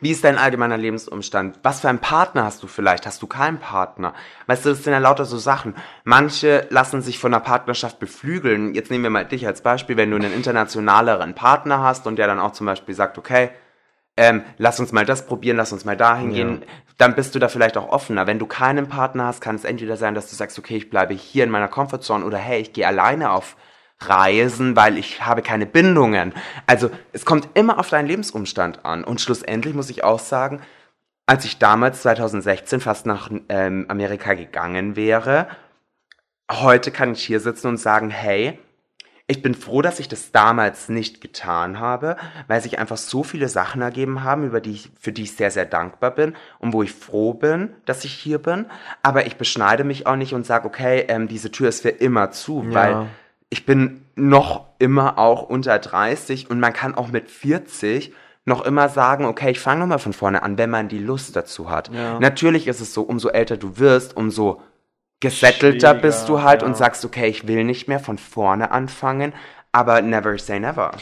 Wie 0.00 0.10
ist 0.10 0.24
dein 0.24 0.38
allgemeiner 0.38 0.76
Lebensumstand? 0.76 1.58
Was 1.62 1.80
für 1.80 1.88
einen 1.88 1.98
Partner 1.98 2.44
hast 2.44 2.62
du 2.62 2.66
vielleicht? 2.66 3.06
Hast 3.06 3.22
du 3.22 3.26
keinen 3.26 3.58
Partner? 3.58 4.14
Weißt 4.46 4.64
du, 4.64 4.70
das 4.70 4.84
sind 4.84 4.92
ja 4.92 4.98
lauter 4.98 5.24
so 5.24 5.38
Sachen. 5.38 5.74
Manche 6.04 6.66
lassen 6.70 7.02
sich 7.02 7.18
von 7.18 7.34
einer 7.34 7.42
Partnerschaft 7.42 7.98
beflügeln. 7.98 8.74
Jetzt 8.74 8.90
nehmen 8.90 9.04
wir 9.04 9.10
mal 9.10 9.24
dich 9.24 9.46
als 9.46 9.62
Beispiel, 9.62 9.96
wenn 9.96 10.10
du 10.10 10.16
einen 10.16 10.32
internationaleren 10.32 11.34
Partner 11.34 11.82
hast 11.82 12.06
und 12.06 12.16
der 12.16 12.26
dann 12.26 12.40
auch 12.40 12.52
zum 12.52 12.66
Beispiel 12.66 12.94
sagt, 12.94 13.18
okay, 13.18 13.50
ähm, 14.16 14.42
lass 14.58 14.80
uns 14.80 14.92
mal 14.92 15.06
das 15.06 15.26
probieren, 15.26 15.56
lass 15.56 15.72
uns 15.72 15.84
mal 15.84 15.96
dahin 15.96 16.32
gehen, 16.34 16.62
dann 16.98 17.14
bist 17.14 17.34
du 17.34 17.38
da 17.38 17.48
vielleicht 17.48 17.78
auch 17.78 17.88
offener. 17.88 18.26
Wenn 18.26 18.38
du 18.38 18.44
keinen 18.46 18.88
Partner 18.88 19.26
hast, 19.26 19.40
kann 19.40 19.56
es 19.56 19.64
entweder 19.64 19.96
sein, 19.96 20.14
dass 20.14 20.28
du 20.28 20.36
sagst, 20.36 20.58
okay, 20.58 20.76
ich 20.76 20.90
bleibe 20.90 21.14
hier 21.14 21.44
in 21.44 21.50
meiner 21.50 21.68
Comfortzone 21.68 22.24
oder 22.24 22.36
hey, 22.36 22.60
ich 22.60 22.74
gehe 22.74 22.86
alleine 22.86 23.30
auf 23.30 23.56
Reisen, 24.00 24.76
weil 24.76 24.98
ich 24.98 25.24
habe 25.24 25.42
keine 25.42 25.66
Bindungen. 25.66 26.32
Also 26.66 26.90
es 27.12 27.24
kommt 27.24 27.48
immer 27.54 27.78
auf 27.78 27.88
deinen 27.90 28.06
Lebensumstand 28.06 28.84
an. 28.84 29.04
Und 29.04 29.20
schlussendlich 29.20 29.74
muss 29.74 29.90
ich 29.90 30.04
auch 30.04 30.18
sagen, 30.20 30.60
als 31.26 31.44
ich 31.44 31.58
damals 31.58 32.02
2016 32.02 32.80
fast 32.80 33.06
nach 33.06 33.30
ähm, 33.48 33.86
Amerika 33.88 34.34
gegangen 34.34 34.96
wäre. 34.96 35.46
Heute 36.50 36.90
kann 36.90 37.12
ich 37.12 37.22
hier 37.24 37.38
sitzen 37.38 37.68
und 37.68 37.76
sagen, 37.76 38.10
hey, 38.10 38.58
ich 39.28 39.42
bin 39.42 39.54
froh, 39.54 39.80
dass 39.80 40.00
ich 40.00 40.08
das 40.08 40.32
damals 40.32 40.88
nicht 40.88 41.20
getan 41.20 41.78
habe, 41.78 42.16
weil 42.48 42.60
sich 42.60 42.80
einfach 42.80 42.96
so 42.96 43.22
viele 43.22 43.48
Sachen 43.48 43.80
ergeben 43.80 44.24
haben, 44.24 44.42
über 44.42 44.60
die 44.60 44.72
ich, 44.72 44.90
für 44.98 45.12
die 45.12 45.22
ich 45.22 45.36
sehr, 45.36 45.52
sehr 45.52 45.66
dankbar 45.66 46.10
bin 46.10 46.34
und 46.58 46.72
wo 46.72 46.82
ich 46.82 46.92
froh 46.92 47.34
bin, 47.34 47.72
dass 47.84 48.04
ich 48.04 48.12
hier 48.12 48.38
bin. 48.40 48.66
Aber 49.04 49.26
ich 49.26 49.36
beschneide 49.36 49.84
mich 49.84 50.08
auch 50.08 50.16
nicht 50.16 50.34
und 50.34 50.44
sage, 50.44 50.66
okay, 50.66 51.04
ähm, 51.06 51.28
diese 51.28 51.52
Tür 51.52 51.68
ist 51.68 51.82
für 51.82 51.90
immer 51.90 52.32
zu, 52.32 52.64
Ja. 52.70 52.74
weil 52.74 53.06
ich 53.50 53.66
bin 53.66 54.02
noch 54.14 54.66
immer 54.78 55.18
auch 55.18 55.42
unter 55.42 55.78
30 55.78 56.48
und 56.50 56.60
man 56.60 56.72
kann 56.72 56.94
auch 56.94 57.08
mit 57.08 57.28
40 57.28 58.14
noch 58.46 58.64
immer 58.64 58.88
sagen, 58.88 59.26
okay, 59.26 59.50
ich 59.50 59.60
fange 59.60 59.80
nochmal 59.80 59.98
von 59.98 60.12
vorne 60.12 60.42
an, 60.42 60.56
wenn 60.56 60.70
man 60.70 60.88
die 60.88 60.98
Lust 60.98 61.36
dazu 61.36 61.68
hat. 61.68 61.92
Ja. 61.92 62.18
Natürlich 62.18 62.66
ist 62.68 62.80
es 62.80 62.94
so, 62.94 63.02
umso 63.02 63.28
älter 63.28 63.56
du 63.56 63.78
wirst, 63.78 64.16
umso 64.16 64.62
gesettelter 65.20 65.88
Schwieriger, 65.90 65.94
bist 65.94 66.28
du 66.28 66.42
halt 66.42 66.62
ja. 66.62 66.68
und 66.68 66.76
sagst, 66.76 67.04
okay, 67.04 67.28
ich 67.28 67.46
will 67.46 67.64
nicht 67.64 67.88
mehr 67.88 68.00
von 68.00 68.18
vorne 68.18 68.70
anfangen, 68.70 69.34
aber 69.72 70.00
never 70.00 70.38
say 70.38 70.58
never. 70.58 70.92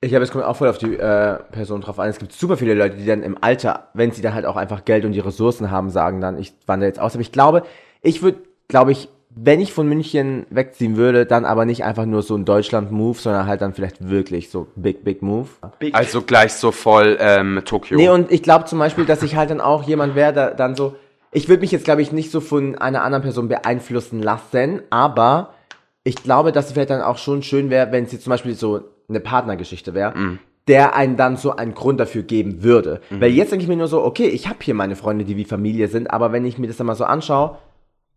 Ich 0.00 0.14
habe 0.14 0.22
es 0.22 0.30
kommt 0.30 0.44
auch 0.44 0.56
voll 0.56 0.68
auf 0.68 0.78
die 0.78 0.96
äh, 0.96 1.38
Person 1.50 1.80
drauf 1.80 1.98
an. 1.98 2.08
Es 2.08 2.18
gibt 2.18 2.32
super 2.32 2.56
viele 2.56 2.74
Leute, 2.74 2.96
die 2.96 3.06
dann 3.06 3.24
im 3.24 3.36
Alter, 3.40 3.88
wenn 3.94 4.12
sie 4.12 4.22
dann 4.22 4.32
halt 4.32 4.46
auch 4.46 4.56
einfach 4.56 4.84
Geld 4.84 5.04
und 5.04 5.12
die 5.12 5.20
Ressourcen 5.20 5.72
haben, 5.72 5.90
sagen 5.90 6.20
dann, 6.20 6.38
ich 6.38 6.54
wandere 6.66 6.88
jetzt 6.88 7.00
aus. 7.00 7.14
Aber 7.14 7.22
ich 7.22 7.32
glaube, 7.32 7.64
ich 8.00 8.22
würde, 8.22 8.38
glaube 8.68 8.92
ich, 8.92 9.08
wenn 9.40 9.60
ich 9.60 9.72
von 9.72 9.88
München 9.88 10.46
wegziehen 10.50 10.96
würde, 10.96 11.26
dann 11.26 11.44
aber 11.44 11.64
nicht 11.64 11.84
einfach 11.84 12.06
nur 12.06 12.22
so 12.22 12.34
ein 12.34 12.44
Deutschland-Move, 12.44 13.18
sondern 13.18 13.46
halt 13.46 13.60
dann 13.60 13.72
vielleicht 13.72 14.08
wirklich 14.08 14.50
so 14.50 14.66
big, 14.74 15.04
big 15.04 15.22
Move. 15.22 15.48
Also 15.92 16.22
gleich 16.22 16.54
so 16.54 16.72
voll 16.72 17.16
ähm, 17.20 17.62
Tokio. 17.64 17.96
Nee, 17.96 18.08
und 18.08 18.32
ich 18.32 18.42
glaube 18.42 18.64
zum 18.64 18.78
Beispiel, 18.78 19.04
dass 19.04 19.22
ich 19.22 19.36
halt 19.36 19.50
dann 19.50 19.60
auch 19.60 19.84
jemand 19.84 20.14
wäre, 20.14 20.32
der 20.32 20.54
dann 20.54 20.74
so, 20.74 20.96
ich 21.30 21.48
würde 21.48 21.60
mich 21.60 21.70
jetzt, 21.70 21.84
glaube 21.84 22.02
ich, 22.02 22.10
nicht 22.10 22.30
so 22.30 22.40
von 22.40 22.76
einer 22.78 23.02
anderen 23.02 23.22
Person 23.22 23.48
beeinflussen 23.48 24.22
lassen, 24.22 24.82
aber 24.90 25.54
ich 26.02 26.16
glaube, 26.16 26.50
dass 26.50 26.66
es 26.66 26.72
vielleicht 26.72 26.90
dann 26.90 27.02
auch 27.02 27.18
schon 27.18 27.42
schön 27.42 27.70
wäre, 27.70 27.92
wenn 27.92 28.04
es 28.04 28.12
jetzt 28.12 28.24
zum 28.24 28.30
Beispiel 28.30 28.54
so 28.54 28.80
eine 29.08 29.20
Partnergeschichte 29.20 29.94
wäre, 29.94 30.14
der 30.66 30.96
einen 30.96 31.16
dann 31.16 31.36
so 31.36 31.54
einen 31.54 31.74
Grund 31.74 32.00
dafür 32.00 32.22
geben 32.22 32.62
würde. 32.62 33.00
Weil 33.10 33.30
jetzt 33.30 33.52
denke 33.52 33.62
ich 33.62 33.68
mir 33.68 33.76
nur 33.76 33.88
so, 33.88 34.02
okay, 34.02 34.26
ich 34.26 34.48
habe 34.48 34.58
hier 34.62 34.74
meine 34.74 34.96
Freunde, 34.96 35.24
die 35.24 35.36
wie 35.36 35.44
Familie 35.44 35.88
sind, 35.88 36.10
aber 36.10 36.32
wenn 36.32 36.44
ich 36.44 36.58
mir 36.58 36.66
das 36.66 36.76
dann 36.76 36.86
mal 36.86 36.94
so 36.94 37.04
anschaue, 37.04 37.58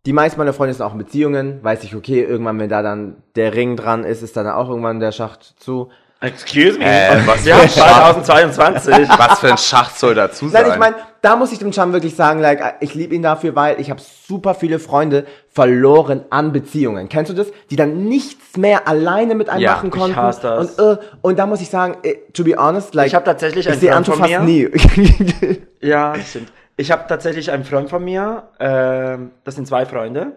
die 0.06 0.12
meisten 0.12 0.38
meiner 0.38 0.52
Freunde 0.52 0.74
sind 0.74 0.84
auch 0.84 0.92
in 0.92 0.98
Beziehungen, 0.98 1.62
weiß 1.62 1.84
ich, 1.84 1.94
okay, 1.94 2.22
irgendwann, 2.22 2.58
wenn 2.58 2.68
da 2.68 2.82
dann 2.82 3.16
der 3.36 3.54
Ring 3.54 3.76
dran 3.76 4.04
ist, 4.04 4.22
ist 4.22 4.36
dann 4.36 4.48
auch 4.48 4.68
irgendwann 4.68 4.98
der 5.00 5.12
Schacht 5.12 5.54
zu. 5.60 5.90
Excuse 6.20 6.78
me. 6.78 6.84
Äh, 6.84 7.18
was 7.26 7.44
ja, 7.44 7.56
für 7.56 7.62
ein 7.62 7.68
Schach. 7.68 8.22
2022. 8.22 9.08
Was 9.18 9.40
für 9.40 9.50
ein 9.50 9.58
Schach 9.58 9.90
soll 9.90 10.14
dazu 10.14 10.48
sein? 10.48 10.62
Nein, 10.62 10.72
ich 10.72 10.78
meine, 10.78 10.94
da 11.20 11.34
muss 11.34 11.50
ich 11.50 11.58
dem 11.58 11.72
Cham 11.72 11.92
wirklich 11.92 12.14
sagen, 12.14 12.38
like, 12.40 12.76
ich 12.78 12.94
liebe 12.94 13.12
ihn 13.12 13.22
dafür, 13.22 13.56
weil 13.56 13.80
ich 13.80 13.90
habe 13.90 14.00
super 14.00 14.54
viele 14.54 14.78
Freunde 14.78 15.26
verloren 15.48 16.24
an 16.30 16.52
Beziehungen. 16.52 17.08
Kennst 17.08 17.32
du 17.32 17.34
das? 17.34 17.48
Die 17.70 17.76
dann 17.76 18.04
nichts 18.04 18.56
mehr 18.56 18.86
alleine 18.86 19.34
mit 19.34 19.48
einem 19.48 19.62
Ja, 19.62 19.72
machen 19.72 19.88
ich 19.92 19.98
konnten. 19.98 20.14
hasse 20.14 20.42
das. 20.42 20.78
Und, 20.78 20.92
äh, 20.92 20.96
und 21.22 21.38
da 21.40 21.46
muss 21.46 21.60
ich 21.60 21.70
sagen, 21.70 21.96
äh, 22.04 22.14
to 22.32 22.44
be 22.44 22.54
honest, 22.56 22.94
like, 22.94 23.08
Ich 23.08 23.16
hab 23.16 23.24
tatsächlich 23.24 23.66
ich 23.66 23.72
einen 23.72 23.80
sehe 23.80 23.90
Freund 23.90 24.08
Anto 24.08 24.12
von 24.12 24.20
fast 24.30 24.44
mir. 24.44 24.68
nie. 24.70 25.60
ja, 25.80 26.12
das 26.12 26.30
stimmt. 26.30 26.52
Ich 26.76 26.90
habe 26.90 27.04
tatsächlich 27.08 27.50
einen 27.50 27.64
Freund 27.64 27.90
von 27.90 28.02
mir, 28.04 28.48
ähm, 28.58 29.30
das 29.44 29.54
sind 29.56 29.66
zwei 29.66 29.84
Freunde. 29.86 30.32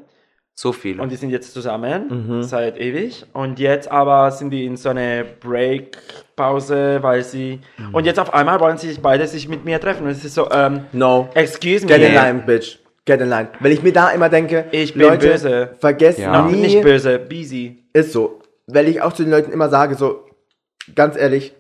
so 0.57 0.71
viele. 0.71 1.01
Und 1.01 1.11
die 1.11 1.15
sind 1.17 1.31
jetzt 1.31 1.53
zusammen 1.53 2.41
seit 2.43 2.77
ewig. 2.77 3.25
Und 3.33 3.59
jetzt 3.59 3.91
aber 3.91 4.31
sind 4.31 4.51
die 4.51 4.65
in 4.65 4.77
so 4.77 4.89
eine 4.89 5.25
Break-Pause, 5.41 6.99
weil 7.01 7.23
sie. 7.23 7.59
Und 7.91 8.05
jetzt 8.05 8.19
auf 8.19 8.33
einmal 8.33 8.59
wollen 8.59 8.77
sie 8.77 8.87
sich 8.89 9.01
beide 9.01 9.27
sich 9.27 9.47
mit 9.49 9.65
mir 9.65 9.79
treffen. 9.79 10.03
Und 10.05 10.11
es 10.11 10.23
ist 10.23 10.35
so, 10.35 10.49
ähm, 10.51 10.85
no. 10.93 11.29
excuse 11.33 11.85
me. 11.85 11.91
Get 11.91 12.01
in 12.07 12.13
line, 12.13 12.43
bitch. 12.45 12.79
Get 13.05 13.21
in 13.21 13.29
line. 13.29 13.49
Weil 13.59 13.71
ich 13.73 13.83
mir 13.83 13.93
da 13.93 14.09
immer 14.11 14.29
denke, 14.29 14.65
Ich 14.71 14.93
bin 14.93 15.03
Leute, 15.03 15.27
böse. 15.29 15.75
vergesst 15.79 16.19
Ja. 16.19 16.41
nie, 16.47 16.61
Nicht 16.61 16.81
böse, 16.81 17.19
busy. 17.19 17.83
ist 17.93 18.11
so. 18.13 18.41
Weil 18.67 18.87
ich 18.87 19.01
auch 19.01 19.13
zu 19.13 19.23
den 19.23 19.31
Leuten 19.31 19.51
immer 19.51 19.69
sage, 19.69 19.95
so, 19.95 20.25
ganz 20.95 21.15
ehrlich, 21.17 21.53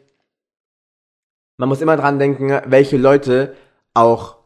man 1.57 1.69
muss 1.69 1.81
immer 1.81 1.97
dran 1.97 2.17
denken, 2.19 2.61
welche 2.65 2.97
Leute 2.97 3.55
auch 3.93 4.37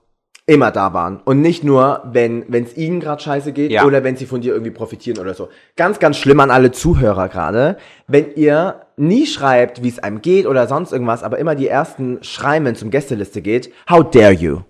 immer 0.50 0.72
da 0.72 0.94
waren. 0.94 1.22
Und 1.24 1.42
nicht 1.42 1.64
nur, 1.64 2.02
wenn 2.12 2.44
es 2.52 2.76
ihnen 2.76 3.00
gerade 3.00 3.22
scheiße 3.22 3.54
geht 3.54 3.72
Ja. 3.72 3.86
oder 3.86 4.04
wenn 4.04 4.16
sie 4.16 4.26
von 4.26 4.42
dir 4.42 4.54
irgendwie 4.54 4.72
profitieren 4.72 5.20
oder 5.20 5.34
so. 5.36 5.50
Ganz, 5.76 6.00
ganz 6.00 6.18
schlimm 6.18 6.40
an 6.40 6.50
alle 6.50 6.72
Zuhörer 6.72 7.30
gerade, 7.30 7.78
wenn 8.08 8.34
ihr 8.36 8.82
nie 8.98 9.28
schreibt, 9.28 9.84
wie 9.84 9.90
es 9.90 10.00
einem 10.00 10.22
geht 10.22 10.48
oder 10.48 10.68
sonst 10.68 10.92
irgendwas, 10.92 11.24
aber 11.24 11.38
immer 11.38 11.56
die 11.56 11.68
ersten 11.68 12.24
schreiben, 12.24 12.66
wenn 12.66 12.74
es 12.74 12.84
um 12.84 12.90
Gästeliste 12.90 13.42
geht. 13.42 13.72
How 13.90 14.04
dare 14.10 14.34
you? 14.34 14.62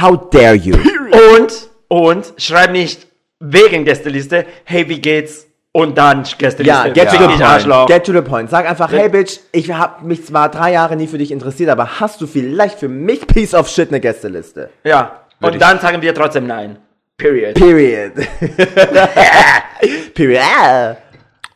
How 0.00 0.30
dare 0.30 0.54
you? 0.54 0.74
Und, 1.36 1.68
und, 1.88 2.32
schreib 2.38 2.72
nicht 2.72 3.06
wegen 3.40 3.84
Gästeliste, 3.84 4.46
hey, 4.64 4.88
wie 4.88 5.00
geht's? 5.00 5.46
Und 5.72 5.96
dann 5.96 6.24
Gästeliste. 6.24 6.62
Ja, 6.64 6.88
get 6.88 7.10
to 7.10 7.16
the 7.18 7.24
point. 7.26 7.42
Arschloch. 7.42 7.86
Get 7.86 8.04
to 8.04 8.12
the 8.12 8.22
point. 8.22 8.50
Sag 8.50 8.68
einfach, 8.68 8.90
hey 8.90 9.08
Bitch, 9.08 9.38
ich 9.52 9.70
habe 9.72 10.04
mich 10.04 10.26
zwar 10.26 10.48
drei 10.48 10.72
Jahre 10.72 10.96
nie 10.96 11.06
für 11.06 11.18
dich 11.18 11.30
interessiert, 11.30 11.70
aber 11.70 12.00
hast 12.00 12.20
du 12.20 12.26
vielleicht 12.26 12.80
für 12.80 12.88
mich 12.88 13.24
Piece 13.28 13.54
of 13.54 13.68
Shit 13.68 13.90
eine 13.90 14.00
Gästeliste? 14.00 14.70
Ja. 14.82 15.20
Würde 15.38 15.54
Und 15.54 15.54
ich- 15.54 15.60
dann 15.68 15.78
sagen 15.78 16.02
wir 16.02 16.12
trotzdem 16.14 16.48
nein. 16.48 16.78
Period. 17.16 17.54
Period. 17.54 18.12
Period. 20.14 20.96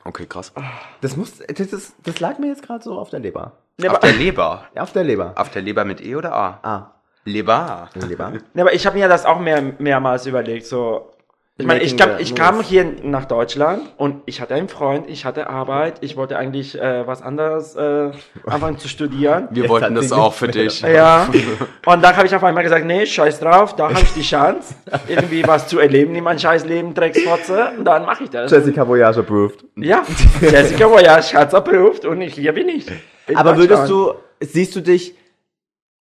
okay, 0.04 0.26
krass. 0.26 0.52
Das 1.00 1.16
muss, 1.16 1.38
das, 1.38 1.60
ist, 1.72 1.94
das 2.04 2.20
lag 2.20 2.38
mir 2.38 2.48
jetzt 2.48 2.62
gerade 2.66 2.82
so 2.84 2.98
auf 2.98 3.10
der 3.10 3.20
Leber. 3.20 3.52
Auf 3.88 3.98
der 4.00 4.12
Leber. 4.12 4.64
Ja, 4.74 4.82
Auf 4.82 4.92
der 4.92 5.04
Leber. 5.04 5.32
Auf 5.36 5.50
der 5.50 5.62
Leber 5.62 5.84
mit 5.84 6.00
E 6.04 6.14
oder 6.14 6.32
A? 6.34 6.58
Ah, 6.62 6.90
Leber. 7.24 7.88
Leber. 7.94 8.32
Ja, 8.54 8.62
aber 8.62 8.72
ich 8.74 8.86
habe 8.86 8.98
mir 8.98 9.08
das 9.08 9.24
auch 9.24 9.40
mehr, 9.40 9.62
mehrmals 9.78 10.26
überlegt. 10.26 10.66
So, 10.66 11.10
ich 11.56 11.66
meine, 11.66 11.84
ich, 11.84 11.96
kam, 11.96 12.18
ich 12.18 12.34
kam 12.34 12.62
hier 12.62 12.84
nach 13.04 13.26
Deutschland 13.26 13.82
und 13.96 14.22
ich 14.26 14.40
hatte 14.40 14.54
einen 14.54 14.68
Freund, 14.68 15.08
ich 15.08 15.24
hatte 15.24 15.48
Arbeit, 15.48 15.98
ich 16.00 16.16
wollte 16.16 16.36
eigentlich 16.36 16.76
äh, 16.76 17.06
was 17.06 17.22
anderes 17.22 17.76
äh, 17.76 18.10
anfangen 18.44 18.78
zu 18.78 18.88
studieren. 18.88 19.46
Wir 19.52 19.62
Jetzt 19.62 19.70
wollten 19.70 19.94
das 19.94 20.10
auch 20.10 20.34
für 20.34 20.48
dich. 20.48 20.82
Ja. 20.94 21.28
Und 21.86 22.02
dann 22.02 22.16
habe 22.16 22.26
ich 22.26 22.34
auf 22.34 22.42
einmal 22.42 22.64
gesagt, 22.64 22.84
nee, 22.86 23.06
scheiß 23.06 23.40
drauf, 23.40 23.76
da 23.76 23.88
habe 23.88 24.00
ich 24.00 24.12
die 24.14 24.22
Chance, 24.22 24.74
irgendwie 25.08 25.46
was 25.46 25.68
zu 25.68 25.78
erleben 25.78 26.14
in 26.14 26.24
mein 26.24 26.38
scheiß 26.38 26.64
Leben, 26.64 26.92
Drecksfotze. 26.92 27.72
Und 27.78 27.84
dann 27.84 28.04
mache 28.04 28.24
ich 28.24 28.30
das. 28.30 28.50
Jessica 28.50 28.86
Voyage 28.86 29.20
approved. 29.20 29.64
Ja, 29.76 30.02
Jessica 30.40 30.90
Voyage 30.90 31.34
hat's 31.34 31.54
approved 31.54 32.04
und 32.04 32.20
ich, 32.20 32.34
hier 32.34 32.52
bin 32.52 32.68
ich. 32.68 32.86
Aber 33.34 33.56
würdest 33.56 33.88
du, 33.88 34.14
siehst 34.40 34.74
du 34.76 34.80
dich 34.80 35.14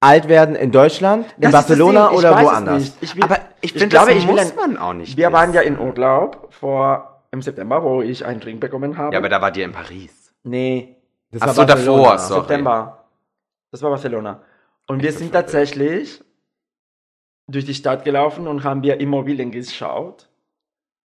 alt 0.01 0.29
werden 0.29 0.55
in 0.57 0.71
Deutschland, 0.73 1.27
in 1.37 1.43
Das 1.43 1.53
Barcelona 1.53 2.11
ich 2.13 2.19
oder 2.19 2.43
woanders? 2.43 2.79
nicht. 2.83 2.97
Ich 3.03 3.17
will, 3.17 3.23
Aber 3.23 3.39
ich 3.61 3.73
finde, 3.73 3.89
glaube, 3.89 4.13
ich 4.13 4.27
will 4.27 4.35
muss 4.35 4.57
man 4.57 4.77
auch 4.79 4.95
nicht. 4.95 5.17
Wir 5.17 5.33
waren 5.33 5.53
wissen. 5.53 5.55
ja 5.55 5.61
in 5.63 5.79
Urlaub 5.79 6.49
vor 6.53 7.23
im 7.31 7.43
September, 7.43 7.83
wo 7.85 8.03
ich 8.03 8.25
einen 8.25 8.43
Ring 8.43 8.59
bekommen 8.59 8.97
habe. 8.97 9.13
Ja, 9.15 9.19
aber 9.21 9.29
da 9.29 9.41
war 9.41 9.51
dir 9.53 9.65
in 9.65 9.73
Paris. 9.73 10.33
nee, 10.43 10.97
Das 11.31 11.43
Ach 11.43 11.47
war 11.49 11.55
so, 11.55 11.67
Barcelona. 11.67 12.03
davor, 12.03 12.19
sorry. 12.19 12.41
September. 12.41 13.05
Das 13.71 13.83
war 13.83 13.91
Barcelona. 13.91 14.43
Und 14.89 15.03
wir 15.03 15.13
sind 15.13 15.33
tatsächlich 15.33 16.25
durch 17.47 17.65
die 17.67 17.75
Stadt 17.75 18.05
gelaufen 18.05 18.49
und 18.49 18.65
haben 18.65 18.83
wir 18.83 18.99
Immobilien 19.01 19.51
geschaut. 19.53 20.29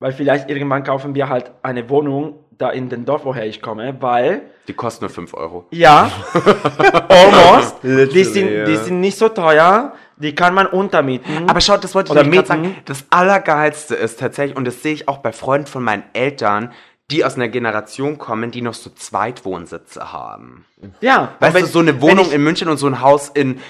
Weil 0.01 0.13
vielleicht 0.13 0.51
irgendwann 0.51 0.85
kaufen 0.85 1.15
wir 1.15 1.29
halt 1.29 1.51
eine 1.63 1.89
Wohnung 1.89 2.44
da 2.59 2.71
in 2.71 2.89
dem 2.89 3.05
Dorf, 3.05 3.25
woher 3.25 3.47
ich 3.47 3.61
komme, 3.63 3.97
weil, 4.01 4.43
Die 4.69 4.73
kosten 4.75 5.05
nur 5.05 5.11
5 5.11 5.35
Euro. 5.35 5.67
ja, 5.71 6.11
almost, 7.09 7.77
die 7.83 8.25
sind, 8.25 8.49
die 8.67 8.73
ja. 8.73 8.77
sind 8.83 9.01
nicht 9.01 9.19
so 9.19 9.29
teuer, 9.29 9.93
die 10.17 10.35
kann 10.35 10.55
man 10.55 10.67
untermieten. 10.67 11.49
Aber 11.49 11.61
schaut, 11.61 11.83
das 11.85 11.95
wollte 11.95 12.19
ich 12.19 12.27
mieten. 12.27 12.47
sagen. 12.47 12.77
Das 12.85 13.05
Allergeilste 13.11 13.95
ist 13.95 14.21
tatsächlich, 14.21 14.57
und 14.57 14.65
das 14.65 14.83
sehe 14.83 14.95
ich 14.95 15.09
auch 15.09 15.19
bei 15.19 15.33
Freunden 15.33 15.67
von 15.67 15.83
meinen 15.83 16.05
Eltern, 16.13 16.73
die 17.11 17.25
aus 17.25 17.35
einer 17.37 17.49
Generation 17.49 18.17
kommen, 18.17 18.51
die 18.51 18.63
noch 18.63 18.75
so 18.75 18.91
Zweitwohnsitze 18.91 20.13
haben. 20.13 20.65
ja, 21.01 21.33
Weißt 21.41 21.61
du, 21.61 21.67
so 21.67 21.79
eine 21.81 22.01
Wohnung 22.01 22.27
ich, 22.27 22.33
in 22.33 22.43
München 22.43 22.69
und 22.69 22.79
so 22.79 22.87
ein 22.87 23.01
Haus 23.03 23.29
in, 23.29 23.61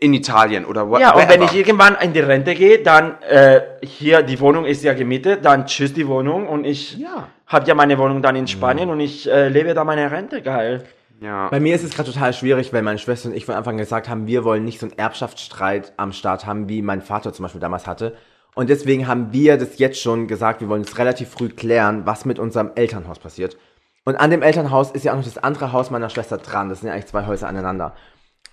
in 0.00 0.14
Italien 0.14 0.64
oder 0.64 0.88
what, 0.88 1.00
Ja, 1.00 1.14
und 1.14 1.28
wenn 1.28 1.42
ich 1.42 1.54
irgendwann 1.54 1.96
in 2.00 2.12
die 2.12 2.20
Rente 2.20 2.54
gehe, 2.54 2.78
dann 2.82 3.20
äh, 3.22 3.60
hier, 3.82 4.22
die 4.22 4.40
Wohnung 4.40 4.64
ist 4.64 4.82
ja 4.84 4.94
gemietet, 4.94 5.44
dann 5.44 5.66
tschüss 5.66 5.92
die 5.92 6.08
Wohnung 6.08 6.46
und 6.48 6.64
ich 6.64 6.96
Ja. 6.96 7.28
Habe 7.48 7.66
ja 7.66 7.74
meine 7.74 7.98
Wohnung 7.98 8.22
dann 8.22 8.36
in 8.36 8.46
Spanien 8.46 8.90
und 8.90 9.00
ich 9.00 9.28
äh, 9.28 9.48
lebe 9.48 9.74
da 9.74 9.84
meine 9.84 10.10
Rente, 10.10 10.42
geil. 10.42 10.84
ja. 11.20 11.48
Bei 11.48 11.60
mir 11.60 11.74
ist 11.74 11.82
es 11.82 11.94
gerade 11.94 12.12
total 12.12 12.32
schwierig, 12.32 12.72
weil 12.72 12.82
meine 12.82 12.98
Schwester 12.98 13.28
und 13.28 13.34
ich 13.34 13.46
von 13.46 13.54
Anfang 13.54 13.74
an 13.74 13.78
gesagt 13.78 14.08
haben, 14.08 14.26
wir 14.26 14.44
wollen 14.44 14.64
nicht 14.64 14.78
so 14.78 14.86
einen 14.86 14.98
Erbschaftsstreit 14.98 15.92
am 15.96 16.12
Start 16.12 16.46
haben, 16.46 16.68
wie 16.68 16.82
mein 16.82 17.02
Vater 17.02 17.32
zum 17.32 17.44
Beispiel 17.44 17.60
damals 17.60 17.86
hatte. 17.86 18.16
Und 18.54 18.70
deswegen 18.70 19.06
haben 19.06 19.32
wir 19.32 19.56
das 19.56 19.78
jetzt 19.78 20.00
schon 20.00 20.26
gesagt, 20.26 20.60
wir 20.60 20.68
wollen 20.68 20.82
es 20.82 20.98
relativ 20.98 21.30
früh 21.30 21.48
klären, 21.48 22.06
was 22.06 22.24
mit 22.24 22.38
unserem 22.38 22.72
Elternhaus 22.74 23.18
passiert. 23.18 23.56
Und 24.04 24.16
an 24.16 24.30
dem 24.30 24.42
Elternhaus 24.42 24.90
ist 24.90 25.04
ja 25.04 25.12
auch 25.12 25.16
noch 25.16 25.24
das 25.24 25.38
andere 25.38 25.72
Haus 25.72 25.90
meiner 25.90 26.10
Schwester 26.10 26.38
dran. 26.38 26.68
Das 26.68 26.80
sind 26.80 26.88
ja 26.88 26.94
eigentlich 26.94 27.06
zwei 27.06 27.26
Häuser 27.26 27.48
aneinander. 27.48 27.94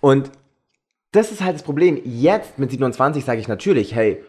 Und 0.01 0.31
das 1.11 1.31
ist 1.31 1.41
halt 1.41 1.55
das 1.55 1.63
Problem. 1.63 1.99
Jetzt 2.03 2.59
mit 2.59 2.71
27 2.71 3.25
sage 3.25 3.39
ich 3.39 3.47
natürlich, 3.47 3.95
hey, 3.95 4.21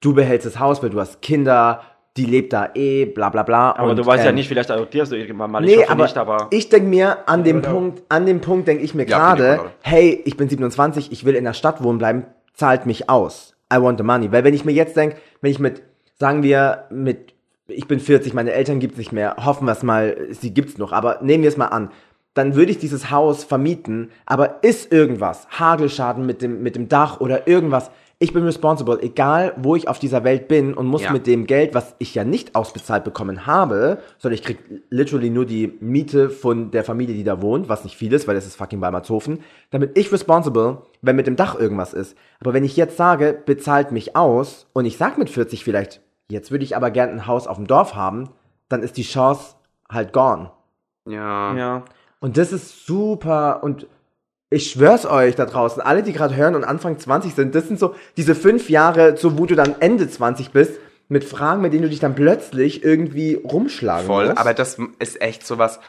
du 0.00 0.14
behältst 0.14 0.46
das 0.46 0.58
Haus, 0.58 0.82
weil 0.82 0.90
du 0.90 0.98
hast 0.98 1.22
Kinder, 1.22 1.82
die 2.16 2.26
lebt 2.26 2.52
da 2.52 2.70
eh, 2.74 3.04
bla 3.06 3.28
bla 3.28 3.42
bla. 3.42 3.72
Aber 3.76 3.90
und, 3.90 3.96
du 3.96 4.04
weißt 4.04 4.24
ja 4.24 4.30
ähm, 4.30 4.36
nicht, 4.36 4.48
vielleicht 4.48 4.70
adoptierst 4.70 5.12
du 5.12 5.16
irgendwann 5.16 5.50
mal. 5.50 5.60
Nee, 5.60 5.72
ich 5.72 5.78
hoffe 5.78 5.90
aber, 5.92 6.02
nicht, 6.02 6.18
aber 6.18 6.48
ich 6.50 6.68
denke 6.68 6.88
mir, 6.88 7.28
an 7.28 7.44
dem 7.44 7.62
Punkt, 7.62 8.02
an 8.08 8.26
dem 8.26 8.40
Punkt 8.40 8.66
denke 8.66 8.82
ich 8.82 8.94
mir 8.94 9.06
Ja, 9.06 9.34
gerade, 9.34 9.70
hey, 9.82 10.20
ich 10.24 10.36
bin 10.36 10.48
27, 10.48 11.12
ich 11.12 11.24
will 11.24 11.34
in 11.34 11.44
der 11.44 11.52
Stadt 11.52 11.82
wohnen 11.82 11.98
bleiben, 11.98 12.26
zahlt 12.54 12.86
mich 12.86 13.08
aus. 13.08 13.54
I 13.72 13.80
want 13.80 13.98
the 13.98 14.04
money. 14.04 14.32
Weil 14.32 14.44
wenn 14.44 14.54
ich 14.54 14.64
mir 14.64 14.72
jetzt 14.72 14.96
denke, 14.96 15.16
wenn 15.40 15.50
ich 15.52 15.60
mit, 15.60 15.82
sagen 16.18 16.42
wir, 16.42 16.86
mit, 16.90 17.34
ich 17.68 17.86
bin 17.86 18.00
40, 18.00 18.34
meine 18.34 18.52
Eltern 18.52 18.80
gibt's 18.80 18.98
nicht 18.98 19.12
mehr, 19.12 19.36
hoffen 19.44 19.66
wir 19.66 19.72
es 19.72 19.84
mal, 19.84 20.16
sie 20.30 20.52
gibt's 20.52 20.78
noch, 20.78 20.92
aber 20.92 21.18
nehmen 21.22 21.44
wir 21.44 21.48
es 21.48 21.56
mal 21.56 21.66
an. 21.66 21.90
Dann 22.34 22.54
würde 22.54 22.72
ich 22.72 22.78
dieses 22.78 23.10
Haus 23.10 23.44
vermieten, 23.44 24.10
aber 24.26 24.62
ist 24.62 24.92
irgendwas, 24.92 25.48
Hagelschaden 25.50 26.26
mit 26.26 26.42
dem, 26.42 26.62
mit 26.62 26.76
dem 26.76 26.88
Dach 26.88 27.20
oder 27.20 27.46
irgendwas, 27.46 27.90
ich 28.22 28.34
bin 28.34 28.44
responsible, 28.44 29.02
egal 29.02 29.54
wo 29.56 29.74
ich 29.76 29.88
auf 29.88 29.98
dieser 29.98 30.24
Welt 30.24 30.46
bin 30.46 30.74
und 30.74 30.86
muss 30.86 31.02
Ja. 31.02 31.10
mit 31.12 31.26
dem 31.26 31.46
Geld, 31.46 31.74
was 31.74 31.94
ich 31.98 32.14
ja 32.14 32.22
nicht 32.22 32.54
ausbezahlt 32.54 33.02
bekommen 33.02 33.46
habe, 33.46 33.98
sondern 34.18 34.34
ich 34.34 34.42
krieg 34.44 34.58
literally 34.90 35.30
nur 35.30 35.46
die 35.46 35.78
Miete 35.80 36.28
von 36.28 36.70
der 36.70 36.84
Familie, 36.84 37.14
die 37.14 37.24
da 37.24 37.40
wohnt, 37.40 37.70
was 37.70 37.82
nicht 37.82 37.96
viel 37.96 38.12
ist, 38.12 38.28
weil 38.28 38.34
das 38.34 38.46
ist 38.46 38.56
fucking 38.56 38.80
Weimarshofen, 38.82 39.40
damit 39.70 39.96
ich 39.96 40.12
responsible, 40.12 40.82
wenn 41.00 41.16
mit 41.16 41.26
dem 41.26 41.36
Dach 41.36 41.58
irgendwas 41.58 41.94
ist. 41.94 42.14
Aber 42.40 42.52
wenn 42.52 42.62
ich 42.62 42.76
jetzt 42.76 42.98
sage, 42.98 43.36
bezahlt 43.46 43.90
mich 43.90 44.14
aus 44.16 44.66
und 44.74 44.84
ich 44.84 44.98
sag 44.98 45.16
mit 45.16 45.30
40 45.30 45.64
vielleicht, 45.64 46.02
jetzt 46.30 46.50
würde 46.50 46.64
ich 46.64 46.76
aber 46.76 46.90
gern 46.90 47.08
ein 47.10 47.26
Haus 47.26 47.46
auf 47.46 47.56
dem 47.56 47.66
Dorf 47.66 47.94
haben, 47.94 48.28
dann 48.68 48.82
ist 48.82 48.98
die 48.98 49.02
Chance 49.02 49.54
halt 49.90 50.12
gone. 50.12 50.50
Ja. 51.08 51.54
Ja. 51.56 51.84
Und 52.20 52.36
das 52.36 52.52
ist 52.52 52.84
super 52.84 53.62
und 53.62 53.86
ich 54.50 54.70
schwör's 54.72 55.06
euch 55.06 55.36
da 55.36 55.46
draußen, 55.46 55.80
alle, 55.80 56.02
die 56.02 56.12
gerade 56.12 56.34
hören 56.34 56.56
und 56.56 56.64
Anfang 56.64 56.98
20 56.98 57.34
sind, 57.34 57.54
das 57.54 57.68
sind 57.68 57.78
so 57.78 57.94
diese 58.16 58.34
fünf 58.34 58.68
Jahre, 58.68 59.16
so 59.16 59.38
wo 59.38 59.46
du 59.46 59.54
dann 59.54 59.76
Ende 59.80 60.08
20 60.10 60.50
bist, 60.50 60.78
mit 61.08 61.24
Fragen, 61.24 61.62
mit 61.62 61.72
denen 61.72 61.82
du 61.82 61.88
dich 61.88 62.00
dann 62.00 62.14
plötzlich 62.14 62.84
irgendwie 62.84 63.34
rumschlagen 63.34 64.06
Voll, 64.06 64.26
musst. 64.26 64.38
aber 64.38 64.54
das 64.54 64.78
ist 64.98 65.20
echt 65.20 65.46
sowas. 65.46 65.80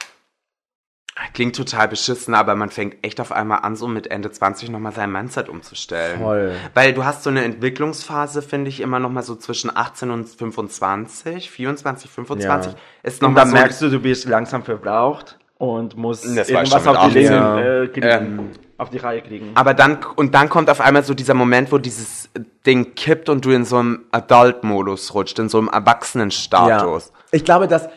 Klingt 1.33 1.55
total 1.55 1.87
beschissen, 1.87 2.33
aber 2.33 2.55
man 2.55 2.69
fängt 2.69 3.03
echt 3.05 3.19
auf 3.19 3.31
einmal 3.31 3.59
an, 3.59 3.75
so 3.75 3.87
mit 3.87 4.07
Ende 4.09 4.31
20 4.31 4.69
nochmal 4.69 4.93
sein 4.93 5.11
Mindset 5.11 5.49
umzustellen. 5.49 6.19
Voll. 6.19 6.55
Weil 6.73 6.93
du 6.93 7.05
hast 7.05 7.23
so 7.23 7.29
eine 7.29 7.43
Entwicklungsphase, 7.43 8.41
finde 8.41 8.69
ich, 8.69 8.79
immer 8.79 8.97
nochmal 8.99 9.21
so 9.21 9.35
zwischen 9.35 9.75
18 9.75 10.09
und 10.09 10.27
25, 10.27 11.51
24, 11.51 12.09
25. 12.09 12.71
Ja. 12.71 12.79
Ist 13.03 13.21
noch 13.21 13.27
Und 13.27 13.35
mal 13.35 13.41
dann 13.41 13.49
so 13.49 13.55
merkst 13.55 13.81
du, 13.81 13.89
du 13.89 13.99
bist 13.99 14.25
langsam 14.25 14.63
verbraucht 14.63 15.37
und 15.61 15.95
musst 15.95 16.25
Das 16.35 16.49
irgendwas 16.49 16.87
auf 16.87 16.97
die, 16.97 17.05
18. 17.07 17.13
Leben, 17.21 17.57
äh, 17.57 17.87
kriegen, 17.87 18.07
Ähm. 18.07 18.49
auf 18.77 18.89
die 18.89 18.97
Reihe 18.97 19.21
kriegen. 19.21 19.51
Aber 19.53 19.73
dann, 19.75 19.99
und 20.15 20.33
dann 20.33 20.49
kommt 20.49 20.69
auf 20.71 20.81
einmal 20.81 21.03
so 21.03 21.13
dieser 21.13 21.35
Moment, 21.35 21.71
wo 21.71 21.77
dieses 21.77 22.29
Ding 22.65 22.95
kippt 22.95 23.29
und 23.29 23.45
du 23.45 23.51
in 23.51 23.63
so 23.63 23.77
einem 23.77 24.05
Adult-Modus 24.11 25.13
rutscht, 25.13 25.37
in 25.37 25.49
so 25.49 25.59
einem 25.59 25.67
Erwachsenenstatus. 25.69 27.07
Ja. 27.13 27.21
Ich 27.31 27.45
glaube, 27.45 27.67
dass 27.67 27.89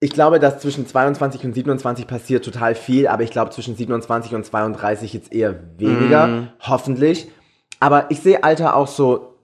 ich 0.00 0.10
glaube, 0.12 0.38
dass 0.38 0.60
zwischen 0.60 0.86
22 0.86 1.44
und 1.44 1.54
27 1.54 2.06
passiert 2.06 2.44
total 2.44 2.76
viel, 2.76 3.08
aber 3.08 3.24
ich 3.24 3.30
glaube 3.32 3.50
zwischen 3.50 3.74
27 3.74 4.32
und 4.34 4.44
32 4.44 5.12
jetzt 5.12 5.32
eher 5.32 5.56
weniger, 5.76 6.26
Mhm. 6.28 6.48
hoffentlich. 6.60 7.28
Aber 7.80 8.08
ich 8.10 8.20
sehe 8.20 8.44
Alter 8.44 8.76
auch 8.76 8.86
so 8.86 9.34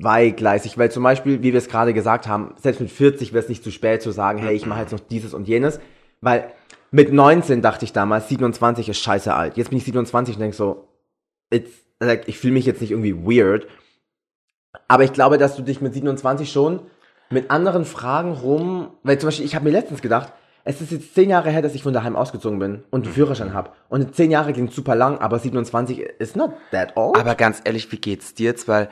zweigleisig, 0.00 0.78
weil 0.78 0.90
zum 0.90 1.02
Beispiel, 1.02 1.42
wie 1.42 1.52
wir 1.52 1.58
es 1.58 1.68
gerade 1.68 1.94
gesagt 1.94 2.28
haben, 2.28 2.54
selbst 2.60 2.80
mit 2.80 2.90
40 2.90 3.32
wäre 3.32 3.42
es 3.42 3.48
nicht 3.48 3.64
zu 3.64 3.70
spät 3.70 4.02
zu 4.02 4.10
sagen, 4.10 4.38
hey, 4.38 4.54
ich 4.54 4.66
mache 4.66 4.80
jetzt 4.80 4.92
noch 4.92 5.00
dieses 5.00 5.34
und 5.34 5.48
jenes, 5.48 5.80
weil 6.20 6.44
mit 6.92 7.12
19 7.12 7.62
dachte 7.62 7.84
ich 7.84 7.92
damals, 7.92 8.28
27 8.28 8.88
ist 8.88 8.98
scheiße 8.98 9.34
alt. 9.34 9.56
Jetzt 9.56 9.70
bin 9.70 9.78
ich 9.78 9.84
27 9.84 10.36
und 10.36 10.40
denke 10.40 10.56
so, 10.56 10.88
it's, 11.50 11.70
like, 11.98 12.28
ich 12.28 12.38
fühle 12.38 12.52
mich 12.52 12.66
jetzt 12.66 12.80
nicht 12.80 12.92
irgendwie 12.92 13.16
weird, 13.16 13.66
aber 14.88 15.04
ich 15.04 15.12
glaube, 15.12 15.38
dass 15.38 15.56
du 15.56 15.62
dich 15.62 15.80
mit 15.80 15.94
27 15.94 16.52
schon 16.52 16.80
mit 17.30 17.50
anderen 17.50 17.86
Fragen 17.86 18.32
rum, 18.32 18.90
weil 19.02 19.18
zum 19.18 19.28
Beispiel, 19.28 19.46
ich 19.46 19.54
habe 19.54 19.64
mir 19.64 19.70
letztens 19.70 20.02
gedacht, 20.02 20.32
es 20.64 20.80
ist 20.80 20.92
jetzt 20.92 21.14
zehn 21.14 21.30
Jahre 21.30 21.50
her, 21.50 21.62
dass 21.62 21.74
ich 21.74 21.82
von 21.82 21.92
daheim 21.92 22.14
ausgezogen 22.14 22.58
bin 22.58 22.84
und 22.90 23.04
einen 23.04 23.14
Führerschein 23.14 23.52
habe. 23.52 23.70
Und 23.88 24.14
zehn 24.14 24.30
Jahre 24.30 24.52
klingt 24.52 24.72
super 24.72 24.94
lang, 24.94 25.18
aber 25.18 25.38
27 25.38 25.98
is 26.18 26.36
not 26.36 26.52
that 26.70 26.96
old. 26.96 27.18
Aber 27.18 27.34
ganz 27.34 27.62
ehrlich, 27.64 27.90
wie 27.90 27.96
geht's 27.96 28.34
dir 28.34 28.50
jetzt? 28.50 28.68
Weil 28.68 28.88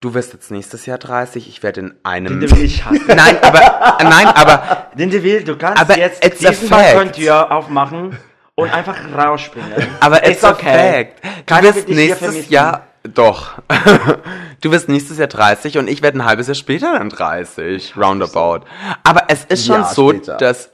du 0.00 0.14
wirst 0.14 0.32
jetzt 0.32 0.50
nächstes 0.50 0.86
Jahr 0.86 0.98
30, 0.98 1.48
ich 1.48 1.62
werde 1.62 1.80
in 1.80 1.94
einem... 2.02 2.40
Den 2.40 2.50
will 2.50 2.64
ich 2.64 2.84
hassen. 2.84 3.02
Nein, 3.08 3.38
aber, 3.42 3.98
nein, 4.04 4.26
aber, 4.26 4.90
Den 4.94 5.10
will, 5.12 5.42
du 5.42 5.56
kannst 5.56 5.80
Aber 5.80 5.98
jetzt 5.98 6.24
it's 6.24 6.44
a 6.44 6.50
diesen 6.50 6.68
fact. 6.68 6.94
Balkontür 6.94 7.50
aufmachen 7.50 8.16
und 8.54 8.72
einfach 8.72 8.96
rausspringen. 9.16 9.72
aber 10.00 10.26
it's, 10.26 10.44
a 10.44 10.50
okay. 10.52 11.04
fact. 11.04 11.24
Du 11.24 11.28
Keiner 11.46 11.74
wirst 11.74 11.88
dich 11.88 11.96
hier 11.96 12.06
nächstes. 12.08 12.48
Jahr, 12.50 12.86
doch. 13.14 13.58
du 14.60 14.70
wirst 14.70 14.88
nächstes 14.88 15.18
Jahr 15.18 15.28
30 15.28 15.78
und 15.78 15.88
ich 15.88 16.02
werde 16.02 16.18
ein 16.18 16.24
halbes 16.24 16.46
Jahr 16.46 16.54
später 16.54 16.98
dann 16.98 17.08
30, 17.10 17.96
roundabout. 17.96 18.64
Aber 19.02 19.24
es 19.28 19.44
ist 19.44 19.66
schon 19.66 19.80
Ja, 19.80 19.84
so, 19.92 20.10
später. 20.10 20.36
dass, 20.36 20.70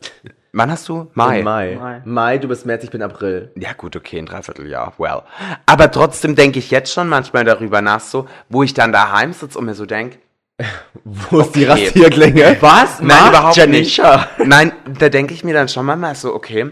wann 0.53 0.71
hast 0.71 0.89
du? 0.89 1.11
Mai. 1.15 1.39
Im 1.39 1.45
Mai. 1.45 1.77
Mai. 1.81 2.03
Mai. 2.05 2.39
du 2.39 2.49
bist 2.49 2.67
März, 2.67 2.85
ich 2.85 2.91
bin 2.91 3.03
April. 3.03 3.51
Ja 3.57 3.73
gut, 3.73 3.97
okay, 3.97 4.19
ein 4.19 4.27
Dreivierteljahr, 4.27 4.95
well. 4.99 5.23
Aber 5.67 5.91
trotzdem 5.91 6.35
denke 6.37 6.59
ich 6.59 6.71
jetzt 6.71 6.93
schon 6.93 7.09
manchmal 7.09 7.45
darüber 7.45 7.81
nach, 7.83 8.01
so, 8.01 8.29
wo 8.49 8.63
ich 8.63 8.75
dann 8.75 8.93
daheim 8.93 9.33
sitze 9.33 9.59
und 9.59 9.65
mir 9.67 9.75
so 9.75 9.87
denke, 9.87 10.19
Wo 11.05 11.41
ist 11.41 11.57
die 11.57 11.69
Okay. 11.69 11.87
Rasierklinge? 11.89 12.57
Was? 12.61 13.01
Nein, 13.01 13.09
Macht 13.09 13.29
überhaupt 13.31 13.57
Janisha? 13.57 14.29
nicht. 14.39 14.49
Nein, 14.49 14.73
da 14.99 15.09
denke 15.09 15.35
ich 15.35 15.43
mir 15.45 15.55
dann 15.55 15.69
schon 15.69 15.87
mal 15.87 16.15
so, 16.15 16.35
okay, 16.35 16.71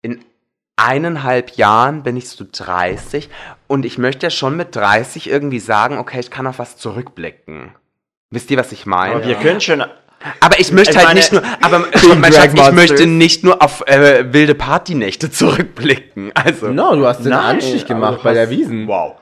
in 0.00 0.24
eineinhalb 0.76 1.56
Jahren 1.56 2.02
bin 2.02 2.16
ich 2.16 2.28
so 2.28 2.44
30 2.50 3.28
und 3.66 3.84
ich 3.84 3.98
möchte 3.98 4.26
ja 4.26 4.30
schon 4.30 4.56
mit 4.56 4.74
30 4.76 5.28
irgendwie 5.28 5.58
sagen, 5.58 5.98
okay, 5.98 6.20
ich 6.20 6.30
kann 6.30 6.46
auf 6.46 6.58
was 6.58 6.76
zurückblicken. 6.76 7.74
Wisst 8.30 8.50
ihr, 8.50 8.58
was 8.58 8.72
ich 8.72 8.86
meine? 8.86 9.16
Aber 9.16 9.26
wir 9.26 9.36
können 9.36 9.60
schon. 9.60 9.84
Aber 10.40 10.58
ich 10.58 10.72
möchte 10.72 10.96
halt 10.96 11.06
meine- 11.08 11.20
nicht 11.20 11.32
nur, 11.32 11.42
aber 11.62 11.84
ich 11.92 12.72
möchte 12.72 13.06
nicht 13.06 13.44
nur 13.44 13.62
auf 13.62 13.86
äh, 13.86 14.32
wilde 14.32 14.54
Partynächte 14.54 15.30
zurückblicken. 15.30 16.32
Also, 16.34 16.68
No, 16.68 16.94
du 16.96 17.06
hast 17.06 17.20
den 17.24 17.30
Nein, 17.30 17.56
Anstich 17.56 17.86
gemacht 17.86 18.20
bei 18.22 18.32
der 18.34 18.48
Wiesen. 18.50 18.86
wow. 18.88 19.16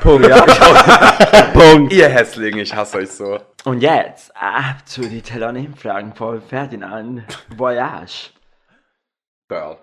Punkt, 0.00 0.26
ja. 0.26 0.40
Punkt. 1.52 1.92
Ihr 1.92 2.08
Hässlinge, 2.08 2.62
ich 2.62 2.74
hasse 2.74 2.96
euch 2.98 3.10
so. 3.10 3.38
Und 3.64 3.80
jetzt 3.82 4.34
ab 4.34 4.76
zu 4.86 5.02
die 5.02 5.20
Telonym-Fragen 5.20 6.14
von 6.14 6.40
Ferdinand 6.40 7.24
Voyage. 7.54 8.30
Girl. 9.48 9.76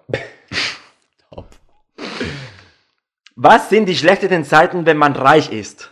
Was 3.36 3.70
sind 3.70 3.86
die 3.88 3.96
schlechtesten 3.98 4.44
Zeiten, 4.46 4.86
wenn 4.86 4.98
man 4.98 5.14
reich 5.16 5.52
ist? 5.52 5.92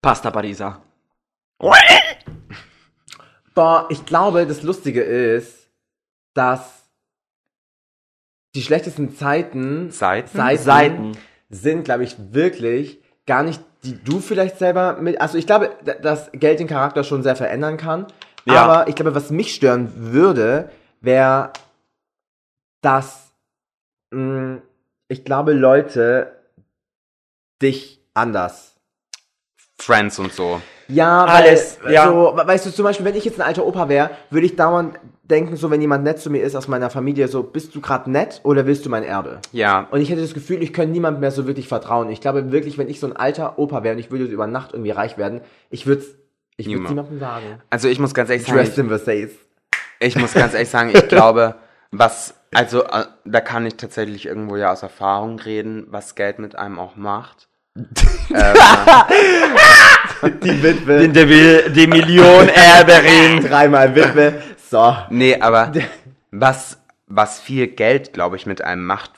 Pasta 0.00 0.30
Pariser. 0.30 0.80
Boah, 3.54 3.86
ich 3.90 4.04
glaube, 4.06 4.46
das 4.46 4.62
Lustige 4.62 5.02
ist, 5.02 5.68
dass 6.34 6.88
die 8.54 8.62
schlechtesten 8.62 9.14
Zeiten, 9.14 9.90
Seiten? 9.90 10.36
Seiten, 10.36 10.62
Seiten. 10.62 11.12
sind, 11.50 11.84
glaube 11.84 12.04
ich, 12.04 12.16
wirklich 12.32 13.00
gar 13.26 13.42
nicht, 13.42 13.62
die 13.84 14.02
du 14.02 14.20
vielleicht 14.20 14.58
selber 14.58 14.96
mit. 15.00 15.20
Also 15.20 15.38
ich 15.38 15.46
glaube, 15.46 15.70
dass 16.02 16.30
Geld 16.32 16.60
den 16.60 16.66
Charakter 16.66 17.04
schon 17.04 17.22
sehr 17.22 17.36
verändern 17.36 17.76
kann. 17.76 18.06
Ja. 18.44 18.62
Aber 18.64 18.88
ich 18.88 18.94
glaube, 18.94 19.14
was 19.14 19.30
mich 19.30 19.54
stören 19.54 19.92
würde, 19.94 20.70
wäre, 21.00 21.52
dass 22.82 23.32
mh, 24.10 24.62
ich 25.08 25.24
glaube, 25.24 25.52
Leute 25.52 26.36
dich 27.62 28.00
anders 28.14 28.70
Friends 29.80 30.18
und 30.18 30.32
so. 30.32 30.60
Ja, 30.92 31.26
weil, 31.26 31.42
Alles, 31.48 31.78
ja. 31.88 32.06
So, 32.08 32.32
we- 32.36 32.46
weißt 32.46 32.66
du, 32.66 32.70
zum 32.70 32.84
Beispiel, 32.84 33.04
wenn 33.06 33.14
ich 33.16 33.24
jetzt 33.24 33.40
ein 33.40 33.46
alter 33.46 33.64
Opa 33.66 33.88
wäre, 33.88 34.10
würde 34.30 34.46
ich 34.46 34.56
dauernd 34.56 34.98
denken, 35.24 35.56
so, 35.56 35.70
wenn 35.70 35.80
jemand 35.80 36.02
nett 36.04 36.18
zu 36.18 36.28
mir 36.30 36.42
ist 36.42 36.56
aus 36.56 36.66
meiner 36.68 36.90
Familie, 36.90 37.28
so, 37.28 37.42
bist 37.44 37.74
du 37.74 37.80
gerade 37.80 38.10
nett 38.10 38.40
oder 38.42 38.66
willst 38.66 38.84
du 38.84 38.90
mein 38.90 39.04
Erbe? 39.04 39.38
Ja. 39.52 39.86
Und 39.90 40.00
ich 40.00 40.10
hätte 40.10 40.20
das 40.22 40.34
Gefühl, 40.34 40.62
ich 40.62 40.72
könnte 40.72 40.92
niemandem 40.92 41.20
mehr 41.20 41.30
so 41.30 41.46
wirklich 41.46 41.68
vertrauen. 41.68 42.10
Ich 42.10 42.20
glaube 42.20 42.50
wirklich, 42.52 42.78
wenn 42.78 42.88
ich 42.88 42.98
so 43.00 43.06
ein 43.06 43.16
alter 43.16 43.58
Opa 43.58 43.82
wäre 43.84 43.94
und 43.94 44.00
ich 44.00 44.10
würde 44.10 44.24
über 44.24 44.46
Nacht 44.46 44.72
irgendwie 44.72 44.90
reich 44.90 45.18
werden, 45.18 45.40
ich 45.70 45.86
würde 45.86 46.02
ich 46.56 46.66
würde 46.66 46.76
Niemand. 46.78 46.90
niemandem 46.90 47.18
sagen. 47.20 47.62
Also 47.70 47.88
ich 47.88 47.98
muss 47.98 48.12
ganz 48.12 48.28
ehrlich 48.28 48.44
sagen, 48.44 48.58
Dressed 48.58 48.72
ich, 48.74 48.78
in 48.78 48.88
Versace. 48.88 49.30
ich 50.00 50.16
muss 50.16 50.34
ganz 50.34 50.52
ehrlich 50.52 50.68
sagen, 50.68 50.90
ich 50.92 51.08
glaube, 51.08 51.54
was, 51.92 52.34
also 52.52 52.82
äh, 52.84 53.04
da 53.24 53.40
kann 53.40 53.64
ich 53.66 53.76
tatsächlich 53.76 54.26
irgendwo 54.26 54.56
ja 54.56 54.70
aus 54.72 54.82
Erfahrung 54.82 55.38
reden, 55.38 55.86
was 55.90 56.16
Geld 56.16 56.38
mit 56.38 56.56
einem 56.56 56.78
auch 56.78 56.96
macht. 56.96 57.48
Ähm, 58.34 58.54
Die 60.42 60.62
Witwe. 60.62 61.08
Die, 61.08 61.26
die, 61.26 61.72
die 61.72 61.86
Millionenerberin. 61.86 63.40
Dreimal 63.48 63.94
Witwe. 63.94 64.42
So. 64.56 64.96
nee, 65.10 65.40
aber 65.40 65.72
was, 66.30 66.78
was 67.06 67.40
viel 67.40 67.68
Geld, 67.68 68.12
glaube 68.12 68.36
ich, 68.36 68.46
mit 68.46 68.62
einem 68.62 68.84
macht, 68.84 69.12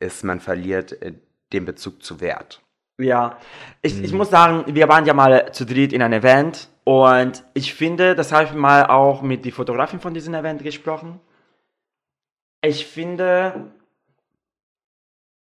ist, 0.00 0.24
man 0.24 0.40
verliert 0.40 1.00
äh, 1.02 1.12
den 1.52 1.64
Bezug 1.64 2.02
zu 2.02 2.20
Wert. 2.20 2.60
Ja, 3.00 3.38
ich, 3.80 4.02
ich 4.02 4.12
muss 4.12 4.30
sagen, 4.30 4.64
wir 4.74 4.88
waren 4.88 5.06
ja 5.06 5.14
mal 5.14 5.52
zu 5.52 5.64
dritt 5.64 5.92
in 5.92 6.02
einem 6.02 6.20
Event 6.20 6.68
und 6.82 7.44
ich 7.54 7.72
finde, 7.72 8.16
das 8.16 8.32
habe 8.32 8.44
ich 8.44 8.52
mal 8.52 8.86
auch 8.86 9.22
mit 9.22 9.44
der 9.44 9.52
Fotografin 9.52 10.00
von 10.00 10.14
diesem 10.14 10.34
Event 10.34 10.64
gesprochen. 10.64 11.20
Ich 12.60 12.86
finde, 12.86 13.70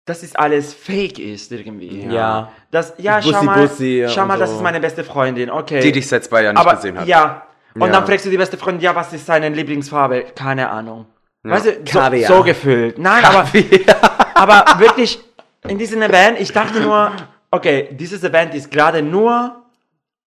dass 0.07 0.23
es 0.23 0.35
alles 0.37 0.73
fake 0.73 1.19
ist 1.19 1.53
irgendwie. 1.53 2.07
Ja. 2.09 2.51
Das, 2.71 2.95
ja, 2.99 3.17
Bussi, 3.19 3.33
schau 3.33 3.43
mal, 3.43 3.61
Bussi 3.67 4.07
schau 4.09 4.25
mal, 4.27 4.39
das 4.39 4.51
so. 4.51 4.57
ist 4.57 4.63
meine 4.63 4.81
beste 4.81 5.05
Freundin, 5.05 5.51
okay. 5.51 5.81
Die 5.81 5.93
dich 5.93 6.09
seit 6.09 6.25
zwei 6.25 6.45
Jahren 6.45 6.55
nicht 6.55 6.71
gesehen 6.71 6.99
hat. 6.99 7.07
ja, 7.07 7.43
und 7.75 7.83
Ja. 7.83 7.89
dann 7.89 8.07
fragst 8.07 8.25
du 8.25 8.31
die 8.31 8.39
beste 8.39 8.57
Freundin, 8.57 8.83
ja, 8.83 8.95
was 8.95 9.13
ist 9.13 9.27
seine 9.27 9.49
Lieblingsfarbe? 9.51 10.27
Keine 10.35 10.71
Ahnung. 10.71 11.07
Weißt 11.43 11.67
du, 11.67 11.71
so, 11.85 11.99
Kaviar. 11.99 12.29
so 12.29 12.43
gefüllt. 12.43 12.99
Nein, 12.99 13.25
aber, 13.25 13.47
aber 14.35 14.81
wirklich, 14.81 15.19
in 15.69 15.79
diesem 15.79 16.01
Event, 16.03 16.41
ich 16.41 16.53
dachte 16.53 16.81
nur, 16.81 17.13
okay, 17.51 17.89
dieses 17.93 18.23
Event 18.25 18.55
ist 18.55 18.71
gerade 18.71 19.03
nur, 19.03 19.63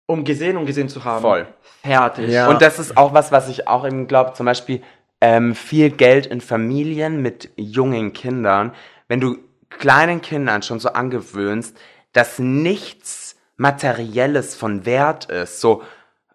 um 0.06 0.24
gesehen 0.24 0.58
und 0.58 0.66
gesehen 0.66 0.90
zu 0.90 1.04
haben. 1.04 1.22
Voll. 1.22 1.48
Fertig. 1.84 2.30
Ja. 2.30 2.48
Und 2.50 2.62
das 2.62 2.78
ist 2.80 2.96
auch 2.98 3.14
was, 3.14 3.32
was 3.32 3.50
ich 3.50 3.68
auch 3.68 3.86
eben 3.86 4.08
glaube, 4.08 4.34
zum 4.34 4.46
Beispiel 4.46 4.82
ähm, 5.22 5.56
viel 5.56 5.90
Geld 5.90 6.26
in 6.26 6.42
Familien 6.42 7.22
mit 7.22 7.50
jungen 7.56 8.14
Kindern. 8.14 8.74
Wenn 9.08 9.20
du 9.20 9.38
kleinen 9.78 10.22
Kindern 10.22 10.62
schon 10.62 10.80
so 10.80 10.90
angewöhnst, 10.90 11.76
dass 12.14 12.40
nichts 12.40 13.36
Materielles 13.58 14.56
von 14.56 14.86
Wert 14.86 15.26
ist, 15.26 15.62
so, 15.62 15.84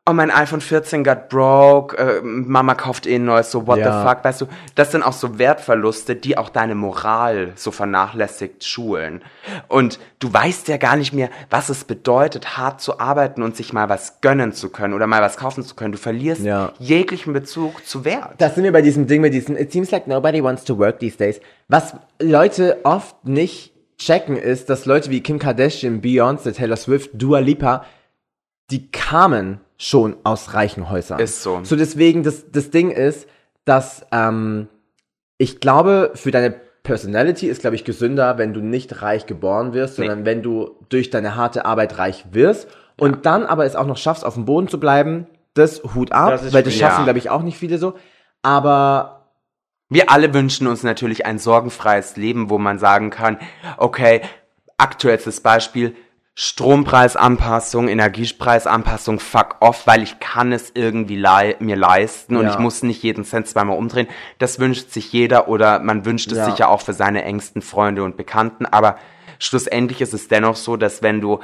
oh, 0.09 0.13
mein 0.13 0.31
iPhone 0.31 0.61
14 0.61 1.03
got 1.03 1.29
broke, 1.29 1.97
äh, 1.99 2.21
Mama 2.23 2.75
kauft 2.77 3.07
eh 3.09 3.17
ein 3.17 3.25
neues, 3.25 3.51
so, 3.51 3.67
what 3.67 3.79
Ja. 3.79 4.03
the 4.03 4.09
fuck, 4.09 4.23
weißt 4.25 4.41
du, 4.43 4.47
das 4.77 4.93
sind 4.93 5.03
auch 5.03 5.13
so 5.13 5.39
Wertverluste, 5.39 6.15
die 6.15 6.39
auch 6.39 6.49
deine 6.49 6.77
Moral 6.77 7.53
so 7.57 7.73
vernachlässigt 7.73 8.65
schulen. 8.65 9.23
Und 9.67 9.99
du 10.21 10.33
weißt 10.33 10.69
ja 10.69 10.77
gar 10.77 10.97
nicht 10.97 11.13
mehr, 11.13 11.29
was 11.51 11.71
es 11.71 11.83
bedeutet, 11.85 12.57
hart 12.57 12.81
zu 12.81 13.01
arbeiten 13.01 13.43
und 13.43 13.57
sich 13.57 13.73
mal 13.73 13.89
was 13.89 14.21
gönnen 14.21 14.53
zu 14.53 14.69
können 14.69 14.95
oder 14.95 15.09
mal 15.09 15.23
was 15.23 15.37
kaufen 15.37 15.65
zu 15.65 15.75
können. 15.75 15.91
Du 15.93 15.99
verlierst 15.99 16.43
Ja. 16.43 16.73
jeglichen 16.79 17.33
Bezug 17.33 17.85
zu 17.85 18.05
Wert. 18.05 18.35
Das 18.39 18.55
sind 18.55 18.63
wir 18.63 18.73
bei 18.73 18.83
diesem 18.83 19.09
Ding 19.09 19.21
mit 19.23 19.35
diesem 19.35 19.57
It 19.57 19.73
seems 19.73 19.91
like 19.91 20.07
nobody 20.07 20.41
wants 20.43 20.63
to 20.65 20.79
work 20.79 21.01
these 21.01 21.17
days. 21.17 21.41
Was 21.69 21.95
Leute 22.23 22.79
oft 22.85 23.25
nicht 23.25 23.73
checken 23.99 24.37
ist, 24.37 24.71
dass 24.71 24.87
Leute 24.87 25.11
wie 25.11 25.21
Kim 25.21 25.39
Kardashian, 25.41 26.01
Beyoncé, 26.01 26.53
Taylor 26.55 26.77
Swift, 26.77 27.11
Dua 27.15 27.41
Lipa, 27.41 27.85
die 28.71 28.89
kamen 28.91 29.61
schon 29.79 30.17
aus 30.25 30.55
reichen 30.55 30.89
Häusern. 30.91 31.19
Ist 31.21 31.43
so. 31.43 31.61
So 31.63 31.77
deswegen, 31.77 32.23
das, 32.23 32.51
das 32.51 32.71
Ding 32.71 32.91
ist, 32.91 33.29
dass 33.65 34.07
ähm, 34.13 34.69
ich 35.39 35.61
glaube, 35.61 36.13
für 36.15 36.31
deine 36.31 36.55
Personality 36.83 37.49
ist, 37.49 37.61
glaube 37.61 37.77
ich, 37.77 37.85
gesünder, 37.85 38.39
wenn 38.39 38.55
du 38.55 38.61
nicht 38.61 39.03
reich 39.03 39.27
geboren 39.27 39.73
wirst, 39.75 39.97
sondern 39.97 40.25
wenn 40.25 40.43
du 40.43 40.77
durch 40.89 41.11
deine 41.11 41.35
harte 41.35 41.65
Arbeit 41.65 41.99
reich 41.99 42.27
wirst 42.31 42.69
und 42.97 43.27
dann 43.27 43.45
aber 43.45 43.65
es 43.67 43.75
auch 43.77 43.87
noch 43.87 43.97
schaffst, 43.97 44.25
auf 44.25 44.35
dem 44.35 44.45
Boden 44.45 44.69
zu 44.69 44.79
bleiben, 44.79 45.27
das 45.55 45.83
Hut 45.95 46.13
ab, 46.13 46.31
Das 46.31 46.53
weil 46.53 46.63
das 46.63 46.75
schaffen, 46.75 47.01
Ja. 47.01 47.05
glaube 47.05 47.19
ich, 47.19 47.29
auch 47.29 47.43
nicht 47.43 47.59
viele 47.59 47.79
so. 47.79 47.95
Aber 48.43 49.33
Wir 49.89 50.11
alle 50.11 50.33
wünschen 50.33 50.67
uns 50.67 50.83
natürlich 50.85 51.27
ein 51.27 51.39
sorgenfreies 51.39 52.17
Leben, 52.17 52.51
wo 52.51 52.59
man 52.59 52.79
sagen 52.79 53.11
kann, 53.11 53.39
okay, 53.79 54.21
aktuellstes 54.79 55.41
Beispiel, 55.41 55.95
Strompreisanpassung, 56.39 57.89
Energiepreisanpassung, 57.89 59.21
fuck 59.21 59.57
off, 59.61 59.87
weil 59.87 60.03
ich 60.03 60.21
kann 60.21 60.53
es 60.53 60.71
irgendwie 60.75 61.17
lei 61.17 61.57
mir 61.61 61.77
leisten 61.77 62.37
und 62.37 62.45
Ja. 62.45 62.51
ich 62.53 62.59
muss 62.59 62.83
nicht 62.83 63.03
jeden 63.03 63.25
Cent 63.25 63.49
zweimal 63.49 63.79
umdrehen. 63.79 64.07
Das 64.39 64.59
wünscht 64.59 64.91
sich 64.91 65.13
jeder 65.13 65.49
oder 65.49 65.79
man 65.81 66.05
wünscht 66.05 66.31
es 66.33 66.39
Ja. 66.39 66.45
sich 66.45 66.59
ja 66.59 66.69
auch 66.69 66.83
für 66.83 66.93
seine 66.93 67.25
engsten 67.25 67.63
Freunde 67.63 68.05
und 68.05 68.19
Bekannten, 68.19 68.67
aber 68.67 68.97
schlussendlich 69.39 70.01
ist 70.03 70.13
es 70.13 70.29
dennoch 70.29 70.57
so, 70.57 70.77
dass 70.77 71.03
wenn 71.03 71.21
du 71.23 71.41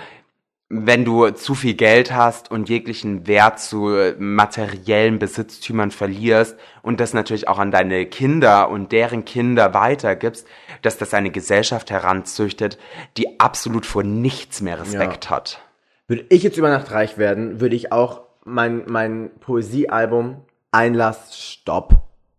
wenn 0.75 1.05
du 1.05 1.29
zu 1.33 1.55
viel 1.55 1.75
Geld 1.75 2.15
hast 2.15 2.51
und 2.51 2.71
jeglichen 2.71 3.27
Wert 3.27 3.61
zu 3.61 3.91
äh, 3.91 4.15
materiellen 4.19 5.19
Besitztümern 5.19 5.91
verlierst 5.91 6.57
und 6.81 6.99
das 6.99 7.13
natürlich 7.13 7.47
auch 7.47 7.59
an 7.59 7.71
deine 7.71 8.07
Kinder 8.07 8.71
und 8.71 8.91
deren 8.91 9.27
Kinder 9.27 9.75
weitergibst, 9.75 10.47
dass 10.81 10.97
das 10.97 11.13
eine 11.13 11.31
Gesellschaft 11.31 11.91
heranzüchtet, 11.91 12.79
die 13.19 13.39
absolut 13.39 13.85
vor 13.85 14.03
nichts 14.03 14.63
mehr 14.63 14.81
Respekt 14.81 15.29
hat. 15.29 15.61
würde 16.09 16.25
ich 16.31 16.43
jetzt 16.43 16.57
über 16.57 16.71
Nacht 16.71 16.91
reich 16.91 17.19
werden, 17.19 17.61
würde 17.61 17.77
ich 17.77 17.93
auch 17.93 18.23
mein, 18.45 18.85
mein 18.87 19.31
Poesiealbum 19.41 20.43
Einlass 20.71 21.39
Stopp. 21.39 21.97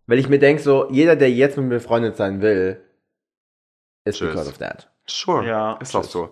Weil 0.08 0.18
ich 0.18 0.28
mir 0.28 0.40
denke, 0.40 0.60
so, 0.60 0.90
jeder, 0.90 1.14
der 1.14 1.30
jetzt 1.30 1.56
mit 1.56 1.66
mir 1.66 1.76
befreundet 1.76 2.16
sein 2.16 2.42
will, 2.42 2.82
ist 4.04 4.18
Tschüss. 4.18 4.30
because 4.30 4.50
of 4.50 4.58
that. 4.58 4.90
Sure, 5.06 5.46
Ja, 5.46 5.74
ist 5.80 5.94
auch 5.94 6.02
so. 6.02 6.30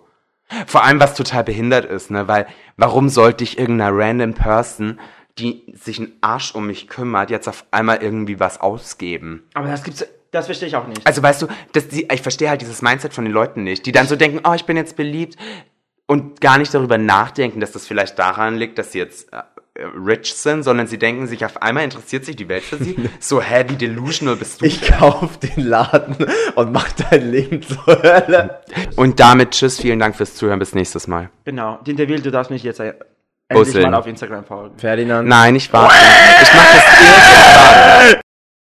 Vor 0.67 0.83
allem, 0.83 0.99
was 0.99 1.15
total 1.15 1.43
behindert 1.43 1.85
ist, 1.85 2.11
ne, 2.11 2.27
weil 2.27 2.47
warum 2.77 3.09
sollte 3.09 3.43
ich 3.43 3.57
irgendeiner 3.57 3.95
random 3.95 4.33
Person, 4.33 4.99
die 5.37 5.73
sich 5.73 5.99
einen 5.99 6.13
Arsch 6.21 6.53
um 6.53 6.67
mich 6.67 6.87
kümmert, 6.87 7.29
jetzt 7.29 7.47
auf 7.47 7.65
einmal 7.71 8.01
irgendwie 8.01 8.39
was 8.39 8.61
ausgeben? 8.61 9.43
Aber 9.53 9.67
das 9.67 9.83
gibt's, 9.83 10.05
das 10.31 10.47
verstehe 10.47 10.67
ich 10.67 10.75
auch 10.75 10.87
nicht. 10.87 11.05
Also 11.05 11.21
weißt 11.21 11.43
du, 11.43 11.47
dass 11.73 11.87
die, 11.87 12.07
ich 12.11 12.21
verstehe 12.21 12.49
halt 12.49 12.61
dieses 12.61 12.81
Mindset 12.81 13.13
von 13.13 13.25
den 13.25 13.33
Leuten 13.33 13.63
nicht, 13.63 13.85
die 13.85 13.91
dann 13.91 14.07
so 14.07 14.15
denken, 14.15 14.41
oh, 14.47 14.53
ich 14.53 14.65
bin 14.65 14.77
jetzt 14.77 14.95
beliebt 14.95 15.37
und 16.07 16.41
gar 16.41 16.57
nicht 16.57 16.73
darüber 16.73 16.97
nachdenken, 16.97 17.59
dass 17.59 17.71
das 17.71 17.87
vielleicht 17.87 18.19
daran 18.19 18.55
liegt, 18.55 18.77
dass 18.77 18.91
sie 18.91 18.99
jetzt 18.99 19.31
äh, 19.31 19.41
rich 19.77 20.35
sind, 20.35 20.63
sondern 20.63 20.85
sie 20.87 20.99
denken 20.99 21.25
sich, 21.27 21.43
auf 21.45 21.61
einmal 21.61 21.83
interessiert 21.83 22.25
sich 22.25 22.35
die 22.35 22.47
Welt 22.47 22.63
für 22.63 22.77
sie. 22.77 22.95
So, 23.19 23.41
hä, 23.41 23.65
wie 23.69 23.75
delusional 23.75 24.35
bist 24.35 24.61
du? 24.61 24.65
Ich 24.65 24.81
kauf 24.83 25.37
den 25.39 25.65
Laden 25.67 26.15
und 26.55 26.71
mach 26.71 26.91
dein 26.91 27.31
Leben 27.31 27.61
zur 27.63 27.85
Hölle. 27.85 28.61
Und 28.95 29.19
damit 29.19 29.51
tschüss, 29.51 29.79
vielen 29.79 29.99
Dank 29.99 30.15
fürs 30.15 30.35
Zuhören, 30.35 30.59
bis 30.59 30.75
nächstes 30.75 31.07
Mal. 31.07 31.29
genau. 31.45 31.79
Dinterville, 31.87 32.21
du 32.21 32.29
darfst 32.31 32.51
mich 32.51 32.63
jetzt 32.63 32.79
äh, 32.79 32.93
endlich 33.49 33.67
Busseln. 33.73 33.89
mal 33.91 33.97
auf 33.97 34.05
Instagram 34.07 34.45
folgen. 34.45 34.77
Ferdinand. 34.77 35.27
Nein, 35.27 35.55
ich 35.55 35.71
warte. 35.73 35.95
Ich 36.41 36.53
mach 36.53 36.73
das 36.73 36.83
irgendwann. 38.11 38.22